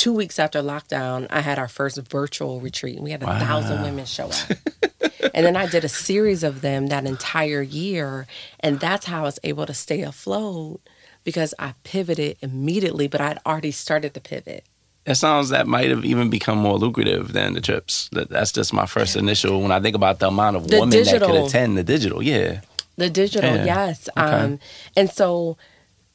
two 0.00 0.14
weeks 0.14 0.38
after 0.38 0.62
lockdown, 0.62 1.26
I 1.28 1.40
had 1.42 1.58
our 1.58 1.68
first 1.68 1.98
virtual 2.08 2.58
retreat. 2.58 2.96
And 2.96 3.04
we 3.04 3.10
had 3.10 3.22
a 3.22 3.26
thousand 3.26 3.82
women 3.82 4.06
show 4.06 4.28
up. 4.30 4.50
and 5.34 5.44
then 5.44 5.56
I 5.56 5.66
did 5.66 5.84
a 5.84 5.90
series 5.90 6.42
of 6.42 6.62
them 6.62 6.86
that 6.86 7.04
entire 7.04 7.60
year. 7.60 8.26
And 8.60 8.80
that's 8.80 9.04
how 9.04 9.20
I 9.20 9.22
was 9.24 9.38
able 9.44 9.66
to 9.66 9.74
stay 9.74 10.00
afloat 10.00 10.80
because 11.22 11.52
I 11.58 11.74
pivoted 11.84 12.38
immediately, 12.40 13.08
but 13.08 13.20
I'd 13.20 13.40
already 13.44 13.72
started 13.72 14.14
the 14.14 14.22
pivot. 14.22 14.64
That 15.04 15.16
sounds 15.16 15.50
that 15.50 15.66
might 15.66 15.90
have 15.90 16.04
even 16.06 16.30
become 16.30 16.56
more 16.56 16.78
lucrative 16.78 17.34
than 17.34 17.52
the 17.52 17.60
trips. 17.60 18.08
That's 18.12 18.52
just 18.52 18.72
my 18.72 18.86
first 18.86 19.16
initial 19.16 19.60
when 19.60 19.70
I 19.70 19.80
think 19.80 19.96
about 19.96 20.18
the 20.18 20.28
amount 20.28 20.56
of 20.56 20.68
The 20.68 20.80
women 20.80 21.04
that 21.04 21.20
could 21.20 21.44
attend 21.44 21.76
the 21.76 21.84
digital. 21.84 22.22
Yeah. 22.22 22.62
The 22.96 23.10
digital, 23.10 23.54
Yeah. 23.54 23.64
yes. 23.64 24.08
Um, 24.16 24.60
and 24.96 25.10
so 25.10 25.58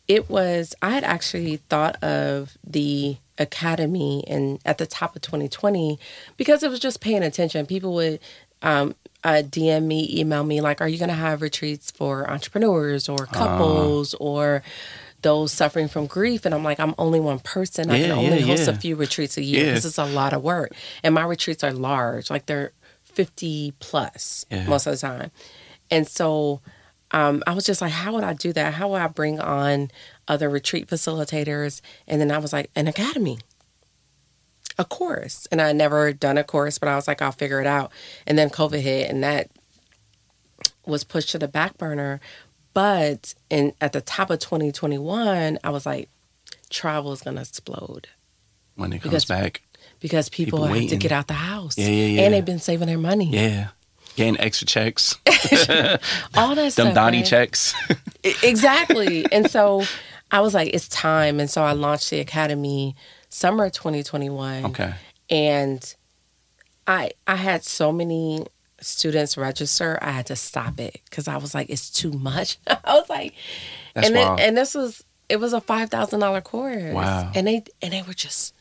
it 0.08 0.30
was, 0.30 0.76
I 0.82 0.92
had 0.92 1.04
actually 1.04 1.58
thought 1.70 2.02
of 2.04 2.58
the 2.66 3.18
academy 3.38 4.24
and 4.28 4.60
at 4.66 4.78
the 4.78 4.86
top 4.86 5.16
of 5.16 5.22
2020 5.22 6.00
because 6.38 6.64
it 6.64 6.70
was 6.70 6.80
just 6.80 7.02
paying 7.02 7.24
attention. 7.24 7.66
People 7.66 7.94
would 7.96 8.20
um, 8.62 8.96
uh, 9.24 9.42
DM 9.44 9.84
me, 9.84 10.08
email 10.20 10.44
me, 10.44 10.62
like, 10.62 10.80
are 10.82 10.88
you 10.88 10.98
going 10.98 11.10
to 11.10 11.16
have 11.16 11.42
retreats 11.42 11.92
for 11.92 12.30
entrepreneurs 12.30 13.10
or 13.10 13.26
couples 13.26 14.14
or 14.16 14.62
those 15.22 15.52
suffering 15.52 15.88
from 15.88 16.06
grief? 16.06 16.46
And 16.46 16.54
I'm 16.54 16.64
like, 16.64 16.80
I'm 16.80 16.94
only 16.98 17.20
one 17.20 17.40
person. 17.40 17.90
I 17.90 17.98
Yeah, 17.98 18.08
can 18.08 18.12
only 18.18 18.40
yeah, 18.40 18.46
host 18.46 18.68
yeah. 18.68 18.74
a 18.74 18.78
few 18.78 18.96
retreats 18.96 19.38
a 19.38 19.44
year. 19.44 19.74
This 19.74 19.86
is 19.86 19.98
a 19.98 20.06
lot 20.06 20.34
of 20.34 20.44
work. 20.44 20.72
And 21.04 21.14
my 21.16 21.24
retreats 21.26 21.64
are 21.64 21.74
large, 21.74 22.30
like 22.30 22.46
they're 22.46 22.72
50 23.04 23.74
plus 23.80 24.46
most 24.68 24.86
of 24.88 24.94
the 24.94 25.00
time. 25.00 25.32
And 25.92 26.08
so 26.08 26.62
um, 27.12 27.44
I 27.48 27.54
was 27.54 27.66
just 27.66 27.82
like, 27.82 27.92
how 27.92 28.14
would 28.14 28.24
I 28.24 28.34
do 28.34 28.52
that? 28.54 28.74
How 28.74 28.90
would 28.90 29.02
I 29.02 29.08
bring 29.08 29.40
on 29.40 29.90
other 30.28 30.50
retreat 30.50 30.88
facilitators? 30.88 31.82
And 32.08 32.20
then 32.20 32.32
I 32.32 32.38
was 32.40 32.52
like, 32.52 32.70
an 32.76 32.88
academy, 32.88 33.40
a 34.78 34.86
course. 34.86 35.48
And 35.52 35.62
I 35.62 35.68
had 35.68 35.76
never 35.76 36.12
done 36.14 36.38
a 36.38 36.44
course, 36.44 36.78
but 36.78 36.90
I 36.90 36.96
was 36.96 37.08
like, 37.08 37.22
I'll 37.22 37.32
figure 37.32 37.62
it 37.62 37.68
out. 37.68 37.92
And 38.28 38.38
then 38.38 38.50
COVID 38.50 38.80
hit, 38.82 39.10
and 39.10 39.24
that 39.24 39.50
was 40.86 41.04
pushed 41.04 41.30
to 41.32 41.40
the 41.40 41.48
back 41.48 41.78
burner. 41.78 42.20
But 42.74 43.34
in 43.50 43.74
at 43.80 43.94
the 43.94 44.02
top 44.02 44.30
of 44.30 44.40
2021, 44.40 45.60
I 45.64 45.70
was 45.70 45.86
like, 45.86 46.10
travel 46.70 47.14
is 47.14 47.22
going 47.22 47.36
to 47.36 47.42
explode 47.42 48.10
When 48.76 48.92
it 48.92 49.00
comes 49.02 49.04
Because- 49.12 49.26
back. 49.26 49.62
because 50.02 50.28
people, 50.28 50.60
People 50.60 50.76
have 50.80 50.90
to 50.90 50.98
get 50.98 51.12
out 51.14 51.28
the 51.28 51.34
house. 51.36 51.78
Yeah, 51.78 51.88
yeah, 51.88 52.06
yeah. 52.08 52.22
And 52.24 52.34
they've 52.34 52.44
been 52.44 52.60
saving 52.60 52.88
their 52.88 52.98
money. 52.98 53.30
Yeah. 53.30 53.70
Getting 54.16 54.40
extra 54.40 54.66
checks. 54.68 55.16
All 56.36 56.56
that 56.56 56.56
Them 56.56 56.72
stuff. 56.72 56.94
Donnie 56.94 57.18
right? 57.20 57.26
checks. 57.26 57.74
Exactly. 58.44 59.26
and 59.32 59.50
so 59.50 59.84
I 60.32 60.42
was 60.42 60.54
like, 60.54 60.74
it's 60.74 60.88
time. 60.88 61.40
And 61.40 61.50
so 61.50 61.64
I 61.64 61.74
launched 61.74 62.10
the 62.10 62.20
academy 62.20 62.96
summer 63.30 63.70
2021. 63.70 64.66
okay. 64.66 64.94
And 65.30 65.96
I 66.88 67.12
I 67.28 67.36
had 67.36 67.64
so 67.64 67.92
many 67.92 68.46
students 68.82 69.38
register, 69.38 69.98
I 70.02 70.12
had 70.12 70.26
to 70.28 70.36
stop 70.36 70.80
it 70.80 71.02
because 71.10 71.28
I 71.28 71.38
was 71.38 71.54
like, 71.54 71.70
it's 71.70 71.90
too 71.90 72.12
much. 72.12 72.58
I 72.68 72.80
was 72.86 73.10
like, 73.10 73.34
That's 73.94 74.08
and 74.08 74.16
then, 74.16 74.40
and 74.40 74.58
this 74.58 74.76
was 74.76 75.04
it 75.30 75.38
was 75.38 75.54
a 75.54 75.62
five 75.62 75.90
thousand 75.90 76.20
dollar 76.20 76.42
course. 76.42 76.94
Wow. 76.94 77.32
And 77.36 77.48
they 77.48 77.64
and 77.82 77.94
they 77.94 78.02
were 78.04 78.14
just 78.14 78.54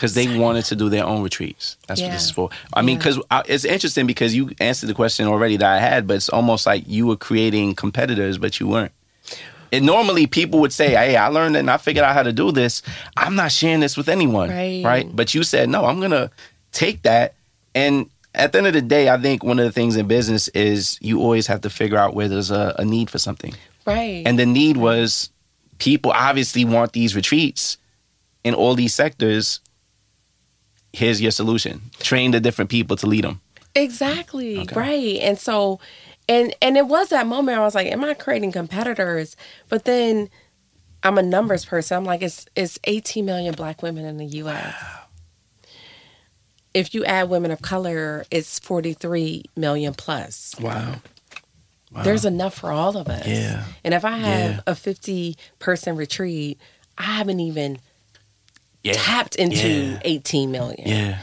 because 0.00 0.14
they 0.14 0.38
wanted 0.38 0.64
to 0.64 0.74
do 0.74 0.88
their 0.88 1.04
own 1.04 1.22
retreats. 1.22 1.76
That's 1.86 2.00
what 2.00 2.10
this 2.10 2.24
is 2.24 2.30
for. 2.30 2.48
I 2.72 2.80
mean, 2.80 2.96
because 2.96 3.20
uh, 3.30 3.42
it's 3.46 3.66
interesting 3.66 4.06
because 4.06 4.34
you 4.34 4.50
answered 4.58 4.86
the 4.88 4.94
question 4.94 5.26
already 5.26 5.58
that 5.58 5.70
I 5.70 5.78
had, 5.78 6.06
but 6.06 6.14
it's 6.14 6.30
almost 6.30 6.64
like 6.64 6.84
you 6.88 7.06
were 7.06 7.16
creating 7.16 7.74
competitors, 7.74 8.38
but 8.38 8.58
you 8.58 8.66
weren't. 8.66 8.92
And 9.72 9.84
normally 9.84 10.26
people 10.26 10.60
would 10.60 10.72
say, 10.72 10.92
"Hey, 10.92 11.16
I 11.16 11.28
learned 11.28 11.54
it 11.56 11.58
and 11.58 11.70
I 11.70 11.76
figured 11.76 12.02
out 12.02 12.14
how 12.14 12.22
to 12.22 12.32
do 12.32 12.50
this. 12.50 12.80
I'm 13.14 13.36
not 13.36 13.52
sharing 13.52 13.80
this 13.80 13.94
with 13.98 14.08
anyone." 14.08 14.48
Right. 14.48 14.82
Right. 14.82 15.14
But 15.14 15.34
you 15.34 15.42
said, 15.42 15.68
"No, 15.68 15.84
I'm 15.84 16.00
gonna 16.00 16.30
take 16.72 17.02
that." 17.02 17.34
And 17.74 18.08
at 18.34 18.52
the 18.52 18.58
end 18.58 18.68
of 18.68 18.72
the 18.72 18.80
day, 18.82 19.10
I 19.10 19.18
think 19.18 19.44
one 19.44 19.58
of 19.58 19.66
the 19.66 19.70
things 19.72 19.96
in 19.96 20.08
business 20.08 20.48
is 20.48 20.96
you 21.02 21.20
always 21.20 21.46
have 21.46 21.60
to 21.60 21.70
figure 21.70 21.98
out 21.98 22.14
where 22.14 22.26
there's 22.26 22.50
a, 22.50 22.74
a 22.78 22.86
need 22.86 23.10
for 23.10 23.18
something. 23.18 23.52
right. 23.86 24.22
And 24.24 24.38
the 24.38 24.46
need 24.46 24.78
was 24.78 25.28
people 25.78 26.10
obviously 26.12 26.64
want 26.64 26.94
these 26.94 27.14
retreats 27.14 27.76
in 28.44 28.54
all 28.54 28.74
these 28.74 28.94
sectors. 28.94 29.60
Here's 30.92 31.20
your 31.20 31.30
solution. 31.30 31.90
Train 32.00 32.32
the 32.32 32.40
different 32.40 32.70
people 32.70 32.96
to 32.96 33.06
lead 33.06 33.24
them. 33.24 33.40
Exactly. 33.74 34.58
Okay. 34.58 34.74
Right. 34.74 35.18
And 35.22 35.38
so 35.38 35.78
and 36.28 36.54
and 36.60 36.76
it 36.76 36.86
was 36.88 37.08
that 37.10 37.26
moment 37.26 37.58
I 37.58 37.62
was 37.62 37.74
like, 37.74 37.86
am 37.86 38.04
I 38.04 38.14
creating 38.14 38.52
competitors? 38.52 39.36
But 39.68 39.84
then 39.84 40.28
I'm 41.02 41.16
a 41.18 41.22
numbers 41.22 41.64
person. 41.64 41.96
I'm 41.96 42.04
like, 42.04 42.22
it's 42.22 42.46
it's 42.56 42.78
18 42.84 43.24
million 43.24 43.54
black 43.54 43.82
women 43.82 44.04
in 44.04 44.16
the 44.16 44.26
US. 44.26 44.74
If 46.72 46.94
you 46.94 47.04
add 47.04 47.28
women 47.28 47.50
of 47.50 47.62
color, 47.62 48.24
it's 48.30 48.58
43 48.60 49.44
million 49.56 49.92
plus. 49.94 50.54
Wow. 50.60 50.96
There's 52.04 52.24
enough 52.24 52.54
for 52.54 52.70
all 52.70 52.96
of 52.96 53.08
us. 53.08 53.26
Yeah. 53.26 53.64
And 53.82 53.92
if 53.94 54.04
I 54.04 54.18
have 54.18 54.50
Yeah. 54.52 54.60
a 54.68 54.74
50 54.76 55.36
person 55.58 55.96
retreat, 55.96 56.60
I 56.96 57.02
haven't 57.02 57.40
even 57.40 57.78
Yeah. 58.82 58.92
tapped 58.94 59.36
into 59.36 59.68
Yeah. 59.68 60.00
18 60.04 60.50
million. 60.50 60.88
Yeah. 60.88 61.18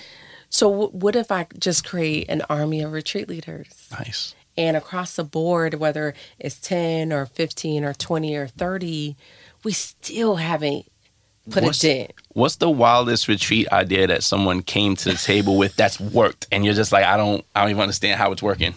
So 0.50 0.70
w- 0.70 0.90
what 0.92 1.16
if 1.16 1.32
I 1.32 1.48
just 1.60 1.86
create 1.86 2.28
an 2.30 2.42
army 2.50 2.82
of 2.82 2.92
retreat 2.92 3.28
leaders? 3.28 3.68
Nice. 3.92 4.34
And 4.58 4.76
across 4.78 5.16
the 5.16 5.24
board, 5.24 5.76
whether 5.76 6.14
it's 6.40 6.56
10 6.60 7.12
or 7.14 7.26
15 7.26 7.84
or 7.84 7.94
20 7.94 8.36
or 8.36 8.48
30, 8.48 9.16
we 9.64 9.72
still 9.72 10.38
haven't 10.38 10.86
put 11.50 11.64
What's- 11.64 11.84
a 11.84 11.98
dent. 12.00 12.12
What's 12.34 12.56
the 12.58 12.70
wildest 12.70 13.28
retreat 13.28 13.68
idea 13.72 14.08
that 14.08 14.24
someone 14.24 14.62
came 14.62 14.96
to 14.98 15.10
the 15.10 15.16
table 15.18 15.58
with 15.58 15.76
that's 15.76 16.00
worked, 16.00 16.48
and 16.52 16.64
you're 16.66 16.74
just 16.76 16.92
like, 16.92 17.04
I 17.06 17.18
don't, 17.18 17.44
I 17.56 17.62
don't 17.62 17.72
even 17.72 17.82
understand 17.82 18.20
how 18.20 18.32
it's 18.32 18.44
working. 18.44 18.76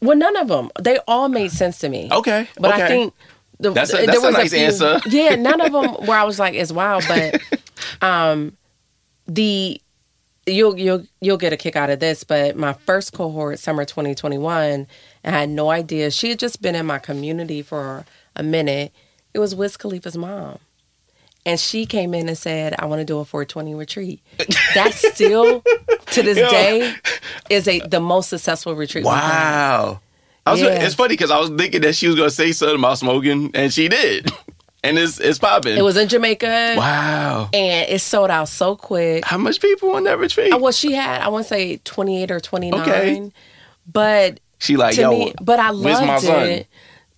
Well, 0.00 0.16
none 0.16 0.36
of 0.36 0.48
them. 0.48 0.70
They 0.80 0.98
all 1.06 1.28
made 1.28 1.50
sense 1.52 1.78
to 1.80 1.88
me. 1.88 2.08
Okay, 2.10 2.48
But 2.58 2.72
okay. 2.74 2.84
I 2.84 2.88
think 2.88 3.14
the, 3.60 3.70
That's 3.72 3.92
a- 3.92 3.96
there 3.98 4.06
that's 4.06 4.24
a 4.24 4.30
nice 4.30 4.50
few- 4.50 4.58
answer. 4.60 5.00
Yeah, 5.08 5.34
none 5.36 5.60
of 5.60 5.72
them 5.72 6.06
where 6.06 6.18
I 6.18 6.24
was 6.24 6.38
like, 6.38 6.54
"It's 6.54 6.72
wild," 6.72 7.04
but 7.08 7.40
um, 8.02 8.56
the 9.26 9.80
you'll 10.46 10.78
you'll 10.78 11.04
you'll 11.20 11.36
get 11.36 11.52
a 11.52 11.56
kick 11.56 11.76
out 11.76 11.90
of 11.90 12.00
this. 12.00 12.24
But 12.24 12.56
my 12.56 12.72
first 12.72 13.12
cohort, 13.12 13.58
summer 13.58 13.84
2021, 13.84 14.86
I 15.24 15.30
had 15.30 15.48
no 15.50 15.70
idea. 15.70 16.10
She 16.10 16.30
had 16.30 16.38
just 16.38 16.60
been 16.62 16.74
in 16.74 16.86
my 16.86 16.98
community 16.98 17.62
for 17.62 18.04
a 18.36 18.42
minute. 18.42 18.92
It 19.34 19.38
was 19.38 19.54
Wiz 19.54 19.76
Khalifa's 19.76 20.16
mom. 20.16 20.58
And 21.46 21.58
she 21.58 21.86
came 21.86 22.12
in 22.12 22.28
and 22.28 22.36
said, 22.36 22.74
I 22.78 22.84
want 22.84 23.00
to 23.00 23.04
do 23.04 23.18
a 23.18 23.24
420 23.24 23.74
retreat. 23.74 24.20
That 24.74 24.92
still, 24.92 25.62
to 26.12 26.22
this 26.22 26.36
Yo. 26.36 26.50
day, 26.50 26.94
is 27.48 27.66
a 27.66 27.80
the 27.80 27.98
most 28.00 28.28
successful 28.28 28.74
retreat. 28.74 29.04
Wow. 29.06 30.00
I 30.50 30.52
was, 30.52 30.60
Yeah. 30.60 30.84
It's 30.84 30.94
funny 30.94 31.14
because 31.14 31.30
I 31.30 31.38
was 31.38 31.50
thinking 31.50 31.80
that 31.82 31.94
she 31.94 32.06
was 32.06 32.16
gonna 32.16 32.30
say 32.30 32.52
something 32.52 32.78
about 32.78 32.98
smoking, 32.98 33.50
and 33.54 33.72
she 33.72 33.88
did, 33.88 34.30
and 34.84 34.98
it's 34.98 35.18
it's 35.20 35.38
popping. 35.38 35.76
It 35.76 35.82
was 35.82 35.96
in 35.96 36.08
Jamaica. 36.08 36.74
wow. 36.76 37.48
and 37.52 37.88
it 37.88 38.00
sold 38.00 38.30
out 38.30 38.48
so 38.48 38.76
quick. 38.76 39.24
How 39.24 39.38
much 39.38 39.60
people 39.60 39.90
on 39.92 40.04
that 40.04 40.18
retreat? 40.18 40.52
Uh, 40.52 40.58
Well, 40.58 40.72
she 40.72 40.92
had 40.92 41.20
I 41.22 41.28
want 41.28 41.44
to 41.44 41.48
say 41.48 41.78
twenty 41.84 42.22
eight 42.22 42.30
or 42.30 42.40
twenty 42.40 42.70
nine, 42.70 42.80
Okay. 42.82 43.32
but 43.90 44.40
she 44.58 44.76
like, 44.76 44.94
to 44.96 45.00
yo, 45.02 45.10
me, 45.10 45.34
but 45.40 45.58
I 45.58 45.70
loved 45.70 46.24
it. 46.24 46.66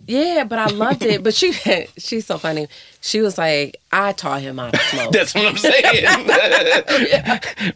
Yeah, 0.04 0.42
but 0.42 0.58
I 0.58 0.66
loved 0.66 1.04
it. 1.04 1.22
But 1.22 1.32
she 1.32 1.52
she's 1.96 2.26
so 2.26 2.36
funny. 2.36 2.66
She 3.00 3.20
was 3.20 3.38
like, 3.38 3.76
I 3.92 4.10
taught 4.12 4.40
him 4.42 4.58
how 4.58 4.70
to 4.70 4.78
smoke. 4.90 5.12
That's 5.12 5.32
what 5.32 5.46
I'm 5.46 5.56
saying. 5.56 6.06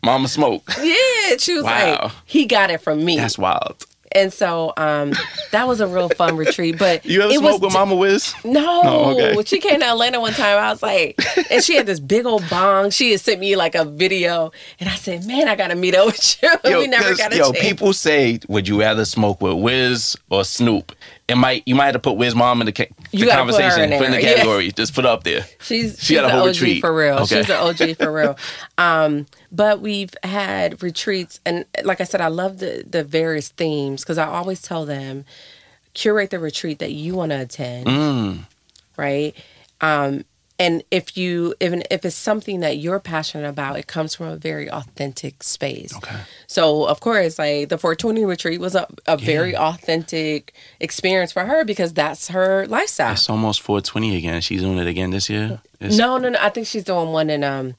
Mama 0.03 0.27
smoke. 0.29 0.63
yeah, 0.83 1.37
she 1.39 1.55
was 1.55 1.63
Wow. 1.65 2.01
like, 2.03 2.13
he 2.25 2.47
got 2.47 2.71
it 2.71 2.81
from 2.81 3.05
me. 3.05 3.17
That's 3.17 3.39
wild. 3.39 3.87
And 4.17 4.33
so 4.33 4.73
um, 4.77 5.13
that 5.53 5.69
was 5.69 5.81
a 5.81 5.87
real 5.87 6.09
fun 6.09 6.37
retreat. 6.37 6.79
But 6.79 7.05
You 7.17 7.23
ever 7.23 7.33
it 7.33 7.39
smoke 7.39 7.53
was 7.53 7.61
with 7.61 7.73
Mama 7.75 7.95
Wiz? 7.95 8.35
No, 8.45 8.83
No, 8.83 9.11
okay. 9.11 9.43
she 9.45 9.61
came 9.61 9.81
to 9.81 9.87
Atlanta 9.87 10.21
one 10.21 10.33
time. 10.33 10.59
I 10.59 10.71
was 10.71 10.83
like, 10.83 11.21
and 11.51 11.63
she 11.63 11.77
had 11.77 11.87
this 11.87 12.01
big 12.01 12.27
old 12.27 12.49
bong. 12.49 12.91
She 12.91 13.13
had 13.13 13.21
sent 13.21 13.41
me 13.41 13.55
like 13.55 13.75
a 13.75 13.85
video, 13.85 14.53
and 14.81 14.89
I 14.89 14.95
said, 14.95 15.27
"Man, 15.27 15.49
I 15.49 15.55
got 15.55 15.69
to 15.69 15.75
meet 15.77 15.95
up 15.95 16.07
with 16.07 16.43
you." 16.43 16.51
we 16.65 16.87
never 16.87 17.15
got 17.15 17.33
a 17.33 17.37
yo, 17.37 17.53
chance. 17.53 17.61
people 17.61 17.93
say, 17.93 18.41
would 18.49 18.67
you 18.67 18.81
rather 18.81 19.05
smoke 19.05 19.41
with 19.41 19.55
Wiz 19.55 20.17
or 20.31 20.45
Snoop? 20.45 20.93
It 21.29 21.35
might 21.37 21.65
you 21.67 21.75
might 21.75 21.87
have 21.87 21.95
to 21.95 21.99
put 21.99 22.13
Wiz 22.13 22.37
mom 22.37 22.61
in 22.61 22.67
the, 22.67 22.73
ca- 22.73 22.87
the 23.11 23.27
gotta 23.27 23.43
put 23.45 23.55
conversation, 23.61 23.93
in 23.93 23.99
put 23.99 24.07
in 24.07 24.13
the 24.13 24.19
there, 24.19 24.31
yeah. 24.31 24.35
category. 24.37 24.71
Just 24.71 24.95
put 24.95 25.05
it 25.05 25.09
up 25.09 25.25
there. 25.25 25.45
She's 25.61 25.99
She 25.99 26.05
she's 26.15 26.17
had 26.19 26.25
a 26.25 26.29
an 26.29 26.33
whole 26.35 26.43
OG 26.43 26.47
retreat. 26.49 26.81
for 26.81 26.95
real. 26.95 27.15
Okay. 27.17 27.43
She's 27.43 27.51
an 27.51 27.57
OG 27.57 27.97
for 27.99 28.13
real. 28.13 28.39
Um, 28.79 29.27
but 29.51 29.81
we've 29.81 30.15
had 30.23 30.81
retreats, 30.85 31.41
and 31.45 31.65
like 31.83 32.01
I 32.01 32.05
said, 32.05 32.21
I 32.21 32.29
love 32.29 32.59
the 32.59 32.85
the 32.89 33.03
various 33.03 33.49
themes 33.49 34.03
because 34.03 34.19
I 34.19 34.27
always 34.27 34.63
tell 34.63 34.87
them 34.87 35.25
curate 35.95 36.31
the 36.31 36.39
retreat 36.39 36.79
that 36.79 36.93
you 36.93 37.15
want 37.15 37.33
to 37.33 37.41
attend, 37.41 37.87
Mm. 37.87 38.39
right? 38.97 39.35
Um, 39.81 40.26
and 40.59 40.83
if 40.91 41.17
you 41.17 41.55
even 41.61 41.83
if 41.91 42.05
it's 42.05 42.17
something 42.17 42.61
that 42.61 42.79
you're 42.79 42.99
passionate 43.01 43.49
about, 43.49 43.79
it 43.79 43.87
comes 43.87 44.15
from 44.15 44.27
a 44.29 44.37
very 44.37 44.71
authentic 44.71 45.43
space. 45.43 45.95
Okay. 45.97 46.17
So 46.47 46.87
of 46.87 47.01
course, 47.01 47.39
like 47.39 47.69
the 47.69 47.77
420 47.79 48.25
retreat 48.25 48.61
was 48.61 48.75
a, 48.75 48.87
a 49.07 49.17
very 49.19 49.55
authentic 49.57 50.55
experience 50.81 51.33
for 51.33 51.45
her 51.45 51.65
because 51.65 51.93
that's 51.93 52.29
her 52.29 52.67
lifestyle. 52.69 53.13
It's 53.13 53.29
almost 53.29 53.61
420 53.63 54.17
again. 54.17 54.41
She's 54.41 54.63
doing 54.63 54.79
it 54.79 54.87
again 54.87 55.11
this 55.11 55.29
year. 55.29 55.61
It's- 55.81 55.97
No, 55.99 56.17
no, 56.19 56.31
no. 56.31 56.39
I 56.41 56.49
think 56.51 56.67
she's 56.67 56.85
doing 56.85 57.13
one 57.13 57.29
in 57.31 57.45
um 57.45 57.75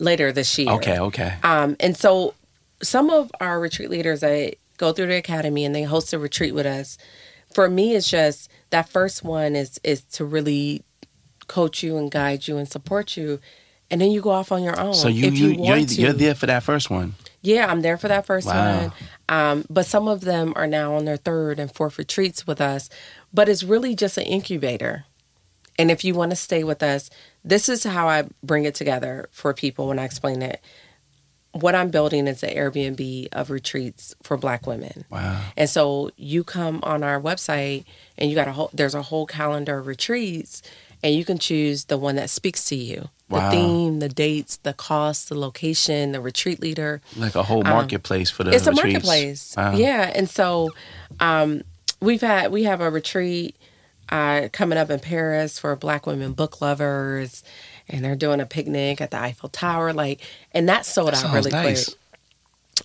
later 0.00 0.32
this 0.32 0.58
year. 0.58 0.70
Okay, 0.72 0.98
okay. 0.98 1.34
Um, 1.42 1.76
and 1.80 1.96
so 1.96 2.34
some 2.82 3.08
of 3.10 3.30
our 3.40 3.58
retreat 3.60 3.88
leaders 3.88 4.20
that 4.20 4.56
go 4.76 4.92
through 4.92 5.06
the 5.06 5.16
academy 5.16 5.64
and 5.64 5.74
they 5.74 5.84
host 5.84 6.12
a 6.12 6.18
retreat 6.18 6.54
with 6.54 6.66
us. 6.66 6.98
For 7.54 7.70
me, 7.70 7.94
it's 7.94 8.10
just 8.10 8.50
that 8.70 8.88
first 8.88 9.22
one 9.24 9.56
is 9.56 9.80
is 9.84 10.02
to 10.14 10.24
really 10.24 10.82
coach 11.46 11.82
you 11.82 11.96
and 11.96 12.10
guide 12.10 12.48
you 12.48 12.56
and 12.56 12.68
support 12.68 13.16
you, 13.16 13.40
and 13.90 14.00
then 14.00 14.10
you 14.10 14.20
go 14.20 14.30
off 14.30 14.50
on 14.52 14.62
your 14.62 14.78
own. 14.78 14.94
So 14.94 15.08
you 15.08 15.26
if 15.26 15.38
you, 15.38 15.48
you, 15.48 15.72
are 15.72 15.78
you're 15.78 16.12
there 16.12 16.34
for 16.34 16.46
that 16.46 16.62
first 16.62 16.90
one. 16.90 17.14
Yeah, 17.42 17.70
I'm 17.70 17.82
there 17.82 17.96
for 17.96 18.08
that 18.08 18.26
first 18.26 18.46
Wow. 18.48 18.80
one. 18.80 18.92
Um, 19.28 19.64
but 19.70 19.86
some 19.86 20.08
of 20.08 20.22
them 20.22 20.52
are 20.56 20.66
now 20.66 20.94
on 20.94 21.04
their 21.04 21.16
third 21.16 21.60
and 21.60 21.72
fourth 21.72 21.96
retreats 21.98 22.46
with 22.46 22.60
us. 22.60 22.88
But 23.32 23.48
it's 23.48 23.62
really 23.62 23.94
just 23.94 24.18
an 24.18 24.24
incubator. 24.24 25.04
And 25.78 25.90
if 25.90 26.04
you 26.04 26.14
want 26.14 26.30
to 26.30 26.36
stay 26.36 26.64
with 26.64 26.82
us, 26.82 27.08
this 27.44 27.68
is 27.68 27.84
how 27.84 28.08
I 28.08 28.24
bring 28.42 28.64
it 28.64 28.74
together 28.74 29.28
for 29.30 29.54
people 29.54 29.86
when 29.88 29.98
I 29.98 30.04
explain 30.04 30.42
it. 30.42 30.60
What 31.52 31.74
I'm 31.74 31.90
building 31.90 32.26
is 32.26 32.42
an 32.42 32.50
Airbnb 32.50 33.28
of 33.32 33.50
retreats 33.50 34.14
for 34.22 34.36
Black 34.36 34.66
women. 34.66 35.04
Wow. 35.08 35.40
And 35.56 35.70
so 35.70 36.10
you 36.16 36.44
come 36.44 36.80
on 36.82 37.02
our 37.04 37.20
website 37.20 37.84
and 38.18 38.28
you 38.28 38.34
got 38.34 38.48
a 38.48 38.52
whole 38.52 38.70
there's 38.74 38.94
a 38.94 39.02
whole 39.02 39.24
calendar 39.26 39.78
of 39.78 39.86
retreats 39.86 40.62
and 41.06 41.14
you 41.14 41.24
can 41.24 41.38
choose 41.38 41.84
the 41.84 41.96
one 41.96 42.16
that 42.16 42.30
speaks 42.30 42.64
to 42.64 42.74
you. 42.74 43.08
Wow. 43.28 43.48
The 43.48 43.56
theme, 43.56 43.98
the 44.00 44.08
dates, 44.08 44.56
the 44.56 44.72
cost, 44.72 45.28
the 45.28 45.38
location, 45.38 46.10
the 46.10 46.20
retreat 46.20 46.58
leader. 46.60 47.00
Like 47.16 47.36
a 47.36 47.44
whole 47.44 47.62
marketplace 47.62 48.28
for 48.28 48.42
the 48.42 48.50
Um, 48.50 48.56
It's 48.56 48.66
a 48.66 48.72
marketplace. 48.72 49.54
Wow. 49.56 49.76
Yeah. 49.76 50.10
And 50.12 50.28
so 50.28 50.72
um 51.20 51.62
we've 52.00 52.22
had 52.22 52.50
we 52.50 52.64
have 52.64 52.80
a 52.80 52.90
retreat 52.90 53.54
uh 54.08 54.48
coming 54.52 54.78
up 54.78 54.90
in 54.90 54.98
Paris 54.98 55.60
for 55.60 55.76
black 55.76 56.08
women 56.08 56.32
book 56.32 56.60
lovers 56.60 57.44
and 57.88 58.04
they're 58.04 58.16
doing 58.16 58.40
a 58.40 58.46
picnic 58.46 59.00
at 59.00 59.12
the 59.12 59.18
Eiffel 59.20 59.48
Tower 59.48 59.92
like 59.92 60.20
and 60.50 60.68
that 60.68 60.84
sold 60.86 61.14
out 61.14 61.32
really 61.32 61.52
nice. 61.52 61.84
quick. 61.84 61.98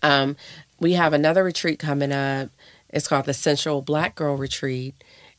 Um, 0.04 0.38
we 0.80 0.94
have 0.94 1.14
another 1.14 1.44
retreat 1.44 1.80
coming 1.80 2.12
up. 2.12 2.50
It's 2.92 3.08
called 3.08 3.26
the 3.26 3.34
Sensual 3.34 3.82
Black 3.82 4.14
Girl 4.16 4.36
Retreat, 4.36 4.94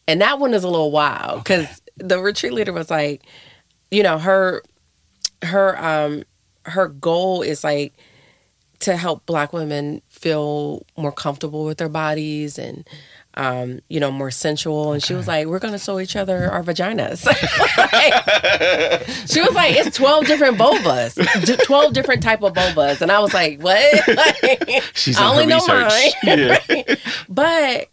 and 0.08 0.20
that 0.20 0.38
one 0.38 0.52
is 0.54 0.64
a 0.64 0.68
little 0.68 0.90
wild 0.90 1.44
because 1.44 1.81
the 1.96 2.18
retreat 2.20 2.52
leader 2.52 2.72
was 2.72 2.90
like, 2.90 3.22
you 3.90 4.02
know, 4.02 4.18
her 4.18 4.62
her 5.42 5.76
um 5.84 6.24
her 6.66 6.88
goal 6.88 7.42
is 7.42 7.64
like 7.64 7.92
to 8.80 8.96
help 8.96 9.26
Black 9.26 9.52
women 9.52 10.02
feel 10.08 10.84
more 10.96 11.12
comfortable 11.12 11.64
with 11.64 11.78
their 11.78 11.88
bodies 11.88 12.58
and. 12.58 12.86
Um, 13.34 13.80
you 13.88 13.98
know, 13.98 14.10
more 14.10 14.30
sensual, 14.30 14.92
and 14.92 15.02
she 15.02 15.14
was 15.14 15.26
like, 15.26 15.46
"We're 15.46 15.58
gonna 15.58 15.78
show 15.78 15.98
each 15.98 16.16
other 16.16 16.50
our 16.52 16.62
vaginas." 16.62 17.24
Like, 17.24 17.38
she 19.26 19.40
was 19.40 19.54
like, 19.54 19.74
"It's 19.74 19.96
twelve 19.96 20.26
different 20.26 20.58
vulvas, 20.58 21.16
twelve 21.64 21.94
different 21.94 22.22
type 22.22 22.42
of 22.42 22.52
vulvas," 22.52 23.00
and 23.00 23.10
I 23.10 23.20
was 23.20 23.32
like, 23.32 23.58
"What?" 23.62 23.82
Like, 24.42 24.82
She's 24.92 25.16
I 25.18 25.30
only 25.30 25.46
know 25.46 25.60
research. 25.60 26.12
mine. 26.24 26.38
Yeah. 26.68 26.94
But 27.26 27.88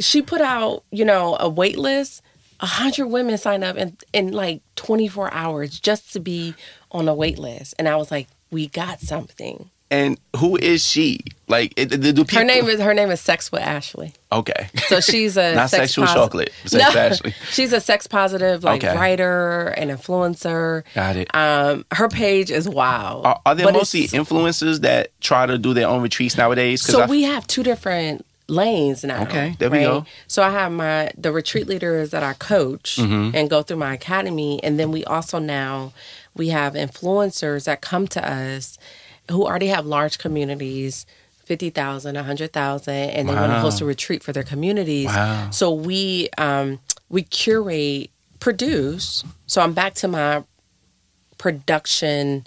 she 0.00 0.22
put 0.22 0.40
out, 0.40 0.84
you 0.90 1.04
know, 1.04 1.36
a 1.38 1.46
wait 1.50 1.76
list. 1.76 2.22
A 2.60 2.66
hundred 2.66 3.08
women 3.08 3.36
signed 3.38 3.64
up 3.64 3.76
in 3.76 3.96
in 4.12 4.32
like 4.32 4.62
twenty 4.76 5.08
four 5.08 5.32
hours 5.32 5.78
just 5.78 6.12
to 6.14 6.20
be 6.20 6.54
on 6.92 7.08
a 7.08 7.14
wait 7.14 7.38
list, 7.38 7.74
and 7.78 7.88
I 7.88 7.96
was 7.96 8.10
like, 8.10 8.28
"We 8.50 8.68
got 8.68 9.00
something." 9.00 9.70
And 9.90 10.18
who 10.38 10.56
is 10.56 10.84
she? 10.84 11.20
Like, 11.46 11.74
it, 11.76 11.86
do 11.88 12.12
people? 12.24 12.38
Her 12.38 12.44
name 12.44 12.66
is 12.66 12.80
her 12.80 12.94
name 12.94 13.10
is 13.10 13.20
Sex 13.20 13.52
with 13.52 13.60
Ashley. 13.62 14.12
okay. 14.32 14.68
So 14.88 14.98
she's 14.98 15.36
a 15.36 15.54
Not 15.56 15.70
sex 15.70 15.82
sexual 15.92 16.06
posi- 16.06 16.14
chocolate. 16.14 16.52
Sex 16.64 16.96
Ashley. 16.96 17.34
She's 17.50 17.72
a 17.72 17.80
sex 17.80 18.06
positive 18.08 18.64
like 18.64 18.82
Okay. 18.82 18.96
writer 18.96 19.68
and 19.76 19.90
influencer. 19.90 20.82
Got 20.94 21.16
it. 21.16 21.32
Um, 21.34 21.84
her 21.92 22.08
page 22.08 22.50
is 22.50 22.68
wild. 22.68 23.26
Are, 23.26 23.40
are 23.46 23.54
there 23.54 23.70
mostly 23.72 24.04
influencers 24.08 24.80
that 24.80 25.08
try 25.20 25.46
to 25.46 25.58
do 25.58 25.74
their 25.74 25.86
own 25.86 26.02
retreats 26.02 26.36
nowadays? 26.36 26.82
So 26.82 27.02
I- 27.02 27.06
we 27.06 27.22
have 27.24 27.46
two 27.46 27.62
different 27.62 28.24
lanes 28.48 29.04
now. 29.04 29.22
Okay, 29.22 29.56
there 29.58 29.70
we 29.70 29.78
go. 29.80 30.04
So 30.26 30.42
I 30.42 30.50
have 30.50 30.70
my 30.72 31.10
the 31.16 31.32
retreat 31.32 31.66
leaders 31.66 32.10
that 32.10 32.22
I 32.22 32.34
coach 32.34 32.96
Mm-hmm. 32.96 33.34
and 33.36 33.48
go 33.50 33.62
through 33.62 33.78
my 33.78 33.94
academy, 33.94 34.62
and 34.62 34.78
then 34.78 34.90
we 34.92 35.04
also 35.04 35.38
now 35.38 35.92
we 36.34 36.48
have 36.48 36.74
influencers 36.74 37.64
that 37.64 37.80
come 37.80 38.06
to 38.08 38.28
us 38.28 38.76
who 39.30 39.44
already 39.46 39.68
have 39.68 39.86
large 39.86 40.18
communities. 40.18 41.06
50,000, 41.46 42.14
100,000 42.14 42.94
and 42.94 43.28
they 43.28 43.34
want 43.34 43.52
to 43.52 43.58
host 43.60 43.82
a 43.82 43.84
retreat 43.84 44.22
for 44.22 44.32
their 44.32 44.42
communities. 44.42 45.08
Wow. 45.08 45.50
So 45.50 45.74
we 45.74 46.30
um 46.38 46.80
we 47.10 47.22
curate, 47.22 48.08
produce. 48.40 49.22
So 49.46 49.60
I'm 49.60 49.74
back 49.74 49.92
to 49.96 50.08
my 50.08 50.42
production 51.36 52.46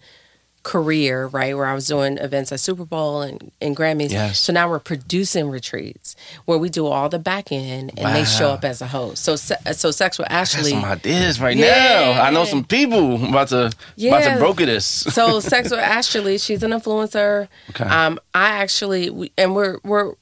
career, 0.67 1.27
right, 1.27 1.55
where 1.55 1.65
I 1.65 1.73
was 1.73 1.87
doing 1.87 2.17
events 2.17 2.51
at 2.51 2.59
Super 2.59 2.83
Bowl 2.83 3.21
and, 3.21 3.51
and 3.61 3.73
Grammys. 3.75 4.11
Yes. 4.11 4.37
So 4.41 4.51
now 4.51 4.69
we're 4.69 4.79
producing 4.79 5.49
retreats 5.49 6.15
where 6.43 6.57
we 6.57 6.67
do 6.69 6.85
all 6.87 7.07
the 7.07 7.19
back 7.19 7.53
end 7.53 7.93
and 7.97 8.13
they 8.13 8.25
show 8.25 8.49
up 8.49 8.65
as 8.65 8.81
a 8.81 8.87
host. 8.87 9.23
So 9.23 9.37
so 9.37 9.91
Sex 9.91 10.17
with 10.19 10.27
I 10.29 10.33
got 10.33 10.39
Ashley. 10.41 10.71
some 10.71 10.83
ideas 10.83 11.39
right 11.39 11.55
Yeah. 11.55 12.13
now. 12.15 12.21
I 12.21 12.31
know 12.31 12.43
some 12.43 12.65
people 12.65 13.15
about 13.29 13.47
to 13.49 13.71
about 14.07 14.23
to 14.23 14.35
broker 14.39 14.65
this. 14.65 14.85
so 14.85 15.39
sex 15.39 15.71
with 15.71 15.79
Ashley, 15.79 16.37
she's 16.37 16.61
an 16.63 16.71
influencer. 16.71 17.47
Okay. 17.69 17.85
Um, 17.85 18.19
I 18.33 18.49
actually, 18.61 19.09
we, 19.09 19.31
and 19.37 19.55
we're 19.55 19.77
we're 19.85 20.15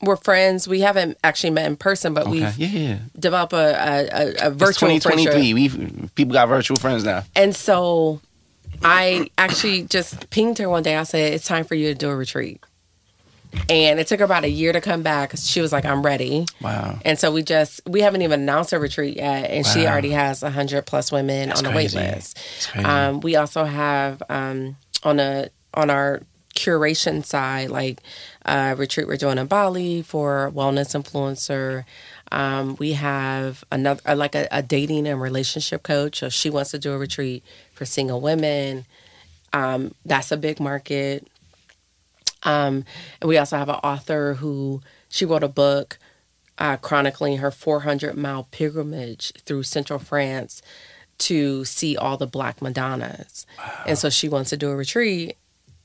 we're 0.00 0.16
friends. 0.16 0.66
We 0.66 0.80
haven't 0.80 1.18
actually 1.22 1.50
met 1.50 1.66
in 1.66 1.76
person, 1.76 2.14
but 2.14 2.22
okay. 2.26 2.30
we've 2.32 2.58
Yeah, 2.58 2.66
yeah. 2.68 2.98
developed 3.18 3.52
a 3.52 3.56
a, 3.56 3.62
a, 3.62 4.48
a 4.48 4.50
It's 4.50 4.56
virtual 4.56 4.88
2023. 4.90 5.24
friendship. 5.32 5.54
We 5.54 6.08
people 6.16 6.32
got 6.32 6.48
virtual 6.48 6.76
friends 6.76 7.04
now. 7.04 7.24
And 7.36 7.54
so, 7.54 8.20
I 8.84 9.30
actually 9.36 9.82
just 9.82 10.30
pinged 10.30 10.58
her 10.58 10.68
one 10.68 10.82
day. 10.82 10.96
I 10.96 11.02
said, 11.02 11.32
"It's 11.32 11.46
time 11.46 11.64
for 11.64 11.74
you 11.74 11.88
to 11.88 11.94
do 11.94 12.10
a 12.10 12.16
retreat." 12.16 12.62
And 13.70 13.98
it 13.98 14.06
took 14.06 14.18
her 14.20 14.24
about 14.26 14.44
a 14.44 14.50
year 14.50 14.72
to 14.72 14.80
come 14.80 15.02
back. 15.02 15.32
She 15.36 15.60
was 15.60 15.72
like, 15.72 15.84
"I'm 15.84 16.02
ready." 16.02 16.46
Wow. 16.60 16.98
And 17.04 17.18
so 17.18 17.32
we 17.32 17.42
just 17.42 17.80
we 17.86 18.00
haven't 18.00 18.22
even 18.22 18.42
announced 18.42 18.72
a 18.72 18.78
retreat 18.78 19.16
yet, 19.16 19.50
and 19.50 19.66
she 19.66 19.86
already 19.86 20.10
has 20.10 20.42
a 20.42 20.50
hundred 20.50 20.86
plus 20.86 21.10
women 21.10 21.48
That's 21.48 21.62
on 21.62 21.70
the 21.70 21.76
wait 21.76 21.94
list. 21.94 22.38
Um, 22.76 23.20
we 23.20 23.36
also 23.36 23.64
have 23.64 24.22
um, 24.28 24.76
on 25.02 25.18
a 25.18 25.48
on 25.74 25.90
our 25.90 26.20
curation 26.54 27.24
side, 27.24 27.70
like 27.70 28.00
uh, 28.44 28.74
retreat 28.76 29.06
we're 29.06 29.16
doing 29.16 29.38
in 29.38 29.46
Bali 29.46 30.02
for 30.02 30.50
wellness 30.54 30.94
influencer. 31.00 31.84
Um, 32.30 32.76
we 32.78 32.92
have 32.92 33.64
another 33.70 34.14
like 34.14 34.34
a, 34.34 34.48
a 34.50 34.62
dating 34.62 35.06
and 35.06 35.20
relationship 35.20 35.82
coach. 35.82 36.18
So 36.18 36.28
she 36.28 36.50
wants 36.50 36.72
to 36.72 36.78
do 36.78 36.92
a 36.92 36.98
retreat 36.98 37.44
for 37.78 37.86
single 37.86 38.20
women. 38.20 38.84
Um, 39.52 39.94
that's 40.04 40.32
a 40.32 40.36
big 40.36 40.58
market. 40.60 41.26
Um, 42.42 42.84
and 43.20 43.28
we 43.28 43.38
also 43.38 43.56
have 43.56 43.68
an 43.68 43.76
author 43.76 44.34
who 44.34 44.82
she 45.08 45.24
wrote 45.24 45.44
a 45.44 45.48
book 45.48 45.98
uh, 46.58 46.76
chronicling 46.76 47.38
her 47.38 47.50
400 47.50 48.16
mile 48.16 48.48
pilgrimage 48.50 49.32
through 49.44 49.62
central 49.62 49.98
France 49.98 50.60
to 51.18 51.64
see 51.64 51.96
all 51.96 52.16
the 52.16 52.26
Black 52.26 52.60
Madonnas. 52.60 53.46
And 53.86 53.96
so 53.96 54.10
she 54.10 54.28
wants 54.28 54.50
to 54.50 54.56
do 54.56 54.70
a 54.70 54.76
retreat 54.76 55.36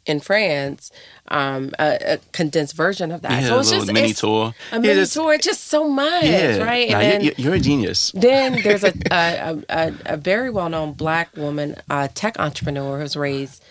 in 0.05 0.19
France, 0.19 0.91
um, 1.29 1.71
a, 1.79 1.97
a 2.15 2.17
condensed 2.33 2.75
version 2.75 3.11
of 3.11 3.21
that. 3.21 3.41
Yeah, 3.41 3.47
so 3.49 3.59
it's 3.59 3.71
just 3.71 3.87
mini 3.91 4.09
it's 4.09 4.19
tour. 4.19 4.53
A 4.71 4.75
Yeah, 4.75 4.79
mini 4.79 4.93
that's- 4.95 5.13
tour, 5.13 5.37
just 5.37 5.65
so 5.67 5.87
much, 5.87 6.23
Yeah, 6.25 6.57
right? 6.57 6.89
Nah, 6.89 6.99
and 6.99 7.23
you- 7.23 7.29
then 7.31 7.35
you- 7.37 7.43
you're 7.45 7.53
a 7.53 7.59
genius. 7.59 8.11
then 8.13 8.61
there's 8.63 8.83
a 8.83 8.93
a, 9.11 9.63
a, 9.69 9.93
a 10.05 10.17
very 10.17 10.49
well 10.49 10.69
known 10.69 10.91
black 10.93 11.35
woman, 11.37 11.75
uh, 11.89 12.07
tech 12.13 12.37
entrepreneur 12.39 12.99
who's 12.99 13.15
raised, 13.15 13.63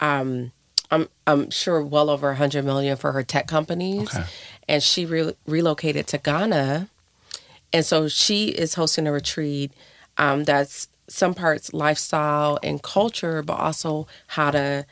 um, 0.00 0.52
I'm 0.90 1.08
I'm 1.26 1.50
sure 1.50 1.82
well 1.82 2.08
over 2.10 2.30
a 2.30 2.36
hundred 2.36 2.64
million 2.64 2.96
for 2.96 3.12
her 3.12 3.22
tech 3.22 3.46
companies, 3.46 4.08
Okay. 4.14 4.24
and 4.68 4.82
she 4.82 5.04
re- 5.04 5.34
relocated 5.46 6.06
to 6.08 6.18
Ghana, 6.18 6.88
and 7.72 7.84
so 7.84 8.08
she 8.08 8.48
is 8.48 8.74
hosting 8.74 9.06
a 9.06 9.12
retreat 9.12 9.72
um, 10.16 10.44
that's 10.44 10.88
some 11.08 11.34
parts 11.34 11.72
lifestyle 11.74 12.58
and 12.62 12.82
culture, 12.82 13.42
but 13.42 13.54
also 13.60 14.06
how 14.28 14.50
to 14.50 14.86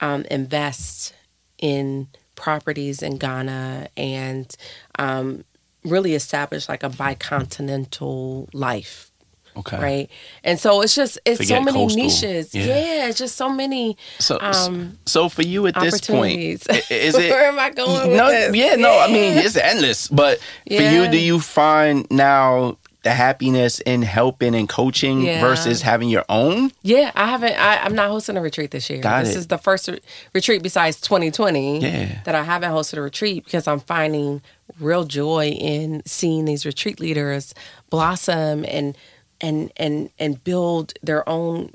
um, 0.00 0.24
invest 0.30 1.14
in 1.58 2.08
properties 2.36 3.02
in 3.02 3.16
Ghana 3.18 3.88
and 3.96 4.54
um, 4.98 5.44
really 5.84 6.14
establish 6.14 6.68
like 6.68 6.82
a 6.82 6.88
bicontinental 6.88 8.48
life 8.52 9.10
Okay. 9.56 9.78
right? 9.78 10.10
And 10.42 10.58
so 10.58 10.82
it's 10.82 10.96
just 10.96 11.16
it's 11.24 11.46
so 11.46 11.60
many 11.60 11.78
coastal. 11.78 12.02
niches. 12.02 12.54
Yeah. 12.54 12.64
Yeah. 12.66 13.06
it's 13.06 13.18
just 13.18 13.36
so 13.36 13.48
many 13.48 13.96
So, 14.18 14.36
um, 14.40 14.98
so 15.06 15.28
for 15.28 15.42
you 15.42 15.68
at 15.68 15.74
this 15.78 16.00
point, 16.00 16.40
is 16.40 16.66
it? 16.90 17.14
Where 17.30 17.44
am 17.46 17.58
I 17.60 17.70
going 17.70 18.08
with 18.08 18.16
no, 18.16 18.30
yeah, 18.30 18.74
no. 18.74 18.98
I 18.98 19.06
mean, 19.06 19.38
it's 19.38 19.56
endless. 19.56 20.08
But 20.08 20.40
for 20.66 20.82
you, 20.82 21.08
do 21.08 21.18
you 21.18 21.38
find 21.38 22.04
now 22.10 22.78
the 23.04 23.12
happiness 23.12 23.78
in 23.80 24.02
helping 24.02 24.54
and 24.54 24.68
coaching 24.68 25.22
Yeah. 25.22 25.40
versus 25.40 25.82
having 25.82 26.08
your 26.08 26.24
own? 26.28 26.72
Yeah, 26.82 27.12
I 27.14 27.26
haven't. 27.28 27.52
I, 27.52 27.78
I'm 27.84 27.94
not 27.94 28.08
hosting 28.10 28.36
a 28.36 28.40
retreat 28.40 28.70
this 28.72 28.90
year. 28.90 29.00
Got 29.00 29.24
this 29.24 29.34
it. 29.36 29.38
is 29.38 29.46
the 29.46 29.58
first 29.58 29.86
re- 29.88 30.00
retreat 30.34 30.62
besides 30.62 31.00
2020 31.02 31.80
Yeah. 31.80 32.22
that 32.24 32.34
I 32.34 32.42
haven't 32.42 32.72
hosted 32.72 32.98
a 32.98 33.02
retreat 33.02 33.44
because 33.44 33.68
I'm 33.68 33.80
finding 33.80 34.42
real 34.80 35.04
joy 35.04 35.48
in 35.50 36.02
seeing 36.06 36.46
these 36.46 36.66
retreat 36.66 36.98
leaders 36.98 37.54
blossom 37.90 38.64
and 38.66 38.96
and 39.40 39.70
and 39.76 40.10
and 40.18 40.42
build 40.42 40.94
their 41.02 41.28
own 41.28 41.70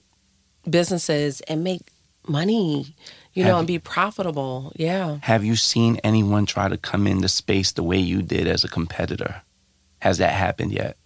businesses 0.69 1.41
and 1.41 1.63
make 1.63 1.81
money, 2.27 2.95
you 3.33 3.43
know, 3.43 3.57
and 3.59 3.67
be 3.67 3.79
profitable. 3.79 4.71
Yeah. 4.75 5.17
Have 5.21 5.43
you 5.43 5.55
seen 5.55 5.97
anyone 6.03 6.45
try 6.45 6.67
to 6.67 6.77
come 6.77 7.07
into 7.07 7.27
space 7.27 7.71
the 7.71 7.83
way 7.83 7.97
you 7.97 8.21
did 8.21 8.47
as 8.47 8.63
a 8.63 8.67
competitor? 8.67 9.41
Has 10.01 10.17
that 10.19 10.31
happened 10.33 10.71
yet? 10.71 10.97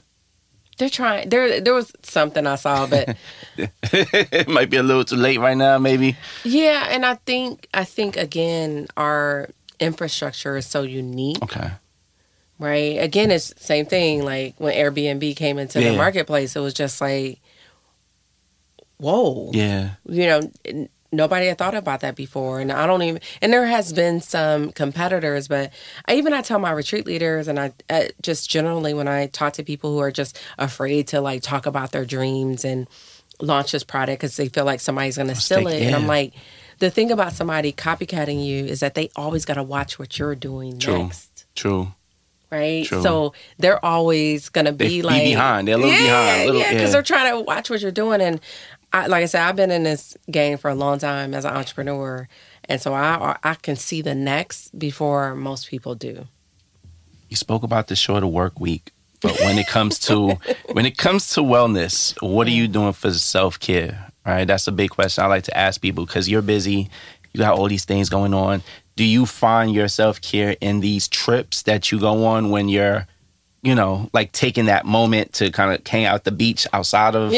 They're 0.78 0.90
trying. 0.90 1.30
There, 1.30 1.62
there 1.62 1.74
was 1.74 1.94
something 2.02 2.48
I 2.48 2.56
saw, 2.56 2.88
but 2.88 3.16
it 3.58 4.48
might 4.48 4.70
be 4.70 4.78
a 4.78 4.84
little 4.84 5.06
too 5.06 5.16
late 5.16 5.40
right 5.40 5.56
now, 5.58 5.78
maybe. 5.78 6.16
yeah, 6.44 6.88
and 6.90 7.06
I 7.06 7.16
think, 7.16 7.68
I 7.74 7.84
think 7.84 8.18
again, 8.18 8.88
our 8.98 9.50
infrastructure 9.80 10.58
is 10.58 10.66
so 10.66 10.82
unique, 10.82 11.42
Okay. 11.44 11.70
right? 12.58 12.98
Again, 13.00 13.30
it's 13.32 13.54
the 13.54 13.64
same 13.64 13.86
thing. 13.86 14.24
Like 14.26 14.56
when 14.58 14.74
Airbnb 14.74 15.36
came 15.36 15.60
into 15.60 15.82
Yeah. 15.82 15.92
the 15.92 15.98
marketplace, 15.98 16.56
it 16.56 16.60
was 16.62 16.74
just 16.74 17.00
like, 17.02 17.40
whoa, 18.98 19.52
Yeah. 19.54 19.92
you 20.08 20.26
know, 20.28 20.52
nobody 21.14 21.48
had 21.48 21.58
thought 21.58 21.76
about 21.76 22.02
that 22.02 22.16
before, 22.16 22.60
and 22.60 22.72
I 22.72 22.86
don't 22.86 23.02
even. 23.04 23.22
And 23.42 23.54
there 23.54 23.66
has 23.66 23.94
been 23.94 24.20
some 24.20 24.72
competitors, 24.72 25.48
but 25.48 25.72
I 26.08 26.16
even 26.16 26.34
I 26.34 26.42
tell 26.42 26.60
my 26.60 26.72
retreat 26.72 27.06
leaders, 27.06 27.48
and 27.48 27.60
I 27.60 27.72
uh, 27.90 28.06
just 28.22 28.50
generally 28.50 28.94
when 28.94 29.08
I 29.08 29.28
talk 29.28 29.54
to 29.54 29.64
people 29.64 29.92
who 29.94 30.00
are 30.00 30.12
just 30.12 30.40
afraid 30.58 31.08
to 31.10 31.22
like 31.22 31.42
talk 31.44 31.66
about 31.66 31.92
their 31.92 32.06
dreams 32.06 32.66
and 32.66 32.88
launch 33.40 33.72
this 33.72 33.84
product 33.84 34.20
because 34.22 34.36
they 34.38 34.50
feel 34.50 34.66
like 34.66 34.80
somebody's 34.80 35.16
going 35.18 35.30
to 35.30 35.36
steal 35.36 35.68
it, 35.68 35.82
and 35.82 35.96
I'm 35.96 36.08
like. 36.08 36.34
The 36.80 36.90
thing 36.90 37.12
about 37.12 37.32
somebody 37.34 37.72
copycatting 37.72 38.44
you 38.44 38.66
is 38.66 38.82
that 38.82 38.94
they 38.96 39.10
always 39.16 39.46
got 39.46 39.54
to 39.54 39.64
watch 39.64 40.00
what 40.00 40.18
you're 40.20 40.36
doing 40.36 40.80
True. 40.80 41.04
next, 41.04 41.46
True. 41.56 41.94
right? 42.52 42.84
True. 42.86 43.02
So 43.04 43.34
they're 43.58 43.84
always 43.86 44.50
They 44.50 44.64
be 44.64 44.72
be 44.72 45.02
like 45.02 45.24
behind. 45.24 45.68
They're 45.68 45.76
a 45.76 45.78
little 45.78 45.94
yeah, 45.94 46.02
behind. 46.02 46.46
Little- 46.48 46.62
yeah, 46.62 46.74
because 46.74 46.90
yeah. 46.90 46.92
they're 46.92 47.04
trying 47.04 47.34
to 47.36 47.40
watch 47.42 47.70
what 47.70 47.80
you're 47.82 47.92
doing. 47.92 48.22
And 48.22 48.42
I, 48.94 49.08
like 49.08 49.24
I 49.24 49.26
said, 49.26 49.42
I've 49.42 49.56
been 49.56 49.72
in 49.72 49.84
this 49.84 50.16
game 50.30 50.58
for 50.58 50.70
a 50.70 50.76
long 50.76 51.00
time 51.00 51.34
as 51.34 51.46
an 51.46 51.54
entrepreneur, 51.54 52.28
and 52.66 52.80
so 52.80 52.94
I 52.94 53.38
I 53.44 53.56
can 53.56 53.76
see 53.76 54.02
the 54.02 54.16
next 54.16 54.78
before 54.78 55.36
most 55.36 55.68
people 55.68 55.96
do. 55.96 56.28
You 57.30 57.36
spoke 57.36 57.64
about 57.64 57.88
the 57.88 57.96
shorter 57.96 58.28
work 58.28 58.60
week, 58.60 58.92
but 59.22 59.40
when 59.40 59.58
it 59.58 59.68
comes 59.68 59.98
to 60.00 60.38
when 60.74 60.86
it 60.86 60.98
comes 60.98 61.32
to 61.32 61.42
wellness, 61.42 62.16
what 62.22 62.48
are 62.48 62.52
you 62.52 62.68
doing 62.68 62.94
for 62.94 63.12
self 63.12 63.60
care? 63.60 64.10
Right, 64.26 64.46
that's 64.46 64.68
a 64.68 64.72
big 64.72 64.92
question 64.92 65.24
I 65.24 65.28
like 65.28 65.44
to 65.46 65.58
ask 65.58 65.82
people 65.82 66.06
because 66.06 66.30
you're 66.30 66.42
busy, 66.42 66.90
you 67.34 67.40
got 67.40 67.58
all 67.58 67.68
these 67.68 67.86
things 67.86 68.10
going 68.10 68.34
on. 68.34 68.64
Do 68.96 69.04
you 69.04 69.26
find 69.26 69.74
your 69.74 69.88
self 69.88 70.22
care 70.22 70.56
in 70.62 70.80
these 70.80 71.08
trips 71.08 71.64
that 71.64 71.92
you 71.92 72.00
go 72.00 72.26
on 72.26 72.52
when 72.52 72.70
you're, 72.70 73.08
you 73.64 73.74
know, 73.74 74.10
like 74.14 74.32
taking 74.34 74.66
that 74.66 74.86
moment 74.86 75.34
to 75.34 75.50
kind 75.50 75.74
of 75.74 75.88
hang 75.88 76.06
out 76.06 76.16
at 76.16 76.24
the 76.26 76.32
beach 76.32 76.68
outside 76.74 77.16
of, 77.16 77.34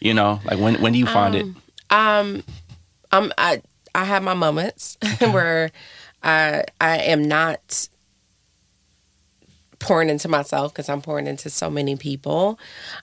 you 0.00 0.12
know, 0.12 0.40
like 0.44 0.58
when 0.58 0.80
when 0.82 0.92
do 0.92 0.98
you 0.98 1.06
find 1.06 1.34
it? 1.34 1.46
Um, 1.90 2.42
I'm 3.12 3.32
I 3.38 3.62
I 3.94 4.04
have 4.04 4.22
my 4.22 4.34
moments 4.34 4.98
where 5.20 5.70
I 6.22 6.64
I 6.80 6.98
am 6.98 7.22
not 7.22 7.88
pouring 9.78 10.10
into 10.10 10.28
myself 10.28 10.72
because 10.72 10.88
I'm 10.88 11.00
pouring 11.00 11.28
into 11.28 11.48
so 11.48 11.70
many 11.70 11.94
people, 11.96 12.58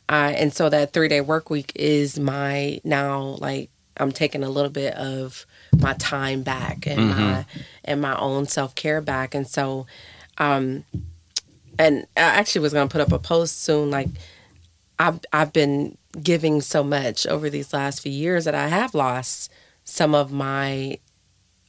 uh, 0.09 0.33
and 0.35 0.53
so 0.53 0.69
that 0.69 0.91
three 0.91 1.07
day 1.07 1.21
work 1.21 1.49
week 1.49 1.71
is 1.75 2.19
my 2.19 2.81
now 2.83 3.37
like 3.39 3.69
I'm 3.97 4.11
taking 4.11 4.43
a 4.43 4.49
little 4.49 4.69
bit 4.69 4.93
of 4.95 5.45
my 5.79 5.93
time 5.93 6.43
back 6.43 6.85
and 6.85 7.09
my 7.09 7.45
and 7.85 8.01
my 8.01 8.17
own 8.17 8.45
self 8.47 8.75
care 8.75 8.99
back, 8.99 9.33
and 9.33 9.47
so 9.47 9.87
um, 10.37 10.83
and 11.77 12.07
I 12.17 12.21
actually 12.21 12.61
was 12.61 12.73
gonna 12.73 12.89
put 12.89 13.01
up 13.01 13.11
a 13.11 13.19
post 13.19 13.63
soon 13.63 13.91
like. 13.91 14.09
I've 14.97 15.19
I've 15.33 15.51
been 15.51 15.97
giving 16.23 16.61
so 16.61 16.83
much 16.83 17.27
over 17.27 17.49
these 17.49 17.73
last 17.73 18.01
few 18.01 18.13
years 18.13 18.45
that 18.45 18.55
I 18.55 18.69
have 18.69 18.95
lost 18.95 19.51
some 19.83 20.15
of 20.15 20.31
my 20.31 20.99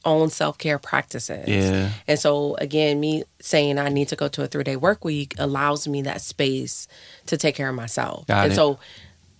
own 0.05 0.29
self 0.29 0.57
care 0.57 0.79
practices. 0.79 1.47
Yeah. 1.47 1.91
And 2.07 2.17
so 2.17 2.55
again, 2.55 2.99
me 2.99 3.23
saying 3.39 3.77
I 3.77 3.89
need 3.89 4.07
to 4.09 4.15
go 4.15 4.27
to 4.29 4.43
a 4.43 4.47
three 4.47 4.63
day 4.63 4.75
work 4.75 5.03
week 5.03 5.35
allows 5.37 5.87
me 5.87 6.01
that 6.03 6.21
space 6.21 6.87
to 7.27 7.37
take 7.37 7.55
care 7.55 7.69
of 7.69 7.75
myself. 7.75 8.25
Got 8.27 8.45
and 8.45 8.53
it. 8.53 8.55
so 8.55 8.79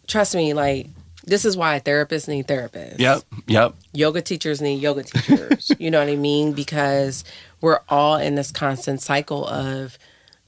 trust 0.07 0.35
me, 0.35 0.53
like 0.53 0.87
this 1.25 1.43
is 1.45 1.57
why 1.57 1.79
therapists 1.79 2.27
need 2.29 2.47
therapists 2.47 2.99
Yep, 2.99 3.21
yep. 3.47 3.75
yoga 3.93 4.21
teachers 4.21 4.61
need 4.61 4.81
yoga 4.81 5.03
teachers. 5.03 5.71
you 5.79 5.91
know 5.91 5.99
what 5.99 6.09
I 6.09 6.15
mean? 6.15 6.53
Because 6.53 7.23
we're 7.61 7.79
all 7.89 8.17
in 8.17 8.35
this 8.35 8.51
constant 8.51 9.01
cycle 9.01 9.45
of 9.47 9.97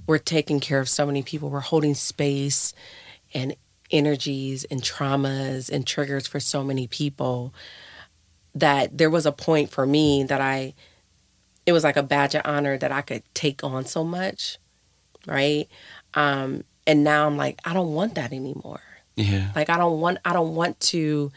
we're 0.10 0.18
taking 0.18 0.60
care 0.60 0.80
of 0.80 0.90
so 0.90 1.06
many 1.06 1.22
people. 1.22 1.52
We're 1.52 1.60
holding 1.60 1.94
space 1.94 2.74
and 3.32 3.56
energies 3.92 4.64
and 4.64 4.82
traumas 4.82 5.70
and 5.70 5.86
triggers 5.86 6.26
for 6.26 6.40
so 6.40 6.64
many 6.64 6.88
people 6.88 7.54
that 8.56 8.98
there 8.98 9.12
was 9.12 9.28
a 9.28 9.32
point 9.32 9.70
for 9.70 9.86
me 9.86 10.24
that 10.24 10.42
I 10.42 10.74
it 11.68 11.74
was 11.74 11.84
like 11.84 11.96
a 11.96 12.02
badge 12.02 12.34
of 12.34 12.42
honor 12.44 12.76
that 12.76 12.92
I 12.92 13.02
could 13.02 13.22
take 13.36 13.64
on 13.64 13.86
so 13.86 14.04
much, 14.04 14.58
right? 15.28 15.68
Um, 16.16 16.64
and 16.88 17.04
now 17.04 17.28
I'm 17.28 17.38
like, 17.38 17.60
I 17.64 17.74
don't 17.76 17.94
want 17.94 18.16
that 18.16 18.34
anymore. 18.34 18.82
Yeah. 19.16 19.52
Like 19.56 19.70
I 19.70 19.78
don't 19.78 20.00
want 20.00 20.18
I 20.26 20.34
don't 20.34 20.56
want 20.56 20.80
to 20.80 21.32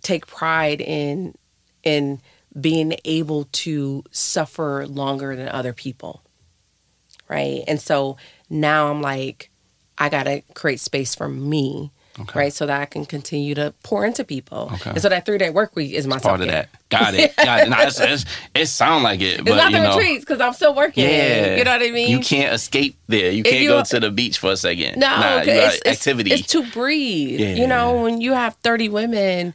take 0.00 0.26
pride 0.26 0.80
in 0.80 1.34
in 1.82 2.22
being 2.58 2.94
able 3.04 3.44
to 3.52 4.04
suffer 4.10 4.86
longer 4.86 5.36
than 5.36 5.50
other 5.50 5.74
people. 5.74 6.22
Right? 7.28 7.64
And 7.66 7.80
so 7.80 8.16
now 8.50 8.90
I'm 8.90 9.02
like 9.02 9.50
I 9.98 10.08
got 10.10 10.24
to 10.24 10.42
create 10.54 10.80
space 10.80 11.14
for 11.14 11.28
me. 11.28 11.90
Okay. 12.18 12.38
Right, 12.38 12.52
so 12.52 12.64
that 12.64 12.80
I 12.80 12.86
can 12.86 13.04
continue 13.04 13.54
to 13.56 13.74
pour 13.82 14.06
into 14.06 14.24
people, 14.24 14.70
Okay. 14.72 14.88
and 14.88 15.02
so 15.02 15.10
that 15.10 15.26
three 15.26 15.36
day 15.36 15.50
work 15.50 15.76
week 15.76 15.92
is 15.92 16.06
my 16.06 16.18
Part 16.18 16.40
of 16.40 16.46
that. 16.48 16.70
Got 16.88 17.12
it. 17.12 17.36
Got 17.44 17.66
it. 17.66 17.68
Nah, 17.68 17.82
it's, 17.82 18.00
it's, 18.00 18.24
it 18.54 18.66
sound 18.68 19.04
like 19.04 19.20
it, 19.20 19.44
but 19.44 19.48
It's 19.48 19.56
not 19.58 19.70
you 19.70 19.76
the 19.76 19.82
know. 19.82 19.96
retreats 19.98 20.24
because 20.24 20.40
I'm 20.40 20.54
still 20.54 20.74
working. 20.74 21.04
Yeah. 21.04 21.56
you 21.56 21.64
know 21.64 21.72
what 21.72 21.82
I 21.82 21.90
mean. 21.90 22.08
You 22.08 22.20
can't 22.20 22.54
escape 22.54 22.96
there. 23.06 23.30
You 23.30 23.42
can't 23.42 23.60
you- 23.60 23.68
go 23.68 23.82
to 23.84 24.00
the 24.00 24.10
beach 24.10 24.38
for 24.38 24.52
a 24.52 24.56
second. 24.56 24.98
No, 24.98 25.08
nah, 25.10 25.20
'cause 25.20 25.46
you 25.46 25.52
got 25.52 25.64
it's, 25.66 25.76
it's- 25.76 25.96
activity. 25.98 26.32
It's, 26.32 26.46
to 26.52 26.62
breathe. 26.70 27.38
Yeah. 27.38 27.54
You 27.54 27.66
know, 27.66 28.00
when 28.00 28.22
you 28.22 28.32
have 28.32 28.54
30 28.62 28.88
women 28.88 29.52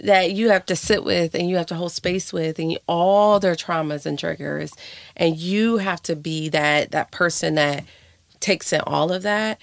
that 0.00 0.32
you 0.32 0.50
have 0.50 0.66
to 0.66 0.76
sit 0.76 1.04
with 1.04 1.34
and 1.34 1.48
you 1.48 1.56
have 1.56 1.66
to 1.66 1.74
hold 1.74 1.92
space 1.92 2.32
with 2.32 2.58
and 2.58 2.72
you, 2.72 2.78
all 2.88 3.38
their 3.40 3.54
traumas 3.54 4.06
and 4.06 4.18
triggers. 4.18 4.72
And 5.16 5.36
you 5.36 5.78
have 5.78 6.02
to 6.02 6.16
be 6.16 6.48
that 6.50 6.90
that 6.90 7.10
person 7.10 7.54
that 7.54 7.84
takes 8.40 8.72
in 8.72 8.80
all 8.86 9.12
of 9.12 9.22
that. 9.22 9.60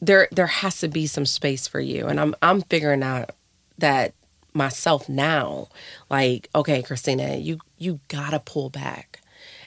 There 0.00 0.28
there 0.30 0.46
has 0.46 0.78
to 0.80 0.88
be 0.88 1.06
some 1.06 1.26
space 1.26 1.66
for 1.66 1.80
you. 1.80 2.06
And 2.06 2.20
I'm 2.20 2.34
I'm 2.42 2.62
figuring 2.62 3.02
out 3.02 3.30
that 3.78 4.14
myself 4.54 5.06
now 5.06 5.68
like 6.08 6.48
okay 6.54 6.82
Christina 6.82 7.36
you 7.36 7.58
you 7.76 8.00
got 8.08 8.30
to 8.30 8.40
pull 8.40 8.70
back. 8.70 9.20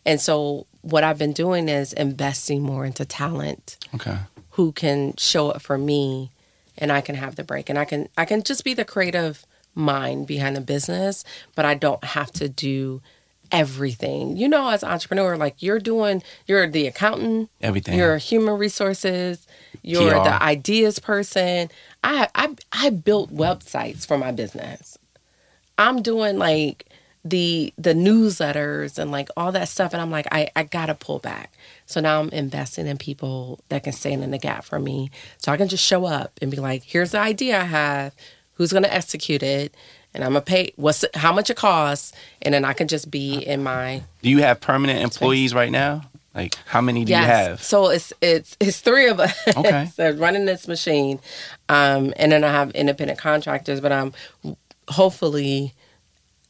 And 0.05 0.19
so 0.19 0.65
what 0.81 1.03
I've 1.03 1.17
been 1.17 1.33
doing 1.33 1.69
is 1.69 1.93
investing 1.93 2.61
more 2.61 2.85
into 2.85 3.05
talent 3.05 3.77
okay. 3.95 4.17
who 4.51 4.71
can 4.71 5.15
show 5.17 5.49
up 5.49 5.61
for 5.61 5.77
me 5.77 6.31
and 6.77 6.91
I 6.91 7.01
can 7.01 7.15
have 7.15 7.35
the 7.35 7.43
break. 7.43 7.69
And 7.69 7.77
I 7.77 7.85
can 7.85 8.09
I 8.17 8.25
can 8.25 8.41
just 8.41 8.63
be 8.63 8.73
the 8.73 8.85
creative 8.85 9.45
mind 9.75 10.27
behind 10.27 10.55
the 10.55 10.61
business 10.61 11.23
but 11.55 11.65
I 11.65 11.73
don't 11.75 12.03
have 12.03 12.31
to 12.33 12.49
do 12.49 13.01
everything. 13.51 14.37
You 14.37 14.47
know 14.47 14.69
as 14.69 14.83
an 14.83 14.89
entrepreneur 14.89 15.35
like 15.37 15.61
you're 15.61 15.79
doing 15.79 16.21
you're 16.47 16.67
the 16.69 16.87
accountant, 16.87 17.49
Everything. 17.61 17.97
you're 17.97 18.17
human 18.17 18.57
resources, 18.57 19.47
you're 19.81 20.11
PR. 20.11 20.23
the 20.23 20.43
ideas 20.43 20.99
person. 20.99 21.69
I 22.03 22.27
I 22.35 22.55
I 22.71 22.89
built 22.91 23.33
websites 23.33 24.05
for 24.05 24.17
my 24.17 24.31
business. 24.31 24.97
I'm 25.77 26.01
doing 26.01 26.37
like 26.37 26.85
the 27.25 27.73
the 27.77 27.93
newsletters 27.93 28.97
and 28.97 29.11
like 29.11 29.29
all 29.35 29.51
that 29.51 29.67
stuff 29.67 29.93
and 29.93 30.01
I'm 30.01 30.11
like 30.11 30.27
I, 30.31 30.49
I 30.55 30.63
gotta 30.63 30.93
pull 30.95 31.19
back. 31.19 31.51
So 31.85 31.99
now 32.01 32.19
I'm 32.19 32.29
investing 32.29 32.85
in 32.87 32.97
people 32.97 33.59
that 33.69 33.83
can 33.83 33.93
stand 33.93 34.23
in 34.23 34.31
the 34.31 34.37
gap 34.37 34.63
for 34.63 34.79
me. 34.79 35.09
So 35.37 35.51
I 35.51 35.57
can 35.57 35.67
just 35.67 35.83
show 35.83 36.05
up 36.05 36.37
and 36.41 36.51
be 36.51 36.57
like, 36.57 36.83
here's 36.83 37.11
the 37.11 37.19
idea 37.19 37.59
I 37.59 37.63
have, 37.63 38.15
who's 38.59 38.73
gonna 38.73 38.89
execute 38.89 39.41
it, 39.41 39.73
and 40.13 40.21
I'm 40.23 40.31
gonna 40.31 40.41
pay 40.41 40.73
what's 40.75 41.03
how 41.15 41.31
much 41.33 41.49
it 41.49 41.55
costs, 41.57 42.11
and 42.41 42.53
then 42.53 42.65
I 42.65 42.73
can 42.73 42.87
just 42.87 43.09
be 43.09 43.35
in 43.39 43.63
my 43.63 44.03
Do 44.21 44.29
you 44.29 44.39
have 44.43 44.59
permanent 44.61 44.99
employees 45.01 45.53
right 45.55 45.71
now? 45.71 46.03
Like, 46.35 46.55
how 46.65 46.81
many 46.81 47.05
do 47.05 47.11
you 47.13 47.17
have? 47.17 47.63
So 47.63 47.89
it's 47.89 48.11
it's 48.21 48.55
it's 48.59 48.81
three 48.81 49.07
of 49.07 49.19
us 49.19 49.33
Okay. 49.57 49.87
so 49.95 50.11
running 50.11 50.45
this 50.45 50.67
machine, 50.67 51.19
um, 51.69 52.13
and 52.17 52.31
then 52.31 52.43
I 52.43 52.51
have 52.51 52.71
independent 52.71 53.17
contractors. 53.17 53.79
But 53.81 53.91
I'm 53.93 54.13
hopefully 54.89 55.73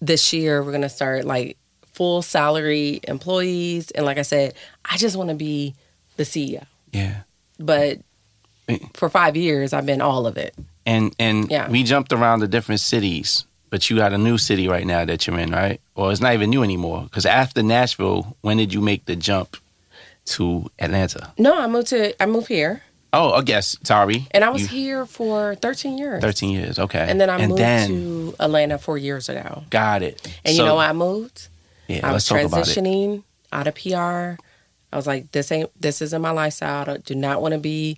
this 0.02 0.34
year 0.34 0.64
we're 0.64 0.72
gonna 0.72 0.90
start 0.90 1.26
like 1.26 1.58
full 1.94 2.22
salary 2.24 3.02
employees, 3.08 3.92
and 3.92 4.04
like 4.06 4.18
I 4.18 4.24
said, 4.24 4.56
I 4.84 4.98
just 4.98 5.16
want 5.16 5.30
to 5.30 5.36
be 5.36 5.76
the 6.18 6.24
CEO. 6.24 6.66
Yeah. 6.92 7.22
But. 7.60 8.00
For 8.94 9.10
five 9.10 9.36
years, 9.36 9.74
I've 9.74 9.86
been 9.86 10.02
all 10.02 10.28
of 10.28 10.38
it. 10.38 10.54
And 10.86 11.14
and 11.20 11.50
Yeah. 11.52 11.70
we 11.70 11.84
jumped 11.84 12.14
around 12.14 12.40
the 12.40 12.48
different 12.48 12.82
cities, 12.82 13.46
but 13.70 13.90
you 13.90 13.98
got 13.98 14.14
a 14.14 14.18
new 14.18 14.38
city 14.38 14.68
right 14.68 14.86
now 14.86 15.06
that 15.06 15.26
you're 15.28 15.38
in, 15.40 15.52
right? 15.52 15.80
Or 15.96 16.12
it's 16.12 16.22
not 16.22 16.34
even 16.34 16.50
new 16.50 16.64
anymore. 16.64 17.04
Because 17.04 17.26
after 17.26 17.62
Nashville, 17.64 18.36
when 18.42 18.58
did 18.58 18.74
you 18.74 18.82
make 18.82 19.06
the 19.06 19.16
jump 19.16 19.58
to 20.26 20.70
Atlanta? 20.80 21.34
No, 21.38 21.58
I 21.60 21.68
moved 21.68 21.88
to 21.88 22.22
I 22.22 22.26
moved 22.26 22.48
here, 22.48 22.82
Oh, 23.14 23.32
oh 23.32 23.34
I 23.38 23.42
guess. 23.42 23.78
Sorry. 23.84 24.28
and 24.32 24.44
I 24.44 24.50
was 24.50 24.62
You- 24.64 24.68
here 24.68 25.06
for 25.06 25.56
13 25.56 25.98
years. 25.98 26.22
13 26.22 26.52
years. 26.52 26.80
Okay. 26.80 27.06
and 27.08 27.20
then 27.20 27.30
I 27.30 27.46
moved 27.46 27.60
then, 27.60 27.88
to 27.90 28.36
Atlanta 28.40 28.78
four 28.78 28.98
years 28.98 29.30
ago. 29.30 29.64
Got 29.70 30.02
it. 30.04 30.22
And 30.46 30.56
So- 30.56 30.64
you 30.64 30.68
know 30.68 30.76
why 30.76 30.88
I 30.90 30.94
moved? 30.94 31.48
Yeah, 31.88 32.00
I 32.08 32.12
let's 32.12 32.30
was 32.32 32.42
talk 32.42 32.48
about 32.52 32.68
it. 32.68 32.72
transitioning 32.72 33.24
out 33.52 33.68
of 33.68 33.74
PR. 33.76 34.38
I 34.92 34.96
was 34.96 35.06
like, 35.08 35.32
this 35.32 35.52
ain't 35.52 35.70
this 35.80 36.02
isn't 36.02 36.22
my 36.22 36.32
lifestyle. 36.32 36.90
I 36.90 36.98
do 36.98 37.14
not 37.16 37.42
want 37.42 37.54
to 37.54 37.60
be 37.60 37.98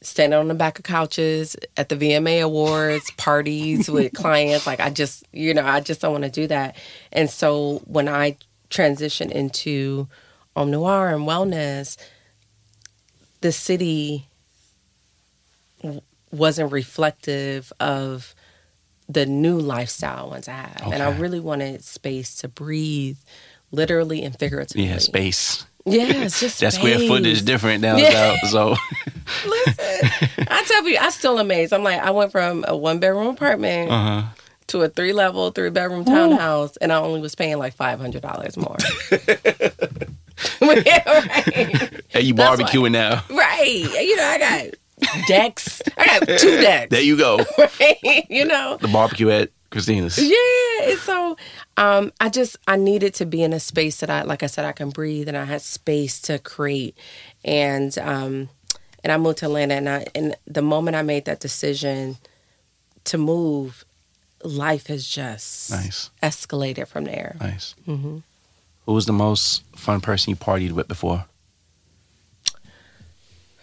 standing 0.00 0.38
on 0.38 0.48
the 0.48 0.54
back 0.54 0.78
of 0.78 0.84
couches 0.84 1.56
at 1.76 1.88
the 1.88 1.96
VMA 1.96 2.42
awards, 2.42 3.10
parties 3.16 3.88
with 3.90 4.12
clients. 4.12 4.66
Like 4.66 4.80
I 4.80 4.90
just, 4.90 5.24
you 5.32 5.54
know, 5.54 5.64
I 5.64 5.80
just 5.80 6.00
don't 6.00 6.12
want 6.12 6.24
to 6.24 6.30
do 6.30 6.46
that. 6.48 6.76
And 7.12 7.28
so 7.28 7.82
when 7.84 8.08
I 8.08 8.36
transitioned 8.70 9.32
into 9.32 10.08
OMNoire 10.56 11.14
and 11.14 11.26
wellness, 11.26 11.96
the 13.40 13.52
city 13.52 14.26
w- 15.82 16.02
wasn't 16.30 16.72
reflective 16.72 17.72
of 17.80 18.34
the 19.08 19.24
new 19.24 19.58
lifestyle 19.58 20.30
ones 20.30 20.48
I 20.48 20.52
have. 20.52 20.92
And 20.92 21.02
I 21.02 21.16
really 21.16 21.40
wanted 21.40 21.82
space 21.82 22.36
to 22.36 22.48
breathe, 22.48 23.16
literally 23.70 24.22
and 24.22 24.38
figuratively. 24.38 24.84
Yeah, 24.86 24.98
space. 24.98 25.64
Yeah, 25.90 26.04
it's 26.24 26.40
just 26.40 26.60
That 26.60 26.72
square 26.72 26.98
footage 26.98 27.26
is 27.26 27.42
different 27.42 27.82
down 27.82 27.98
Yeah. 27.98 28.38
So 28.42 28.76
Listen, 29.46 30.10
I 30.48 30.64
tell 30.66 30.88
you, 30.88 30.98
I'm 30.98 31.10
still 31.10 31.38
amazed. 31.38 31.72
I'm 31.72 31.82
like, 31.82 32.00
I 32.00 32.10
went 32.10 32.32
from 32.32 32.64
a 32.66 32.76
one 32.76 32.98
bedroom 32.98 33.26
apartment 33.26 33.90
uh-huh. 33.90 34.22
to 34.68 34.82
a 34.82 34.88
three 34.88 35.12
level, 35.12 35.50
three 35.50 35.70
bedroom 35.70 36.04
townhouse, 36.04 36.76
and 36.78 36.92
I 36.92 36.96
only 36.96 37.20
was 37.20 37.34
paying 37.34 37.58
like 37.58 37.74
five 37.74 38.00
hundred 38.00 38.22
dollars 38.22 38.56
more. 38.56 38.76
yeah, 40.60 41.02
right. 41.04 42.02
Hey, 42.08 42.20
you 42.22 42.34
That's 42.34 42.60
barbecuing 42.60 42.92
now. 42.92 43.22
right. 43.30 43.68
You 43.68 44.16
know, 44.16 44.24
I 44.24 44.38
got 44.38 45.26
decks. 45.26 45.82
I 45.96 46.06
got 46.06 46.38
two 46.38 46.56
decks. 46.60 46.90
There 46.90 47.02
you 47.02 47.16
go. 47.16 47.38
right? 47.58 48.26
You 48.30 48.46
know. 48.46 48.78
The 48.80 48.88
barbecue 48.88 49.30
at 49.30 49.50
Christina's. 49.70 50.18
Yeah, 50.18 50.94
so 50.96 51.36
um, 51.76 52.12
I 52.20 52.28
just 52.28 52.56
I 52.66 52.76
needed 52.76 53.14
to 53.14 53.26
be 53.26 53.42
in 53.42 53.52
a 53.52 53.60
space 53.60 54.00
that 54.00 54.08
I, 54.10 54.22
like 54.22 54.42
I 54.42 54.46
said, 54.46 54.64
I 54.64 54.72
can 54.72 54.90
breathe, 54.90 55.28
and 55.28 55.36
I 55.36 55.44
had 55.44 55.60
space 55.62 56.20
to 56.22 56.38
create, 56.38 56.96
and 57.44 57.96
um, 57.98 58.48
and 59.02 59.12
I 59.12 59.16
moved 59.18 59.38
to 59.38 59.46
Atlanta, 59.46 59.74
and 59.74 59.88
I, 59.88 60.06
and 60.14 60.36
the 60.46 60.62
moment 60.62 60.96
I 60.96 61.02
made 61.02 61.24
that 61.26 61.40
decision 61.40 62.16
to 63.04 63.18
move, 63.18 63.84
life 64.42 64.86
has 64.86 65.06
just 65.06 65.70
Nice. 65.70 66.10
escalated 66.22 66.86
from 66.88 67.04
there. 67.04 67.36
Nice. 67.40 67.74
Mm-hmm. 67.86 68.18
Who 68.86 68.92
was 68.92 69.06
the 69.06 69.12
most 69.12 69.64
fun 69.76 70.00
person 70.00 70.30
you 70.30 70.36
partied 70.36 70.72
with 70.72 70.88
before? 70.88 71.26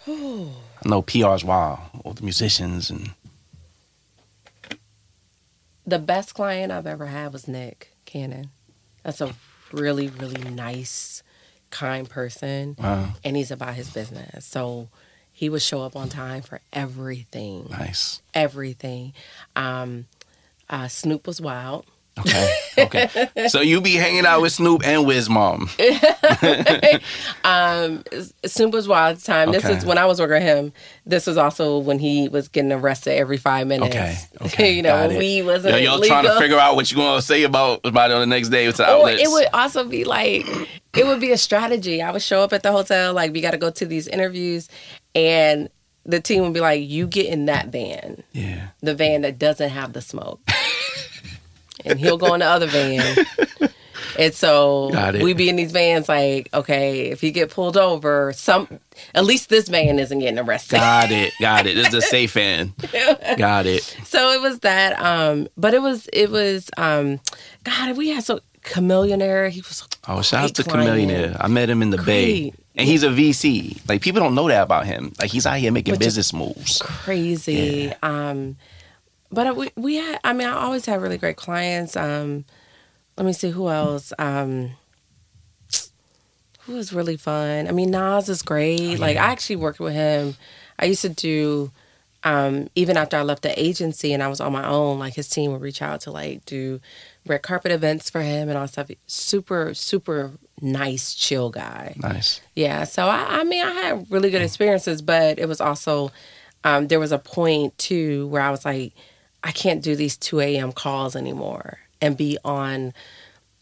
I 0.06 0.88
know 0.88 1.02
PR's 1.02 1.44
wild. 1.44 1.80
All 2.04 2.12
the 2.12 2.22
musicians 2.22 2.90
and 2.90 3.10
The 5.86 5.98
best 5.98 6.34
client 6.34 6.72
I've 6.72 6.86
ever 6.86 7.06
had 7.06 7.32
was 7.32 7.46
Nick 7.46 7.96
Cannon. 8.04 8.50
That's 9.02 9.20
a 9.20 9.34
really 9.72 10.08
really 10.08 10.42
nice, 10.50 11.22
kind 11.70 12.08
person. 12.08 12.76
wow, 12.78 13.14
and 13.24 13.36
he's 13.36 13.50
about 13.50 13.74
his 13.74 13.90
business. 13.90 14.44
So 14.44 14.88
he 15.32 15.48
would 15.48 15.62
show 15.62 15.82
up 15.82 15.94
on 15.94 16.08
time 16.08 16.42
for 16.42 16.60
everything, 16.72 17.66
nice. 17.70 18.22
everything. 18.32 19.12
Um, 19.54 20.06
uh, 20.70 20.88
Snoop 20.88 21.26
was 21.26 21.40
wild. 21.40 21.84
Okay, 22.18 22.56
okay. 22.78 23.48
so 23.48 23.60
you 23.60 23.80
be 23.80 23.92
hanging 23.94 24.24
out 24.24 24.40
with 24.40 24.52
Snoop 24.52 24.86
and 24.86 25.06
Wiz 25.06 25.28
Mom. 25.28 25.68
Um, 27.44 28.02
Snoop 28.44 28.72
was 28.72 28.88
wild 28.88 29.12
at 29.16 29.20
the 29.20 29.24
time. 29.26 29.52
This 29.52 29.64
Okay. 29.64 29.76
is 29.76 29.84
when 29.86 29.98
I 29.98 30.06
was 30.06 30.18
working 30.18 30.34
with 30.34 30.42
him. 30.42 30.72
This 31.04 31.26
was 31.26 31.36
also 31.36 31.78
when 31.78 31.98
he 31.98 32.28
was 32.28 32.48
getting 32.48 32.72
arrested 32.72 33.12
every 33.12 33.36
five 33.36 33.66
minutes. 33.66 33.94
Okay, 33.94 34.16
okay. 34.46 34.72
you 34.72 34.82
know, 34.82 34.90
got 34.90 35.08
when 35.08 35.16
it. 35.16 35.18
we 35.20 35.42
wasn't 35.42 35.74
Yo, 35.74 35.78
y'all 35.80 36.00
trying 36.02 36.24
to 36.24 36.36
figure 36.38 36.58
out 36.58 36.74
what 36.74 36.90
you 36.90 36.96
gonna 36.96 37.22
say 37.22 37.44
about 37.44 37.80
about 37.84 38.10
it 38.10 38.14
on 38.14 38.20
the 38.20 38.26
next 38.26 38.48
day 38.48 38.66
with 38.66 38.76
the 38.78 38.84
Or 38.84 39.00
outlets. 39.00 39.22
it 39.22 39.28
would 39.30 39.46
also 39.52 39.84
be 39.84 40.04
like 40.04 40.44
it 40.96 41.06
would 41.06 41.20
be 41.20 41.30
a 41.32 41.38
strategy. 41.38 42.02
I 42.02 42.10
would 42.10 42.22
show 42.22 42.40
up 42.40 42.52
at 42.52 42.62
the 42.62 42.72
hotel, 42.72 43.12
like 43.14 43.32
we 43.32 43.40
got 43.40 43.52
to 43.52 43.58
go 43.58 43.70
to 43.70 43.86
these 43.86 44.08
interviews, 44.08 44.68
and 45.14 45.68
the 46.04 46.20
team 46.20 46.42
would 46.42 46.54
be 46.54 46.60
like, 46.60 46.82
"You 46.88 47.06
get 47.06 47.26
in 47.26 47.46
that 47.46 47.68
van." 47.68 48.22
yeah. 48.32 48.68
the 48.80 48.94
van 48.94 49.20
that 49.22 49.38
doesn't 49.38 49.70
have 49.70 49.92
the 49.92 50.00
smoke. 50.02 50.40
And 51.86 51.98
he'll 51.98 52.18
go 52.18 52.34
in 52.34 52.40
the 52.40 52.46
other 52.46 52.66
van. 52.66 53.16
And 54.18 54.32
so 54.32 54.90
we 55.22 55.34
be 55.34 55.50
in 55.50 55.56
these 55.56 55.72
vans 55.72 56.08
like, 56.08 56.48
okay, 56.54 57.10
if 57.10 57.22
you 57.22 57.30
get 57.32 57.50
pulled 57.50 57.76
over, 57.76 58.32
some 58.34 58.80
at 59.14 59.26
least 59.26 59.50
this 59.50 59.68
van 59.68 59.98
isn't 59.98 60.18
getting 60.20 60.38
arrested. 60.38 60.76
Got 60.76 61.10
it. 61.10 61.34
Got 61.40 61.66
it. 61.66 61.74
This 61.74 61.88
is 61.88 61.94
a 61.94 62.00
safe 62.00 62.32
van. 62.32 62.72
Got 63.36 63.66
it. 63.66 63.82
so 64.04 64.32
it 64.32 64.40
was 64.40 64.60
that 64.60 64.98
um 65.00 65.48
but 65.58 65.74
it 65.74 65.82
was 65.82 66.08
it 66.14 66.30
was 66.30 66.70
um 66.78 67.20
god 67.64 67.96
we 67.98 68.08
had 68.08 68.24
so 68.24 68.40
Chamillionaire 68.62 69.50
he 69.50 69.60
was 69.60 69.86
Oh, 70.08 70.22
shout 70.22 70.44
out 70.44 70.54
to 70.54 70.62
great. 70.62 70.86
Chamillionaire. 70.86 71.36
I 71.38 71.48
met 71.48 71.68
him 71.68 71.82
in 71.82 71.90
the 71.90 71.98
Bay. 71.98 72.52
And 72.74 72.86
he's 72.86 73.02
a 73.02 73.08
VC. 73.08 73.86
Like 73.88 74.00
people 74.02 74.20
don't 74.20 74.34
know 74.34 74.48
that 74.48 74.62
about 74.62 74.86
him. 74.86 75.12
Like 75.20 75.30
he's 75.30 75.46
out 75.46 75.58
here 75.58 75.72
making 75.72 75.94
you- 75.94 75.98
business 76.00 76.32
moves. 76.32 76.80
crazy 76.82 77.92
um 78.02 78.56
but 79.30 79.56
we, 79.56 79.70
we 79.76 79.96
had 79.96 80.20
i 80.24 80.32
mean 80.32 80.46
i 80.46 80.52
always 80.52 80.86
had 80.86 81.00
really 81.00 81.18
great 81.18 81.36
clients 81.36 81.96
um 81.96 82.44
let 83.16 83.26
me 83.26 83.32
see 83.32 83.50
who 83.50 83.68
else 83.68 84.12
um 84.18 84.70
who 86.60 86.72
was 86.72 86.92
really 86.92 87.16
fun? 87.16 87.68
I 87.68 87.70
mean 87.70 87.92
nas 87.92 88.28
is 88.28 88.42
great. 88.42 88.98
Like 88.98 89.16
i 89.16 89.30
actually 89.30 89.56
worked 89.56 89.78
with 89.78 89.94
him. 89.94 90.34
I 90.78 90.86
used 90.86 91.02
to 91.02 91.08
do 91.08 91.70
um 92.24 92.68
even 92.74 92.96
after 92.96 93.16
i 93.16 93.22
left 93.22 93.42
the 93.42 93.62
agency 93.62 94.12
and 94.12 94.22
i 94.22 94.26
was 94.26 94.40
on 94.40 94.50
my 94.50 94.66
own 94.66 94.98
like 94.98 95.14
his 95.14 95.28
team 95.28 95.52
would 95.52 95.60
reach 95.60 95.82
out 95.82 96.00
to 96.00 96.10
like 96.10 96.44
do 96.46 96.80
red 97.26 97.42
carpet 97.42 97.72
events 97.72 98.10
for 98.10 98.20
him 98.20 98.48
and 98.48 98.56
all 98.58 98.66
stuff. 98.66 98.90
Super 99.06 99.74
super 99.74 100.32
nice 100.60 101.14
chill 101.14 101.50
guy. 101.50 101.94
Nice. 101.98 102.40
yeah, 102.54 102.84
so 102.84 103.06
I, 103.06 103.40
I 103.40 103.44
mean, 103.44 103.64
I 103.64 103.70
had 103.70 104.10
really 104.10 104.30
good 104.30 104.42
experiences, 104.42 105.02
but 105.02 105.38
it 105.38 105.46
was 105.46 105.60
also 105.60 106.10
um, 106.64 106.88
there 106.88 107.00
was 107.00 107.12
a 107.12 107.18
point 107.18 107.76
too 107.78 108.26
where 108.28 108.42
I 108.42 108.50
was 108.50 108.64
like, 108.64 108.92
I 109.46 109.52
can't 109.52 109.80
do 109.80 109.94
these 109.94 110.16
two 110.16 110.40
a.m. 110.40 110.72
calls 110.72 111.14
anymore 111.14 111.78
and 112.02 112.16
be 112.16 112.36
on 112.44 112.92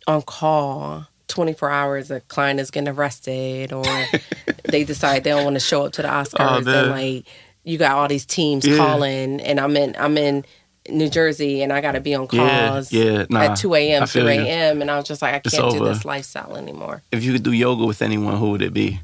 on 0.07 0.23
call. 0.23 1.07
24 1.29 1.71
hours 1.71 2.11
a 2.11 2.21
client 2.21 2.61
is 2.61 2.71
getting 2.71 2.89
arrested 2.89 3.73
or 3.73 3.87
they 4.67 4.85
decide 4.85 5.25
they 5.25 5.31
don't 5.31 5.45
want 5.45 5.55
to 5.55 5.61
show 5.61 5.85
up 5.85 5.93
to 5.95 6.03
the 6.03 6.09
oh, 6.09 6.23
Oscars 6.23 6.65
man. 6.67 6.77
and 6.85 6.91
like 6.91 7.27
you 7.65 7.77
got 7.79 7.97
all 7.97 8.07
these 8.09 8.27
teams 8.27 8.67
Yeah. 8.67 8.77
calling 8.77 9.41
and 9.41 9.59
I'm 9.59 9.77
in 9.77 9.97
I'm 9.99 10.17
in 10.19 10.45
New 10.89 11.09
Jersey 11.09 11.63
and 11.63 11.73
I 11.73 11.81
got 11.81 11.93
to 11.93 12.01
be 12.01 12.15
on 12.15 12.29
calls 12.29 12.93
yeah, 12.93 13.25
nah, 13.31 13.41
at 13.41 13.57
2 13.57 13.75
a.m. 13.75 14.03
I 14.03 14.07
3 14.07 14.23
a.m. 14.23 14.83
and 14.83 14.91
I 14.91 14.97
was 14.97 15.07
just 15.07 15.23
like 15.23 15.35
I 15.35 15.41
It's 15.45 15.55
can't 15.55 15.73
do 15.73 15.85
this 15.85 16.05
lifestyle 16.05 16.57
anymore. 16.57 17.03
If 17.11 17.25
you 17.25 17.33
could 17.33 17.43
do 17.43 17.53
yoga 17.53 17.85
with 17.87 18.01
anyone, 18.03 18.37
who 18.37 18.51
would 18.51 18.63
it 18.63 18.75
be? 18.75 19.01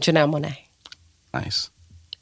Janelle 0.00 0.30
Monáe. 0.30 0.56
Nice. 1.32 1.70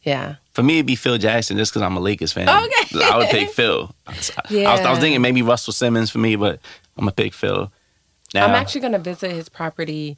Yeah. 0.03 0.37
For 0.55 0.63
me, 0.63 0.75
it'd 0.77 0.87
be 0.87 0.95
Phil 0.97 1.19
Jackson 1.19 1.57
just 1.57 1.73
because 1.73 1.83
I'm 1.83 1.97
a 1.97 2.01
Lakers 2.01 2.33
fan. 2.33 2.49
Okay. 2.49 3.05
I 3.05 3.17
would 3.19 3.29
pick 3.29 3.51
Phil. 3.51 3.95
I 4.07 4.11
was, 4.13 4.31
I 4.39 4.43
was- 4.75 4.81
I 4.81 4.91
was 4.91 4.99
thinking 5.01 5.21
maybe 5.21 5.43
Russell 5.43 5.73
Simmons 5.73 6.11
for 6.11 6.19
me, 6.19 6.37
but 6.37 6.61
I'm 6.97 7.05
going 7.05 7.09
to 7.11 7.15
pick 7.23 7.35
Phil. 7.35 7.71
Now, 8.33 8.47
I'm 8.47 8.55
actually 8.55 8.81
going 8.83 8.93
to 8.95 8.99
visit 9.01 9.33
his 9.33 9.49
property 9.49 10.17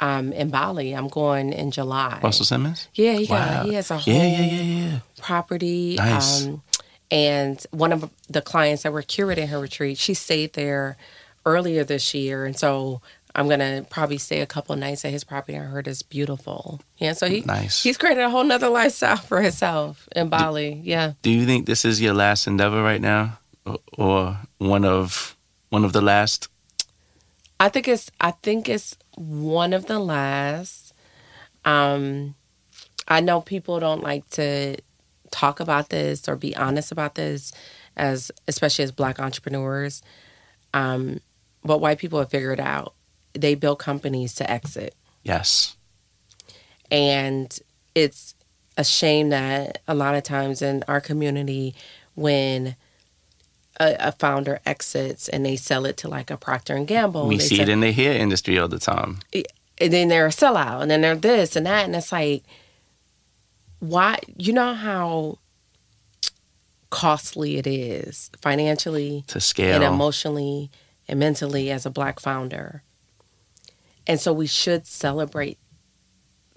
um, 0.00 0.32
in 0.32 0.50
Bali. 0.50 0.92
I'm 0.92 1.08
going 1.08 1.52
in 1.52 1.70
July. 1.70 2.20
Russell 2.22 2.44
Simmons? 2.44 2.88
Yeah, 2.94 3.14
he 3.14 3.24
Wow. 3.26 3.38
got 3.62 3.66
he 3.66 3.74
has 3.74 3.90
a 3.90 3.98
whole 3.98 4.14
Yeah, 4.14 4.26
yeah, 4.26 4.40
yeah, 4.44 4.62
yeah. 4.92 4.98
property. 5.22 5.96
Nice. 5.96 6.46
Um, 6.46 6.62
and 7.10 7.64
one 7.70 7.92
of 7.92 8.10
the 8.28 8.42
clients 8.42 8.82
that 8.82 8.92
were 8.92 9.02
curating 9.02 9.48
her 9.48 9.58
retreat, 9.58 9.96
she 9.98 10.12
stayed 10.14 10.52
there 10.52 10.96
earlier 11.46 11.82
this 11.82 12.12
year, 12.14 12.44
and 12.44 12.56
so 12.58 13.00
I'm 13.38 13.48
gonna 13.48 13.86
probably 13.88 14.18
stay 14.18 14.40
a 14.40 14.46
couple 14.46 14.74
nights 14.74 15.04
at 15.04 15.12
his 15.12 15.22
property. 15.22 15.56
I 15.56 15.60
heard 15.62 15.86
it's 15.86 16.02
beautiful. 16.02 16.80
Yeah, 16.96 17.12
so 17.12 17.28
he 17.28 17.42
Nice. 17.42 17.84
he's 17.84 17.96
created 17.96 18.24
a 18.24 18.30
whole 18.30 18.42
nother 18.42 18.68
lifestyle 18.68 19.16
for 19.16 19.40
himself 19.40 20.08
in 20.16 20.28
Bali. 20.28 20.80
Yeah. 20.82 21.12
Do 21.22 21.30
you 21.30 21.46
think 21.46 21.66
this 21.66 21.84
is 21.84 22.00
your 22.00 22.14
last 22.14 22.48
endeavor 22.48 22.82
right 22.82 23.00
now, 23.00 23.38
or, 23.64 23.78
or 23.96 24.38
one 24.58 24.84
of 24.84 25.36
one 25.68 25.84
of 25.84 25.92
the 25.92 26.00
last? 26.00 26.48
I 27.60 27.68
think 27.68 27.86
it's 27.86 28.10
I 28.20 28.32
think 28.32 28.68
it's 28.68 28.96
one 29.14 29.72
of 29.72 29.86
the 29.86 30.00
last. 30.00 30.92
Um, 31.64 32.34
I 33.06 33.20
know 33.20 33.40
people 33.40 33.78
don't 33.78 34.02
like 34.02 34.28
to 34.30 34.78
talk 35.30 35.60
about 35.60 35.90
this 35.90 36.28
or 36.28 36.34
be 36.34 36.56
honest 36.56 36.90
about 36.90 37.14
this, 37.14 37.52
as 37.96 38.32
especially 38.48 38.82
as 38.82 38.90
Black 38.90 39.20
entrepreneurs. 39.20 40.02
Um, 40.74 41.20
but 41.64 41.78
white 41.78 41.98
people 41.98 42.18
have 42.18 42.30
figured 42.30 42.58
out 42.58 42.94
they 43.40 43.54
build 43.54 43.78
companies 43.78 44.34
to 44.36 44.50
exit, 44.50 44.94
Yes. 45.22 45.76
and 46.90 47.58
it's 47.94 48.34
a 48.76 48.84
shame 48.84 49.30
that 49.30 49.80
a 49.88 49.94
lot 49.94 50.14
of 50.14 50.22
times 50.22 50.62
in 50.62 50.84
our 50.88 51.00
community, 51.00 51.74
when 52.14 52.76
a, 53.80 53.96
a 53.98 54.12
founder 54.12 54.60
exits 54.64 55.28
and 55.28 55.44
they 55.44 55.56
sell 55.56 55.84
it 55.84 55.96
to 55.98 56.08
like 56.08 56.30
a 56.30 56.36
Procter 56.36 56.74
and 56.76 56.86
Gamble, 56.86 57.26
we 57.26 57.38
see 57.38 57.56
sell- 57.56 57.68
it 57.68 57.68
in 57.68 57.80
the 57.80 57.92
hair 57.92 58.12
industry 58.14 58.58
all 58.58 58.68
the 58.68 58.78
time. 58.78 59.18
and 59.80 59.92
then 59.92 60.08
they're 60.08 60.26
a 60.26 60.30
sellout, 60.30 60.82
and 60.82 60.90
then 60.90 61.00
they're 61.00 61.16
this 61.16 61.56
and 61.56 61.66
that, 61.66 61.84
and 61.86 61.94
it's 61.96 62.12
like, 62.12 62.44
why? 63.80 64.18
You 64.36 64.52
know 64.52 64.74
how 64.74 65.38
costly 66.90 67.58
it 67.58 67.66
is 67.66 68.30
financially 68.40 69.24
To 69.28 69.40
scale. 69.40 69.74
and 69.76 69.84
emotionally 69.84 70.70
and 71.06 71.18
mentally 71.20 71.70
as 71.70 71.84
a 71.86 71.90
black 71.90 72.18
founder, 72.20 72.82
and 74.08 74.18
so 74.18 74.32
we 74.32 74.46
should 74.48 74.86
celebrate 74.86 75.58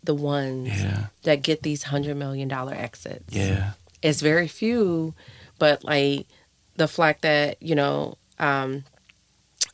the 0.03 0.15
ones 0.15 0.69
Yeah. 0.81 1.07
that 1.23 1.43
get 1.43 1.61
these 1.61 1.83
hundred 1.83 2.17
million 2.17 2.47
dollar 2.47 2.73
exits. 2.73 3.35
Yeah. 3.35 3.73
It's 4.01 4.21
very 4.21 4.47
few, 4.47 5.13
but 5.59 5.83
like 5.83 6.25
the 6.77 6.87
fact 6.87 7.21
that 7.21 7.61
you 7.61 7.75
know 7.75 8.17
um, 8.39 8.83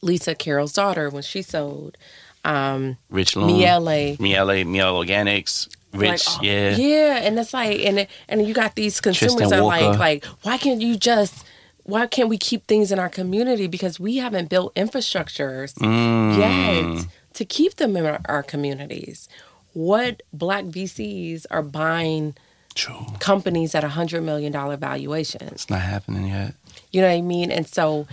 Lisa 0.01 0.35
Carol's 0.35 0.73
Daughter 0.73 1.09
when 1.09 1.23
she 1.23 1.41
sold. 1.41 1.97
Um, 2.43 2.97
Rich 3.09 3.35
Loan. 3.35 3.47
Mielle. 3.47 4.15
Mielle, 4.19 4.63
Mielle 4.65 4.95
Organics. 5.03 5.67
Rich. 5.93 6.09
Like, 6.09 6.21
oh, 6.27 6.39
yeah. 6.43 6.75
yeah, 6.75 7.15
and 7.23 7.39
it's 7.39 7.53
like, 7.53 7.79
and 7.79 7.99
it- 7.99 8.09
and 8.27 8.45
you 8.47 8.53
got 8.53 8.75
these 8.75 8.99
consumers 9.01 9.49
that 9.49 9.59
are 9.59 9.63
like, 9.63 9.97
like, 9.97 10.25
why 10.43 10.57
can't 10.57 10.81
you 10.81 10.95
just, 10.97 11.45
why 11.83 12.05
can't 12.07 12.29
we 12.29 12.37
keep 12.37 12.67
things 12.67 12.91
in 12.91 12.99
our 12.99 13.09
community 13.09 13.67
because 13.67 13.99
we 13.99 14.17
haven't 14.17 14.49
built 14.49 14.75
infrastructures 14.75 15.73
Mm. 15.75 16.37
yet 16.37 17.05
to 17.37 17.45
keep 17.45 17.75
them 17.75 17.95
in 17.95 18.05
our, 18.05 18.19
our 18.25 18.43
communities. 18.43 19.29
What 19.73 20.21
black 20.33 20.65
VCs 20.65 21.45
are 21.51 21.61
buying 21.61 22.35
True. 22.73 23.05
companies 23.19 23.73
at 23.75 23.83
a 23.83 23.89
hundred 23.89 24.23
million 24.23 24.51
dollar 24.51 24.75
valuations? 24.77 25.51
It's 25.51 25.69
not 25.69 25.81
happening 25.81 26.27
yet. 26.27 26.53
You 26.91 27.01
know 27.01 27.07
what 27.07 27.13
I 27.17 27.21
mean? 27.21 27.51
And 27.51 27.67
so, 27.67 28.07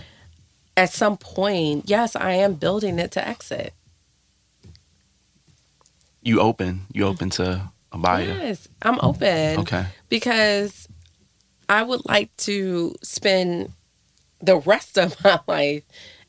at 0.77 0.91
some 0.91 1.17
point, 1.17 1.89
yes, 1.89 2.15
I 2.15 2.33
am 2.33 2.53
building 2.53 2.99
it 2.99 3.11
to 3.13 3.27
exit. 3.27 3.73
You 6.21 6.39
open. 6.41 6.81
You 6.91 7.05
open 7.05 7.29
to 7.31 7.69
a 7.91 7.97
buyer. 7.97 8.25
Yes, 8.25 8.67
I'm 8.81 8.99
open. 9.01 9.59
Okay. 9.59 9.85
because 10.09 10.87
I 11.69 11.83
would 11.83 12.05
like 12.05 12.35
to 12.37 12.95
spend 13.01 13.71
the 14.41 14.57
rest 14.57 14.97
of 14.97 15.15
my 15.23 15.39
life 15.47 15.83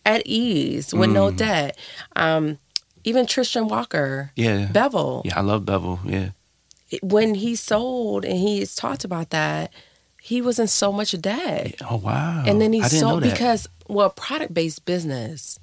at 0.05 0.23
ease 0.27 0.95
with 0.95 1.11
no 1.11 1.31
Mm. 1.31 1.37
debt. 1.37 1.79
Um, 2.15 2.59
even 3.07 3.25
Tristan 3.25 3.69
Walker, 3.69 4.33
Yeah. 4.37 4.67
Bevel, 4.67 5.23
Yeah, 5.25 5.39
I 5.39 5.41
love 5.43 5.65
Bevel. 5.65 6.01
Yeah. 6.05 6.31
when 7.03 7.35
he 7.37 7.55
sold 7.57 8.25
and 8.27 8.39
he's 8.39 8.75
talked 8.75 9.05
about 9.05 9.31
that, 9.31 9.73
he 10.21 10.43
was 10.43 10.59
in 10.59 10.67
so 10.67 10.93
much 10.93 11.19
debt. 11.21 11.77
Oh 11.89 11.97
wow. 11.97 12.43
and 12.47 12.61
then 12.61 12.73
he 12.75 12.83
sold 12.83 13.23
because 13.23 13.69
well 13.89 14.11
product 14.11 14.53
based 14.53 14.85
business 14.85 15.61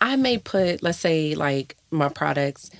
i 0.00 0.16
may 0.16 0.36
put 0.38 0.82
let's 0.82 0.98
say 0.98 1.34
like 1.36 1.76
my 1.92 2.08
products 2.08 2.70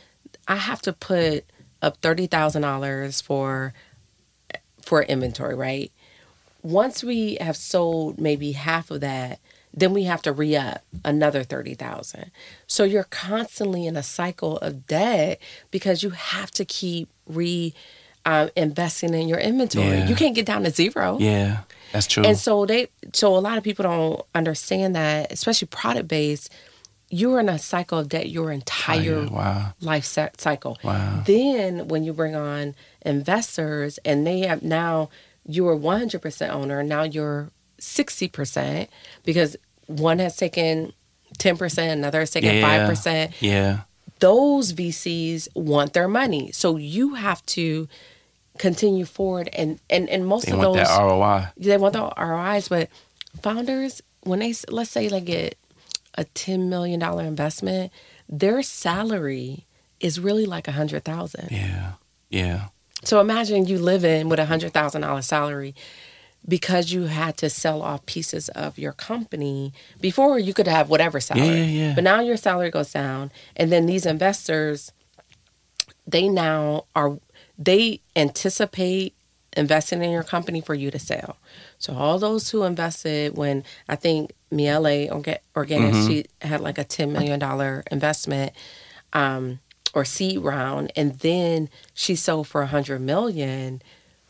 i 0.48 0.56
have 0.56 0.82
to 0.82 0.92
put 0.92 1.44
up 1.82 2.00
$30000 2.00 3.22
for 3.22 3.72
for 4.82 5.02
inventory 5.04 5.54
right 5.54 5.92
once 6.64 7.04
we 7.04 7.36
have 7.40 7.56
sold 7.56 8.20
maybe 8.20 8.50
half 8.52 8.90
of 8.90 9.00
that 9.00 9.38
then 9.80 9.92
we 9.92 10.04
have 10.04 10.22
to 10.22 10.32
re-up 10.32 10.82
another 11.04 11.42
30000 11.44 12.30
so 12.66 12.84
you're 12.84 13.04
constantly 13.04 13.86
in 13.86 13.96
a 13.96 14.02
cycle 14.02 14.56
of 14.58 14.86
debt 14.86 15.40
because 15.70 16.02
you 16.02 16.10
have 16.10 16.50
to 16.52 16.64
keep 16.64 17.08
re 17.26 17.72
uh, 18.26 18.48
investing 18.56 19.14
in 19.14 19.28
your 19.28 19.38
inventory 19.38 19.86
Yeah. 19.86 20.08
you 20.08 20.14
can't 20.16 20.34
get 20.34 20.44
down 20.46 20.64
to 20.64 20.70
zero 20.70 21.16
Yeah, 21.20 21.60
that's 21.92 22.06
true. 22.06 22.24
and 22.24 22.36
so 22.38 22.66
they 22.66 22.88
so 23.12 23.36
a 23.36 23.38
lot 23.38 23.56
of 23.58 23.64
people 23.64 23.84
don't 23.84 24.22
understand 24.34 24.94
that, 24.96 25.32
especially 25.32 25.68
product 25.68 26.08
based, 26.08 26.52
you're 27.10 27.40
in 27.40 27.48
a 27.48 27.58
cycle 27.58 27.98
of 27.98 28.08
debt 28.10 28.28
your 28.28 28.50
entire 28.52 29.26
Oh, 29.30 29.32
wow. 29.32 29.72
life 29.80 30.04
cy- 30.04 30.30
cycle. 30.36 30.76
Wow. 30.84 31.22
Then 31.24 31.88
when 31.88 32.04
you 32.04 32.12
bring 32.12 32.36
on 32.36 32.74
investors 33.06 33.98
and 34.04 34.26
they 34.26 34.40
have 34.40 34.62
now 34.62 35.08
you 35.46 35.66
are 35.68 35.76
100% 35.76 36.50
owner, 36.50 36.82
now 36.82 37.04
you're 37.04 37.50
60% 37.80 38.88
because 39.24 39.56
one 39.88 40.20
has 40.20 40.36
taken 40.36 40.92
10%, 41.38 41.92
another 41.92 42.20
has 42.20 42.30
taken 42.30 42.54
Yeah. 42.54 42.88
5%. 42.88 43.32
Yeah. 43.40 43.80
Those 44.20 44.72
VCs 44.72 45.48
want 45.54 45.92
their 45.92 46.08
money. 46.08 46.52
So 46.52 46.76
you 46.76 47.14
have 47.14 47.44
to 47.46 47.88
continue 48.58 49.04
forward 49.04 49.48
and 49.52 49.78
and, 49.88 50.08
and 50.08 50.26
most 50.26 50.46
They 50.46 50.52
of 50.52 50.58
want 50.58 50.74
those 50.76 50.88
that 50.88 50.98
ROI. 51.00 51.48
they 51.56 51.76
want 51.76 51.92
the 51.92 52.12
ROIs, 52.16 52.68
but 52.68 52.88
founders, 53.42 54.02
when 54.22 54.40
they 54.40 54.54
let's 54.68 54.90
say 54.90 55.08
they 55.08 55.20
get 55.20 55.56
a 56.16 56.24
$10 56.24 56.68
million 56.68 57.00
investment, 57.20 57.92
their 58.28 58.62
salary 58.62 59.66
is 60.00 60.18
really 60.18 60.44
like 60.46 60.66
a 60.66 60.72
hundred 60.72 61.04
thousand. 61.04 61.48
Yeah. 61.52 61.92
Yeah. 62.30 62.68
So 63.04 63.20
imagine 63.20 63.66
you 63.66 63.78
living 63.78 64.28
with 64.28 64.40
a 64.40 64.46
hundred 64.46 64.72
thousand 64.72 65.02
dollar 65.02 65.22
salary 65.22 65.76
because 66.48 66.90
you 66.92 67.04
had 67.04 67.36
to 67.36 67.50
sell 67.50 67.82
off 67.82 68.06
pieces 68.06 68.48
of 68.50 68.78
your 68.78 68.92
company. 68.92 69.72
Before 70.00 70.38
you 70.38 70.54
could 70.54 70.66
have 70.66 70.88
whatever 70.88 71.20
salary. 71.20 71.46
Yeah, 71.48 71.54
yeah, 71.54 71.64
yeah. 71.88 71.94
But 71.94 72.04
now 72.04 72.20
your 72.20 72.38
salary 72.38 72.70
goes 72.70 72.92
down. 72.92 73.30
And 73.54 73.70
then 73.70 73.86
these 73.86 74.06
investors, 74.06 74.92
they 76.06 76.28
now 76.28 76.86
are 76.96 77.18
they 77.58 78.00
anticipate 78.16 79.14
investing 79.56 80.02
in 80.02 80.10
your 80.10 80.22
company 80.22 80.60
for 80.60 80.74
you 80.74 80.90
to 80.90 80.98
sell. 80.98 81.36
So 81.78 81.94
all 81.94 82.18
those 82.18 82.50
who 82.50 82.62
invested 82.62 83.36
when 83.36 83.64
I 83.88 83.96
think 83.96 84.32
Mielle 84.50 84.84
Orga- 84.84 85.38
Organics 85.54 86.06
she 86.06 86.24
had 86.40 86.60
like 86.60 86.78
a 86.78 86.84
ten 86.84 87.12
million 87.12 87.38
dollar 87.38 87.82
investment 87.90 88.52
um, 89.12 89.58
or 89.94 90.04
seed 90.04 90.38
round, 90.38 90.92
and 90.96 91.18
then 91.18 91.68
she 91.94 92.14
sold 92.14 92.46
for 92.46 92.62
a 92.62 92.66
hundred 92.66 93.00
million. 93.00 93.82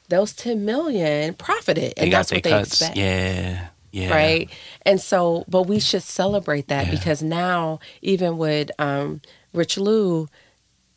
Those 0.09 0.33
ten 0.33 0.65
million 0.65 1.35
profited, 1.35 1.95
and 1.97 2.13
that's 2.13 2.33
what 2.33 2.43
they 2.43 2.51
cuts. 2.51 2.73
expect 2.81 2.97
Yeah. 2.97 3.67
Yeah. 3.91 4.11
right? 4.15 4.51
And 4.85 5.01
so, 5.01 5.45
but 5.49 5.63
we 5.65 5.81
should 5.81 6.03
celebrate 6.03 6.69
that 6.69 6.87
Yeah. 6.87 6.93
because 6.93 7.23
now, 7.23 7.81
even 8.03 8.37
with 8.39 8.71
um, 8.79 9.21
Richelieu, 9.55 10.27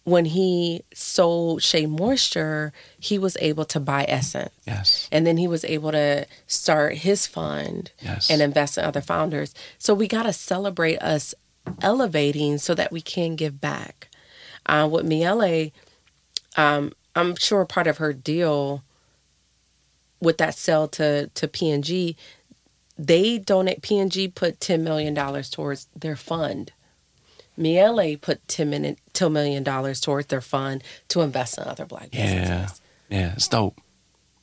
when 0.04 0.26
he 0.26 0.84
sold 0.94 1.62
Shea 1.64 1.86
Moisture, 1.86 2.74
he 3.00 3.18
was 3.20 3.38
able 3.40 3.66
to 3.66 3.80
buy 3.80 4.06
Essence. 4.10 4.52
Yes. 4.66 5.08
And 5.12 5.26
then 5.28 5.38
he 5.38 5.48
was 5.48 5.64
able 5.64 5.92
to 5.92 6.26
start 6.48 6.98
his 6.98 7.28
fund 7.28 7.92
Yes. 8.02 8.30
and 8.30 8.42
invest 8.42 8.78
in 8.78 8.84
other 8.84 9.02
founders. 9.02 9.54
So 9.78 9.94
we 9.94 10.08
got 10.08 10.24
to 10.24 10.34
celebrate 10.34 10.98
us 11.02 11.34
elevating 11.82 12.58
so 12.58 12.74
that 12.76 12.92
we 12.92 13.02
can 13.02 13.36
give 13.36 13.62
back. 13.62 14.10
Uh, 14.66 14.88
with 14.92 15.06
Mielle, 15.06 15.70
um, 16.58 16.92
I'm 17.16 17.36
sure 17.36 17.66
part 17.66 17.88
of 17.88 17.98
her 17.98 18.12
deal 18.14 18.84
with 20.22 20.38
that 20.38 20.56
sell 20.56 20.88
to 20.90 21.28
to 21.28 21.48
P&G, 21.48 22.16
they 22.98 23.38
donate 23.38 23.82
PNG 23.82 24.34
put 24.34 24.60
ten 24.60 24.84
million 24.84 25.14
dollars 25.14 25.50
towards 25.50 25.88
their 25.96 26.16
fund. 26.16 26.72
Miele 27.58 28.18
put 28.18 28.48
ten 28.48 28.70
million 28.70 28.98
$10 29.14 29.32
million 29.32 29.64
towards 29.96 30.28
their 30.28 30.42
fund 30.42 30.84
to 31.10 31.22
invest 31.22 31.58
in 31.58 31.66
other 31.66 31.86
black 31.86 32.12
businesses. 32.12 32.82
Yeah. 33.10 33.18
Yeah. 33.20 33.34
It's 33.34 33.48
dope. 33.48 33.80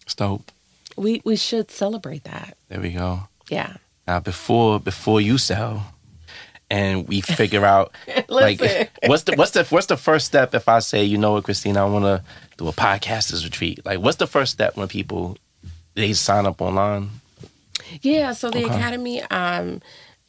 It's 0.03 0.15
dope. 0.15 0.51
We 0.97 1.23
we 1.25 1.37
should 1.37 1.71
celebrate 1.71 2.25
that. 2.25 2.57
There 2.69 2.81
we 2.81 2.91
go. 2.91 3.29
Yeah. 3.49 3.75
Now 4.07 4.21
before 4.21 4.81
before 4.81 5.21
you 5.21 5.39
sell 5.39 5.95
and 6.71 7.09
we 7.09 7.21
figure 7.21 7.65
out 7.65 7.93
like 8.29 8.61
what's 9.07 9.25
the 9.25 9.37
what's 9.37 9.53
the 9.53 9.65
what's 9.65 9.87
the 9.87 9.97
first 9.97 10.27
step 10.27 10.55
if 10.55 10.69
I 10.69 10.81
say, 10.81 11.05
you 11.05 11.19
know 11.19 11.33
what, 11.33 11.45
Christina, 11.45 11.87
I 11.87 11.89
wanna 11.89 12.25
do 12.57 12.69
a 12.69 12.73
podcasters 12.73 13.45
retreat. 13.45 13.85
Like 13.85 14.01
what's 14.01 14.17
the 14.17 14.27
first 14.27 14.53
step 14.53 14.77
when 14.77 14.89
people 14.89 15.37
they 15.99 16.13
sign 16.15 16.47
up 16.47 16.61
online? 16.61 17.11
Yeah, 18.03 18.33
so 18.33 18.51
the 18.51 18.65
Okay. 18.65 18.75
academy, 18.75 19.23
um, 19.31 19.81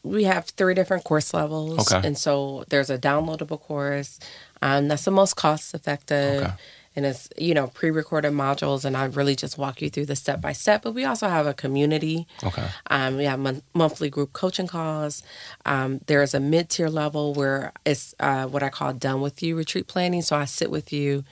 we 0.04 0.24
have 0.24 0.46
three 0.46 0.74
different 0.74 1.04
course 1.04 1.34
levels, 1.34 1.92
Okay. 1.92 2.06
and 2.08 2.18
so 2.18 2.64
there's 2.70 2.90
a 2.90 2.98
downloadable 2.98 3.60
course. 3.60 4.20
Um, 4.62 4.88
that's 4.88 5.04
the 5.06 5.12
most 5.12 5.36
cost 5.36 5.74
effective, 5.74 6.44
Okay. 6.44 6.54
and 6.96 7.06
it's 7.06 7.28
you 7.38 7.54
know 7.54 7.68
pre-recorded 7.68 8.32
modules, 8.32 8.86
and 8.86 8.96
I 8.96 9.06
really 9.06 9.36
just 9.36 9.58
walk 9.58 9.82
you 9.82 9.90
through 9.90 10.06
the 10.06 10.16
step 10.16 10.40
by 10.42 10.54
step. 10.54 10.84
But 10.84 10.94
we 10.94 11.04
also 11.04 11.28
have 11.28 11.48
a 11.48 11.54
community. 11.54 12.28
Okay. 12.44 12.66
Um, 12.90 13.18
we 13.18 13.26
have 13.26 13.40
mon- 13.40 13.62
monthly 13.74 14.10
group 14.10 14.32
coaching 14.32 14.68
calls. 14.68 15.22
Um, 15.66 16.00
there's 16.08 16.34
a 16.34 16.40
mid-tier 16.40 16.90
level 16.90 17.34
where 17.34 17.74
it's 17.86 18.16
uh, 18.22 18.46
what 18.48 18.64
I 18.64 18.70
call 18.70 18.94
done 18.94 19.20
with 19.20 19.44
you 19.44 19.56
retreat 19.58 19.88
planning. 19.88 20.22
So 20.22 20.36
I 20.38 20.46
sit 20.46 20.72
with 20.72 20.94
you 20.94 21.26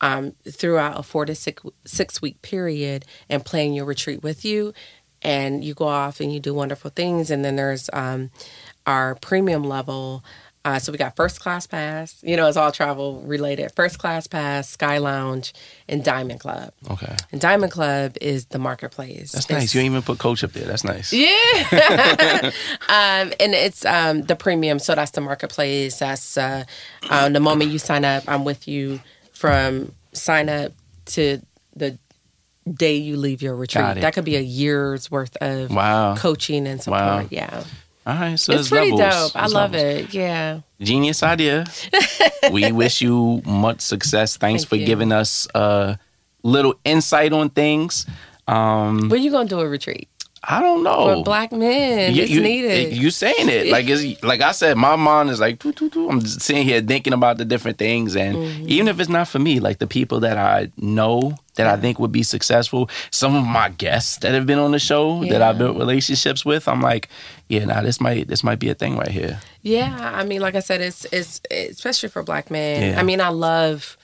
um, 0.00 0.34
throughout 0.50 0.98
a 0.98 1.02
four 1.02 1.24
to 1.26 1.34
six 1.34 1.62
six 1.84 2.20
week 2.22 2.42
period 2.42 3.04
and 3.28 3.44
plan 3.44 3.72
your 3.72 3.84
retreat 3.84 4.22
with 4.22 4.44
you, 4.44 4.72
and 5.22 5.64
you 5.64 5.74
go 5.74 5.86
off 5.86 6.20
and 6.20 6.32
you 6.32 6.40
do 6.40 6.54
wonderful 6.54 6.90
things. 6.90 7.30
And 7.30 7.44
then 7.44 7.56
there's 7.56 7.88
um, 7.92 8.30
our 8.86 9.14
premium 9.16 9.64
level. 9.64 10.24
Uh, 10.64 10.80
so 10.80 10.90
we 10.90 10.98
got 10.98 11.14
first 11.14 11.38
class 11.38 11.64
pass. 11.64 12.20
You 12.24 12.36
know, 12.36 12.48
it's 12.48 12.56
all 12.56 12.72
travel 12.72 13.20
related. 13.22 13.70
First 13.76 14.00
class 14.00 14.26
pass, 14.26 14.68
Sky 14.68 14.98
Lounge, 14.98 15.54
and 15.88 16.02
Diamond 16.02 16.40
Club. 16.40 16.72
Okay. 16.90 17.14
And 17.30 17.40
Diamond 17.40 17.70
Club 17.70 18.16
is 18.20 18.46
the 18.46 18.58
marketplace. 18.58 19.30
That's 19.30 19.44
It's- 19.46 19.62
nice. 19.62 19.74
You 19.76 19.82
even 19.82 20.02
put 20.02 20.18
coach 20.18 20.42
up 20.42 20.50
there. 20.54 20.64
That's 20.66 20.82
nice. 20.82 21.12
yeah. 21.12 21.30
um, 22.88 23.32
and 23.38 23.54
it's 23.54 23.84
um, 23.84 24.22
the 24.22 24.34
premium. 24.34 24.80
So 24.80 24.96
that's 24.96 25.12
the 25.12 25.20
marketplace. 25.20 26.00
That's 26.00 26.36
uh, 26.36 26.64
um, 27.10 27.32
the 27.32 27.38
moment 27.40 27.70
you 27.70 27.78
sign 27.78 28.04
up, 28.04 28.24
I'm 28.26 28.44
with 28.44 28.66
you 28.66 28.98
from 29.46 29.92
sign 30.12 30.48
up 30.48 30.72
to 31.06 31.40
the 31.74 31.98
day 32.70 32.96
you 32.96 33.16
leave 33.16 33.42
your 33.42 33.54
retreat. 33.54 33.96
That 34.00 34.14
could 34.14 34.24
be 34.24 34.36
a 34.36 34.40
year's 34.40 35.10
worth 35.10 35.36
of 35.40 35.70
Wow. 35.70 36.16
coaching 36.16 36.66
and 36.66 36.82
support. 36.82 37.00
Wow. 37.00 37.26
Yeah. 37.30 37.62
All 38.06 38.14
right. 38.14 38.38
So 38.38 38.52
it's 38.52 38.68
there's 38.68 38.68
pretty 38.68 38.92
levels. 38.92 39.32
dope. 39.32 39.42
I 39.42 39.46
love 39.46 39.72
levels. 39.72 40.04
it. 40.08 40.14
Yeah. 40.14 40.60
Genius 40.80 41.22
idea. 41.22 41.64
we 42.52 42.70
wish 42.72 43.00
you 43.00 43.42
much 43.44 43.80
success. 43.80 44.36
Thanks 44.36 44.62
Thank 44.62 44.68
for 44.68 44.76
you. 44.76 44.86
giving 44.86 45.12
us 45.12 45.48
a 45.54 45.98
little 46.42 46.74
insight 46.84 47.32
on 47.32 47.50
things. 47.50 48.06
Um, 48.48 49.08
When 49.08 49.22
you 49.22 49.30
going 49.32 49.48
to 49.48 49.54
do 49.56 49.60
a 49.60 49.68
retreat? 49.68 50.08
I 50.48 50.60
don't 50.60 50.84
know. 50.84 51.16
For 51.16 51.24
black 51.24 51.50
men, 51.50 52.14
You- 52.14 52.22
it's 52.22 52.30
you, 52.30 52.40
needed. 52.40 52.96
You 52.96 53.10
saying 53.10 53.48
it 53.48 53.66
like 53.66 53.86
it's 53.88 54.22
like 54.22 54.40
I 54.42 54.52
said. 54.52 54.76
My 54.76 54.94
mind 54.94 55.28
is 55.30 55.40
like, 55.40 55.58
doo, 55.58 55.72
doo, 55.72 55.90
doo. 55.90 56.08
I'm 56.08 56.20
just 56.20 56.40
sitting 56.40 56.62
here 56.64 56.80
thinking 56.80 57.12
about 57.12 57.38
the 57.38 57.44
different 57.44 57.78
things, 57.78 58.14
and 58.16 58.36
Mm-hmm. 58.36 58.64
even 58.68 58.88
if 58.88 59.00
it's 59.00 59.08
not 59.08 59.26
for 59.28 59.38
me, 59.40 59.58
like 59.60 59.78
the 59.78 59.86
people 59.86 60.20
that 60.20 60.38
I 60.38 60.70
know 60.76 61.36
that 61.56 61.66
I 61.66 61.76
think 61.80 61.98
would 61.98 62.12
be 62.12 62.22
successful, 62.22 62.88
some 63.10 63.34
of 63.34 63.44
my 63.44 63.70
guests 63.70 64.18
that 64.18 64.34
have 64.34 64.46
been 64.46 64.58
on 64.58 64.70
the 64.72 64.78
show 64.78 65.24
that 65.24 65.42
I 65.42 65.46
Yeah. 65.50 65.52
built 65.52 65.76
relationships 65.78 66.44
with, 66.44 66.68
I'm 66.68 66.80
like, 66.82 67.08
yeah, 67.48 67.64
now 67.64 67.80
this 67.82 68.00
might 68.00 68.28
this 68.28 68.44
might 68.44 68.58
be 68.60 68.68
a 68.68 68.74
thing 68.74 68.96
right 68.96 69.08
here. 69.10 69.40
Yeah, 69.62 69.96
I 70.14 70.22
mean, 70.24 70.40
like 70.42 70.54
I 70.54 70.60
said, 70.60 70.80
it's 70.80 71.06
it's 71.10 71.40
especially 71.50 72.08
for 72.10 72.22
black 72.22 72.50
men. 72.52 72.92
Yeah. 72.92 73.00
I 73.00 73.02
mean, 73.02 73.20
I 73.20 73.30
love 73.30 73.96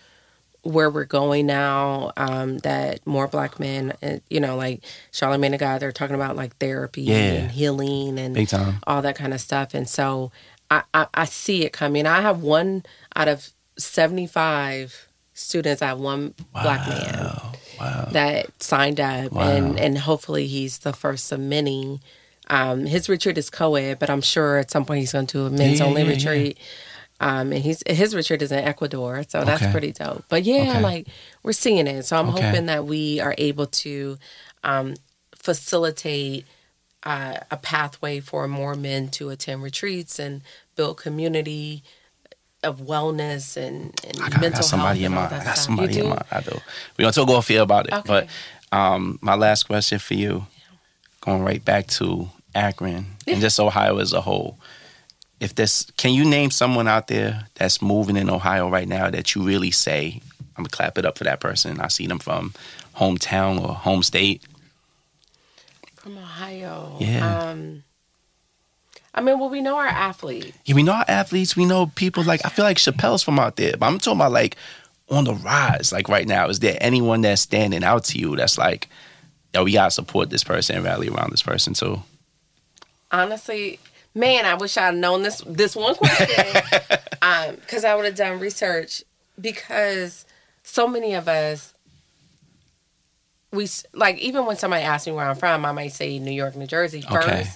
where 0.62 0.88
we're 0.90 1.04
going 1.04 1.46
now. 1.46 2.12
Um, 2.16 2.58
that 2.58 3.04
more 3.06 3.26
black 3.28 3.58
men, 3.58 3.92
uh, 4.02 4.18
you 4.30 4.40
know, 4.40 4.56
like 4.56 4.82
Charlamagne 5.12 5.50
tha 5.52 5.58
God, 5.58 5.80
they're 5.80 5.92
talking 5.92 6.14
about 6.16 6.36
like 6.36 6.56
therapy 6.58 7.02
Yeah. 7.02 7.16
and 7.16 7.50
healing 7.50 8.18
and 8.18 8.34
Big 8.34 8.48
time. 8.48 8.76
all 8.86 9.02
that 9.02 9.16
kind 9.16 9.34
of 9.34 9.40
stuff. 9.40 9.74
And 9.74 9.88
so 9.88 10.30
I, 10.70 10.82
I 10.94 11.06
I 11.14 11.24
see 11.24 11.64
it 11.64 11.72
coming. 11.72 12.06
I 12.06 12.20
have 12.20 12.42
one 12.42 12.84
out 13.16 13.28
of 13.28 13.50
seventy 13.76 14.26
five 14.26 15.08
students. 15.34 15.82
I 15.82 15.86
have 15.88 15.98
one 16.00 16.34
black 16.52 16.86
man 16.88 17.40
Wow. 17.80 18.08
that 18.12 18.62
signed 18.62 19.00
up, 19.00 19.34
and 19.34 19.78
and 19.80 19.98
hopefully 19.98 20.46
he's 20.46 20.78
the 20.78 20.92
first 20.92 21.32
of 21.32 21.40
many. 21.40 22.00
Um, 22.48 22.86
his 22.86 23.08
retreat 23.08 23.38
is 23.38 23.50
co-ed, 23.50 23.98
but 23.98 24.10
I'm 24.10 24.20
sure 24.20 24.58
at 24.58 24.70
some 24.70 24.84
point 24.84 25.00
he's 25.00 25.12
going 25.12 25.26
to 25.28 25.38
do 25.38 25.46
a 25.46 25.50
men's 25.50 25.80
Yeah, 25.80 25.86
only 25.86 26.02
yeah. 26.02 26.08
retreat. 26.10 26.58
Um, 27.22 27.52
and 27.52 27.62
he's 27.62 27.82
his 27.86 28.16
retreat 28.16 28.42
is 28.42 28.50
in 28.50 28.58
Ecuador, 28.58 29.22
so 29.28 29.44
that's 29.44 29.62
Okay. 29.62 29.70
pretty 29.70 29.92
dope. 29.92 30.24
But 30.28 30.42
yeah, 30.42 30.62
Okay. 30.62 30.80
like 30.80 31.06
we're 31.44 31.52
seeing 31.52 31.86
it, 31.86 32.02
so 32.04 32.16
I'm 32.18 32.28
Okay. 32.30 32.42
hoping 32.48 32.66
that 32.66 32.84
we 32.84 33.20
are 33.20 33.34
able 33.38 33.66
to 33.66 34.18
um, 34.64 34.94
facilitate 35.36 36.46
uh, 37.04 37.36
a 37.50 37.56
pathway 37.56 38.18
for 38.20 38.46
more 38.48 38.74
men 38.74 39.08
to 39.10 39.30
attend 39.30 39.62
retreats 39.62 40.18
and 40.18 40.42
build 40.76 40.96
community 40.96 41.82
of 42.64 42.80
wellness 42.80 43.56
and, 43.56 43.92
and 44.06 44.22
I 44.22 44.28
got, 44.28 44.44
I 44.44 44.48
got 44.50 44.64
somebody 44.64 45.00
health 45.00 45.06
in 45.12 45.14
mind. 45.16 45.32
I 45.34 45.44
got 45.44 45.58
somebody 45.58 45.98
in 45.98 46.08
mind. 46.08 46.24
I 46.30 46.40
do. 46.40 46.50
We're 46.96 47.02
gonna 47.04 47.12
talk 47.12 47.28
off 47.28 47.48
here 47.48 47.62
about 47.62 47.86
it. 47.88 47.94
But 48.06 48.28
um, 48.72 49.18
my 49.20 49.34
last 49.34 49.64
question 49.64 49.98
for 49.98 50.14
you, 50.14 50.46
going 51.20 51.42
right 51.42 51.64
back 51.64 51.86
to 51.88 52.28
Akron 52.54 53.06
and 53.26 53.40
just 53.40 53.58
Ohio 53.60 53.98
as 53.98 54.12
a 54.12 54.20
whole. 54.20 54.58
If 55.42 55.56
this, 55.56 55.90
can 55.96 56.12
you 56.14 56.24
name 56.24 56.52
someone 56.52 56.86
out 56.86 57.08
there 57.08 57.48
that's 57.54 57.82
moving 57.82 58.16
in 58.16 58.30
Ohio 58.30 58.68
right 58.68 58.86
now 58.86 59.10
that 59.10 59.34
you 59.34 59.42
really 59.42 59.72
say, 59.72 60.20
I'm 60.56 60.62
gonna 60.62 60.68
clap 60.68 60.96
it 60.98 61.04
up 61.04 61.18
for 61.18 61.24
that 61.24 61.40
person. 61.40 61.80
I 61.80 61.88
see 61.88 62.06
them 62.06 62.20
from 62.20 62.54
hometown 62.94 63.60
or 63.60 63.74
home 63.74 64.04
state. 64.04 64.40
From 65.96 66.16
Ohio. 66.16 66.96
Yeah. 67.00 67.40
Um, 67.40 67.82
I 69.12 69.20
mean, 69.20 69.40
well, 69.40 69.50
we 69.50 69.60
know 69.60 69.76
our 69.78 69.86
athletes. 69.86 70.56
Yeah, 70.64 70.76
we 70.76 70.84
know 70.84 70.92
our 70.92 71.04
athletes. 71.08 71.56
We 71.56 71.64
know 71.64 71.86
people 71.86 72.22
like 72.22 72.46
I 72.46 72.48
feel 72.48 72.64
like 72.64 72.76
Chappelle's 72.76 73.24
from 73.24 73.40
out 73.40 73.56
there, 73.56 73.76
but 73.76 73.86
I'm 73.86 73.98
talking 73.98 74.20
about 74.20 74.30
like 74.30 74.56
on 75.10 75.24
the 75.24 75.34
rise. 75.34 75.90
Like 75.90 76.08
right 76.08 76.28
now, 76.28 76.48
is 76.50 76.60
there 76.60 76.78
anyone 76.80 77.22
that's 77.22 77.42
standing 77.42 77.82
out 77.82 78.04
to 78.04 78.18
you 78.18 78.36
that's 78.36 78.58
like, 78.58 78.88
yo, 79.52 79.64
we 79.64 79.72
gotta 79.72 79.90
support 79.90 80.30
this 80.30 80.44
person 80.44 80.76
and 80.76 80.84
rally 80.84 81.08
around 81.08 81.32
this 81.32 81.42
person 81.42 81.74
too? 81.74 82.00
Honestly, 83.10 83.80
man, 84.14 84.44
I 84.46 84.54
wish 84.54 84.76
I'd 84.76 84.94
known 84.96 85.22
this 85.22 85.42
this 85.46 85.74
one 85.76 85.94
question 85.94 86.62
um, 87.22 87.56
because 87.56 87.84
I 87.84 87.94
would 87.94 88.04
have 88.04 88.14
done 88.16 88.38
research. 88.40 89.02
Because 89.40 90.24
so 90.62 90.86
many 90.86 91.14
of 91.14 91.26
us, 91.28 91.72
we 93.52 93.64
s- 93.64 93.86
like 93.92 94.18
even 94.18 94.46
when 94.46 94.56
somebody 94.56 94.82
asks 94.82 95.06
me 95.06 95.12
where 95.12 95.26
I'm 95.28 95.36
from, 95.36 95.64
I 95.64 95.72
might 95.72 95.92
say 95.92 96.18
New 96.18 96.30
York, 96.32 96.56
New 96.56 96.66
Jersey 96.66 97.00
first. 97.02 97.28
Okay. 97.28 97.46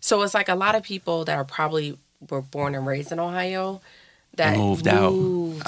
So 0.00 0.22
it's 0.22 0.34
like 0.34 0.48
a 0.48 0.54
lot 0.54 0.74
of 0.74 0.82
people 0.82 1.24
that 1.26 1.36
are 1.36 1.44
probably 1.44 1.98
were 2.28 2.42
born 2.42 2.74
and 2.74 2.86
raised 2.86 3.12
in 3.12 3.18
Ohio 3.20 3.80
that 4.36 4.56
moved 4.56 4.86
out. 4.88 5.12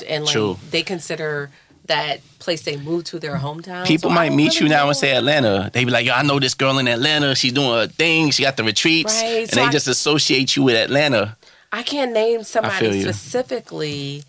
and 0.08 0.24
like 0.24 0.32
True. 0.32 0.58
they 0.70 0.82
consider 0.82 1.50
that 1.92 2.20
place 2.38 2.62
they 2.62 2.76
moved 2.76 3.06
to 3.12 3.18
their 3.24 3.36
hometown. 3.36 3.86
People 3.86 4.10
So 4.10 4.14
might 4.14 4.32
meet 4.32 4.52
really 4.54 4.64
you 4.64 4.68
now 4.76 4.82
know. 4.84 4.88
and 4.88 4.96
say 4.96 5.10
Atlanta. 5.20 5.70
They 5.72 5.84
be 5.84 5.90
like, 5.90 6.06
"Yo, 6.06 6.12
I 6.12 6.22
know 6.22 6.38
this 6.40 6.54
girl 6.54 6.78
in 6.78 6.88
Atlanta. 6.88 7.34
She's 7.34 7.52
doing 7.52 7.70
a 7.84 7.86
thing. 7.88 8.30
She 8.32 8.42
got 8.42 8.56
the 8.56 8.64
retreats, 8.64 9.14
Right, 9.22 9.42
and 9.42 9.50
so 9.50 9.56
they 9.56 9.66
I- 9.66 9.70
just 9.78 9.88
associate 9.88 10.56
you 10.56 10.62
with 10.64 10.76
Atlanta." 10.76 11.36
I 11.74 11.82
can't 11.82 12.12
name 12.12 12.42
somebody 12.44 13.02
specifically, 13.02 14.24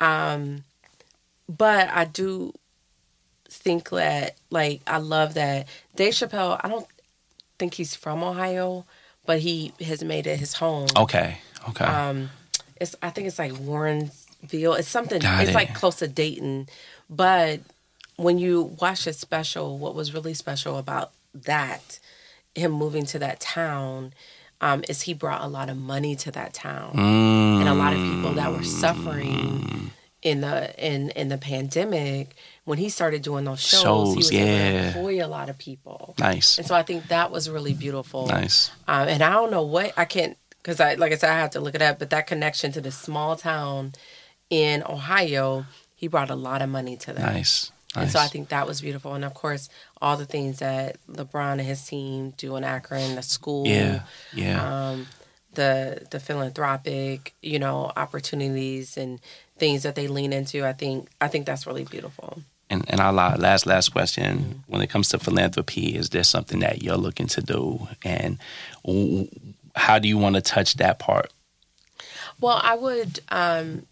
um, 0.00 0.64
but 1.48 1.88
I 1.90 2.04
do 2.04 2.52
think 3.48 3.90
that 3.90 4.34
like 4.50 4.80
I 4.86 4.98
love 4.98 5.34
that 5.34 5.68
Dave 5.96 6.14
Chappelle. 6.14 6.60
I 6.62 6.68
don't 6.68 6.86
think 7.58 7.74
he's 7.74 7.94
from 7.94 8.22
Ohio, 8.22 8.84
but 9.26 9.40
he 9.40 9.72
has 9.84 10.02
made 10.02 10.26
it 10.26 10.38
his 10.40 10.54
home. 10.54 10.86
Okay, 10.96 11.38
okay, 11.68 11.84
Um, 11.84 12.30
it's 12.80 12.94
I 13.02 13.10
think 13.10 13.26
it's 13.28 13.38
like 13.38 13.52
Warrensville. 13.52 14.78
It's 14.78 14.88
something. 14.88 15.20
Got 15.20 15.42
it's 15.42 15.50
it. 15.50 15.54
like 15.54 15.74
close 15.74 15.96
to 15.96 16.08
Dayton, 16.08 16.68
but 17.10 17.60
when 18.16 18.38
you 18.38 18.74
watch 18.80 19.04
his 19.04 19.18
special, 19.18 19.78
what 19.78 19.94
was 19.94 20.12
really 20.12 20.34
special 20.34 20.76
about 20.78 21.12
that, 21.34 21.98
him 22.54 22.72
moving 22.72 23.06
to 23.06 23.18
that 23.20 23.38
town, 23.40 24.12
um, 24.60 24.82
is 24.88 25.02
he 25.02 25.14
brought 25.14 25.42
a 25.42 25.46
lot 25.46 25.68
of 25.70 25.76
money 25.76 26.16
to 26.16 26.30
that 26.32 26.52
town, 26.52 26.92
Mm. 26.96 27.60
and 27.60 27.68
a 27.68 27.74
lot 27.74 27.92
of 27.92 27.98
people 28.00 28.32
that 28.34 28.50
were 28.50 28.64
suffering 28.64 29.92
in 30.22 30.40
the 30.40 30.74
in 30.84 31.10
in 31.10 31.28
the 31.28 31.38
pandemic. 31.38 32.34
When 32.64 32.76
he 32.78 32.88
started 32.90 33.22
doing 33.22 33.44
those 33.44 33.60
shows, 33.60 33.82
Shows, 33.82 34.10
he 34.12 34.16
was 34.18 34.32
able 34.32 34.46
yeah. 34.46 34.80
to 34.80 34.86
employ 34.88 35.24
a 35.24 35.28
lot 35.28 35.48
of 35.48 35.56
people. 35.56 36.14
nice, 36.18 36.58
And 36.58 36.66
so 36.66 36.74
I 36.74 36.82
think 36.82 37.06
that 37.08 37.30
was 37.30 37.48
really 37.48 37.72
beautiful. 37.72 38.26
nice. 38.26 38.70
Um, 38.88 39.08
and 39.08 39.22
I 39.22 39.30
don't 39.30 39.50
know 39.50 39.62
what 39.62 39.94
I 39.96 40.04
can't 40.04 40.36
because 40.60 40.80
I 40.80 40.94
like 40.94 41.12
I 41.12 41.16
said 41.16 41.30
I 41.30 41.38
have 41.38 41.50
to 41.52 41.60
look 41.60 41.74
it 41.76 41.80
up. 41.82 41.98
But 42.00 42.10
that 42.10 42.26
connection 42.26 42.72
to 42.72 42.80
this 42.80 42.96
small 42.98 43.36
town 43.36 43.92
in 44.50 44.82
Ohio, 44.82 45.64
he 45.98 46.06
brought 46.08 46.30
a 46.30 46.34
lot 46.36 46.62
of 46.62 46.68
money 46.70 46.96
to 46.96 47.12
that. 47.12 47.34
Nice. 47.34 47.72
Nice. 47.96 48.02
And 48.04 48.10
so 48.12 48.18
I 48.20 48.28
think 48.28 48.50
that 48.50 48.66
was 48.66 48.80
beautiful. 48.80 49.14
And 49.14 49.24
of 49.24 49.34
course, 49.34 49.68
all 50.00 50.16
the 50.16 50.26
things 50.26 50.58
that 50.60 50.96
LeBron 51.10 51.52
and 51.52 51.60
his 51.62 51.84
team 51.84 52.32
do 52.36 52.54
in 52.56 52.62
Akron, 52.64 53.16
the 53.16 53.22
school, 53.22 53.66
yeah, 53.66 54.02
yeah, 54.34 54.60
um, 54.90 55.06
the 55.54 56.06
the 56.10 56.20
philanthropic, 56.20 57.34
you 57.42 57.58
know, 57.58 57.90
opportunities 57.96 58.96
and 58.96 59.20
things 59.58 59.82
that 59.82 59.94
they 59.94 60.06
lean 60.06 60.32
into. 60.32 60.64
I 60.66 60.74
think 60.74 61.08
I 61.20 61.28
think 61.28 61.46
that's 61.46 61.66
really 61.66 61.84
beautiful. 61.84 62.42
and 62.70 62.84
and 62.90 63.00
our 63.00 63.12
last 63.12 63.66
last 63.66 63.88
question, 63.92 64.38
Mm-hmm. 64.38 64.58
when 64.72 64.82
it 64.82 64.90
comes 64.90 65.08
to 65.08 65.18
philanthropy, 65.18 65.96
is 65.96 66.10
there 66.10 66.24
something 66.24 66.60
that 66.60 66.82
you're 66.82 66.98
looking 67.06 67.26
to 67.28 67.40
do, 67.40 67.88
and 68.04 68.38
how 69.74 69.98
do 69.98 70.08
you 70.08 70.18
want 70.18 70.36
to 70.36 70.42
touch 70.42 70.74
that 70.74 70.98
part? 70.98 71.32
Well, 72.40 72.60
I 72.62 72.76
would, 72.76 73.20
um, 73.30 73.86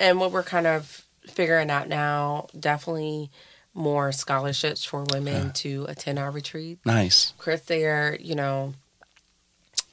and 0.00 0.18
what 0.18 0.32
we're 0.32 0.42
kind 0.42 0.66
of 0.66 1.04
figuring 1.30 1.70
out 1.70 1.88
now, 1.88 2.48
definitely 2.58 3.30
more 3.74 4.10
scholarships 4.12 4.84
for 4.84 5.04
women 5.12 5.52
to 5.52 5.86
attend 5.88 6.18
our 6.18 6.30
retreat. 6.30 6.78
Nice. 6.84 7.30
Of 7.32 7.38
course, 7.38 7.60
they're, 7.62 8.16
you 8.20 8.34
know, 8.34 8.74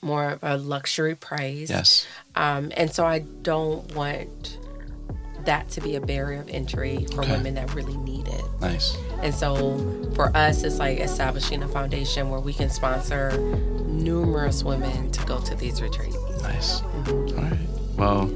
more 0.02 0.32
of 0.32 0.40
a 0.44 0.58
luxury 0.58 1.16
price. 1.16 1.70
Yes. 1.70 2.06
Um, 2.36 2.72
and 2.76 2.92
so 2.92 3.06
I 3.06 3.20
don't 3.20 3.94
want 3.96 4.58
that 5.46 5.70
to 5.70 5.82
be 5.82 5.96
a 5.96 6.02
barrier 6.02 6.42
of 6.42 6.50
entry 6.50 7.06
for 7.14 7.22
Okay. 7.22 7.32
women 7.34 7.54
that 7.56 7.74
really 7.76 7.98
need 7.98 8.28
it. 8.28 8.44
Nice. 8.62 8.98
And 9.22 9.34
so 9.34 9.78
for 10.16 10.36
us, 10.36 10.64
it's 10.64 10.80
like 10.80 11.00
establishing 11.00 11.62
a 11.62 11.68
foundation 11.68 12.32
where 12.32 12.40
we 12.40 12.54
can 12.54 12.70
sponsor 12.72 13.38
numerous 13.86 14.64
women 14.64 15.12
to 15.12 15.24
go 15.26 15.40
to 15.42 15.54
these 15.56 15.82
retreats. 15.82 16.18
Nice. 16.42 16.82
All 16.82 17.44
right. 17.44 17.60
Well, 17.96 18.32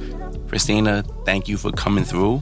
Christina, 0.47 1.03
thank 1.25 1.47
you 1.47 1.57
for 1.57 1.71
coming 1.71 2.03
through. 2.03 2.41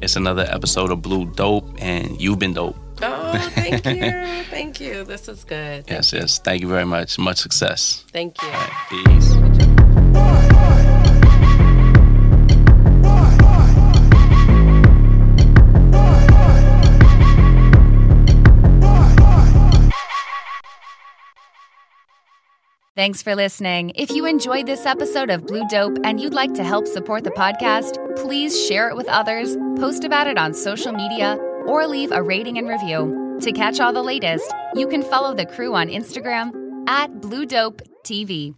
It's 0.00 0.14
another 0.14 0.46
episode 0.48 0.92
of 0.92 1.02
Blue 1.02 1.26
Dope, 1.26 1.68
and 1.78 2.20
you've 2.20 2.38
been 2.38 2.54
dope. 2.54 2.76
Oh, 3.02 3.50
thank 3.54 3.84
you. 3.84 4.44
thank 4.44 4.80
you. 4.80 5.04
This 5.04 5.28
is 5.28 5.44
good. 5.44 5.84
Yes, 5.88 6.12
yes. 6.12 6.38
Thank 6.38 6.62
you 6.62 6.68
very 6.68 6.84
much. 6.84 7.18
Much 7.18 7.38
success. 7.38 8.04
Thank 8.12 8.40
you. 8.42 8.48
Peace. 8.90 9.47
Thanks 22.98 23.22
for 23.22 23.36
listening. 23.36 23.92
If 23.94 24.10
you 24.10 24.26
enjoyed 24.26 24.66
this 24.66 24.84
episode 24.84 25.30
of 25.30 25.46
Blue 25.46 25.62
Dope 25.68 25.98
and 26.02 26.20
you'd 26.20 26.34
like 26.34 26.54
to 26.54 26.64
help 26.64 26.88
support 26.88 27.22
the 27.22 27.30
podcast, 27.30 27.94
please 28.16 28.66
share 28.66 28.88
it 28.88 28.96
with 28.96 29.06
others, 29.06 29.56
post 29.76 30.02
about 30.02 30.26
it 30.26 30.36
on 30.36 30.52
social 30.52 30.90
media, 30.90 31.36
or 31.68 31.86
leave 31.86 32.10
a 32.10 32.20
rating 32.20 32.58
and 32.58 32.68
review. 32.68 33.38
To 33.40 33.52
catch 33.52 33.78
all 33.78 33.92
the 33.92 34.02
latest, 34.02 34.52
you 34.74 34.88
can 34.88 35.04
follow 35.04 35.32
the 35.32 35.46
crew 35.46 35.76
on 35.76 35.86
Instagram 35.86 36.50
at 36.88 37.20
Blue 37.20 37.46
Dope 37.46 37.82
TV. 38.04 38.56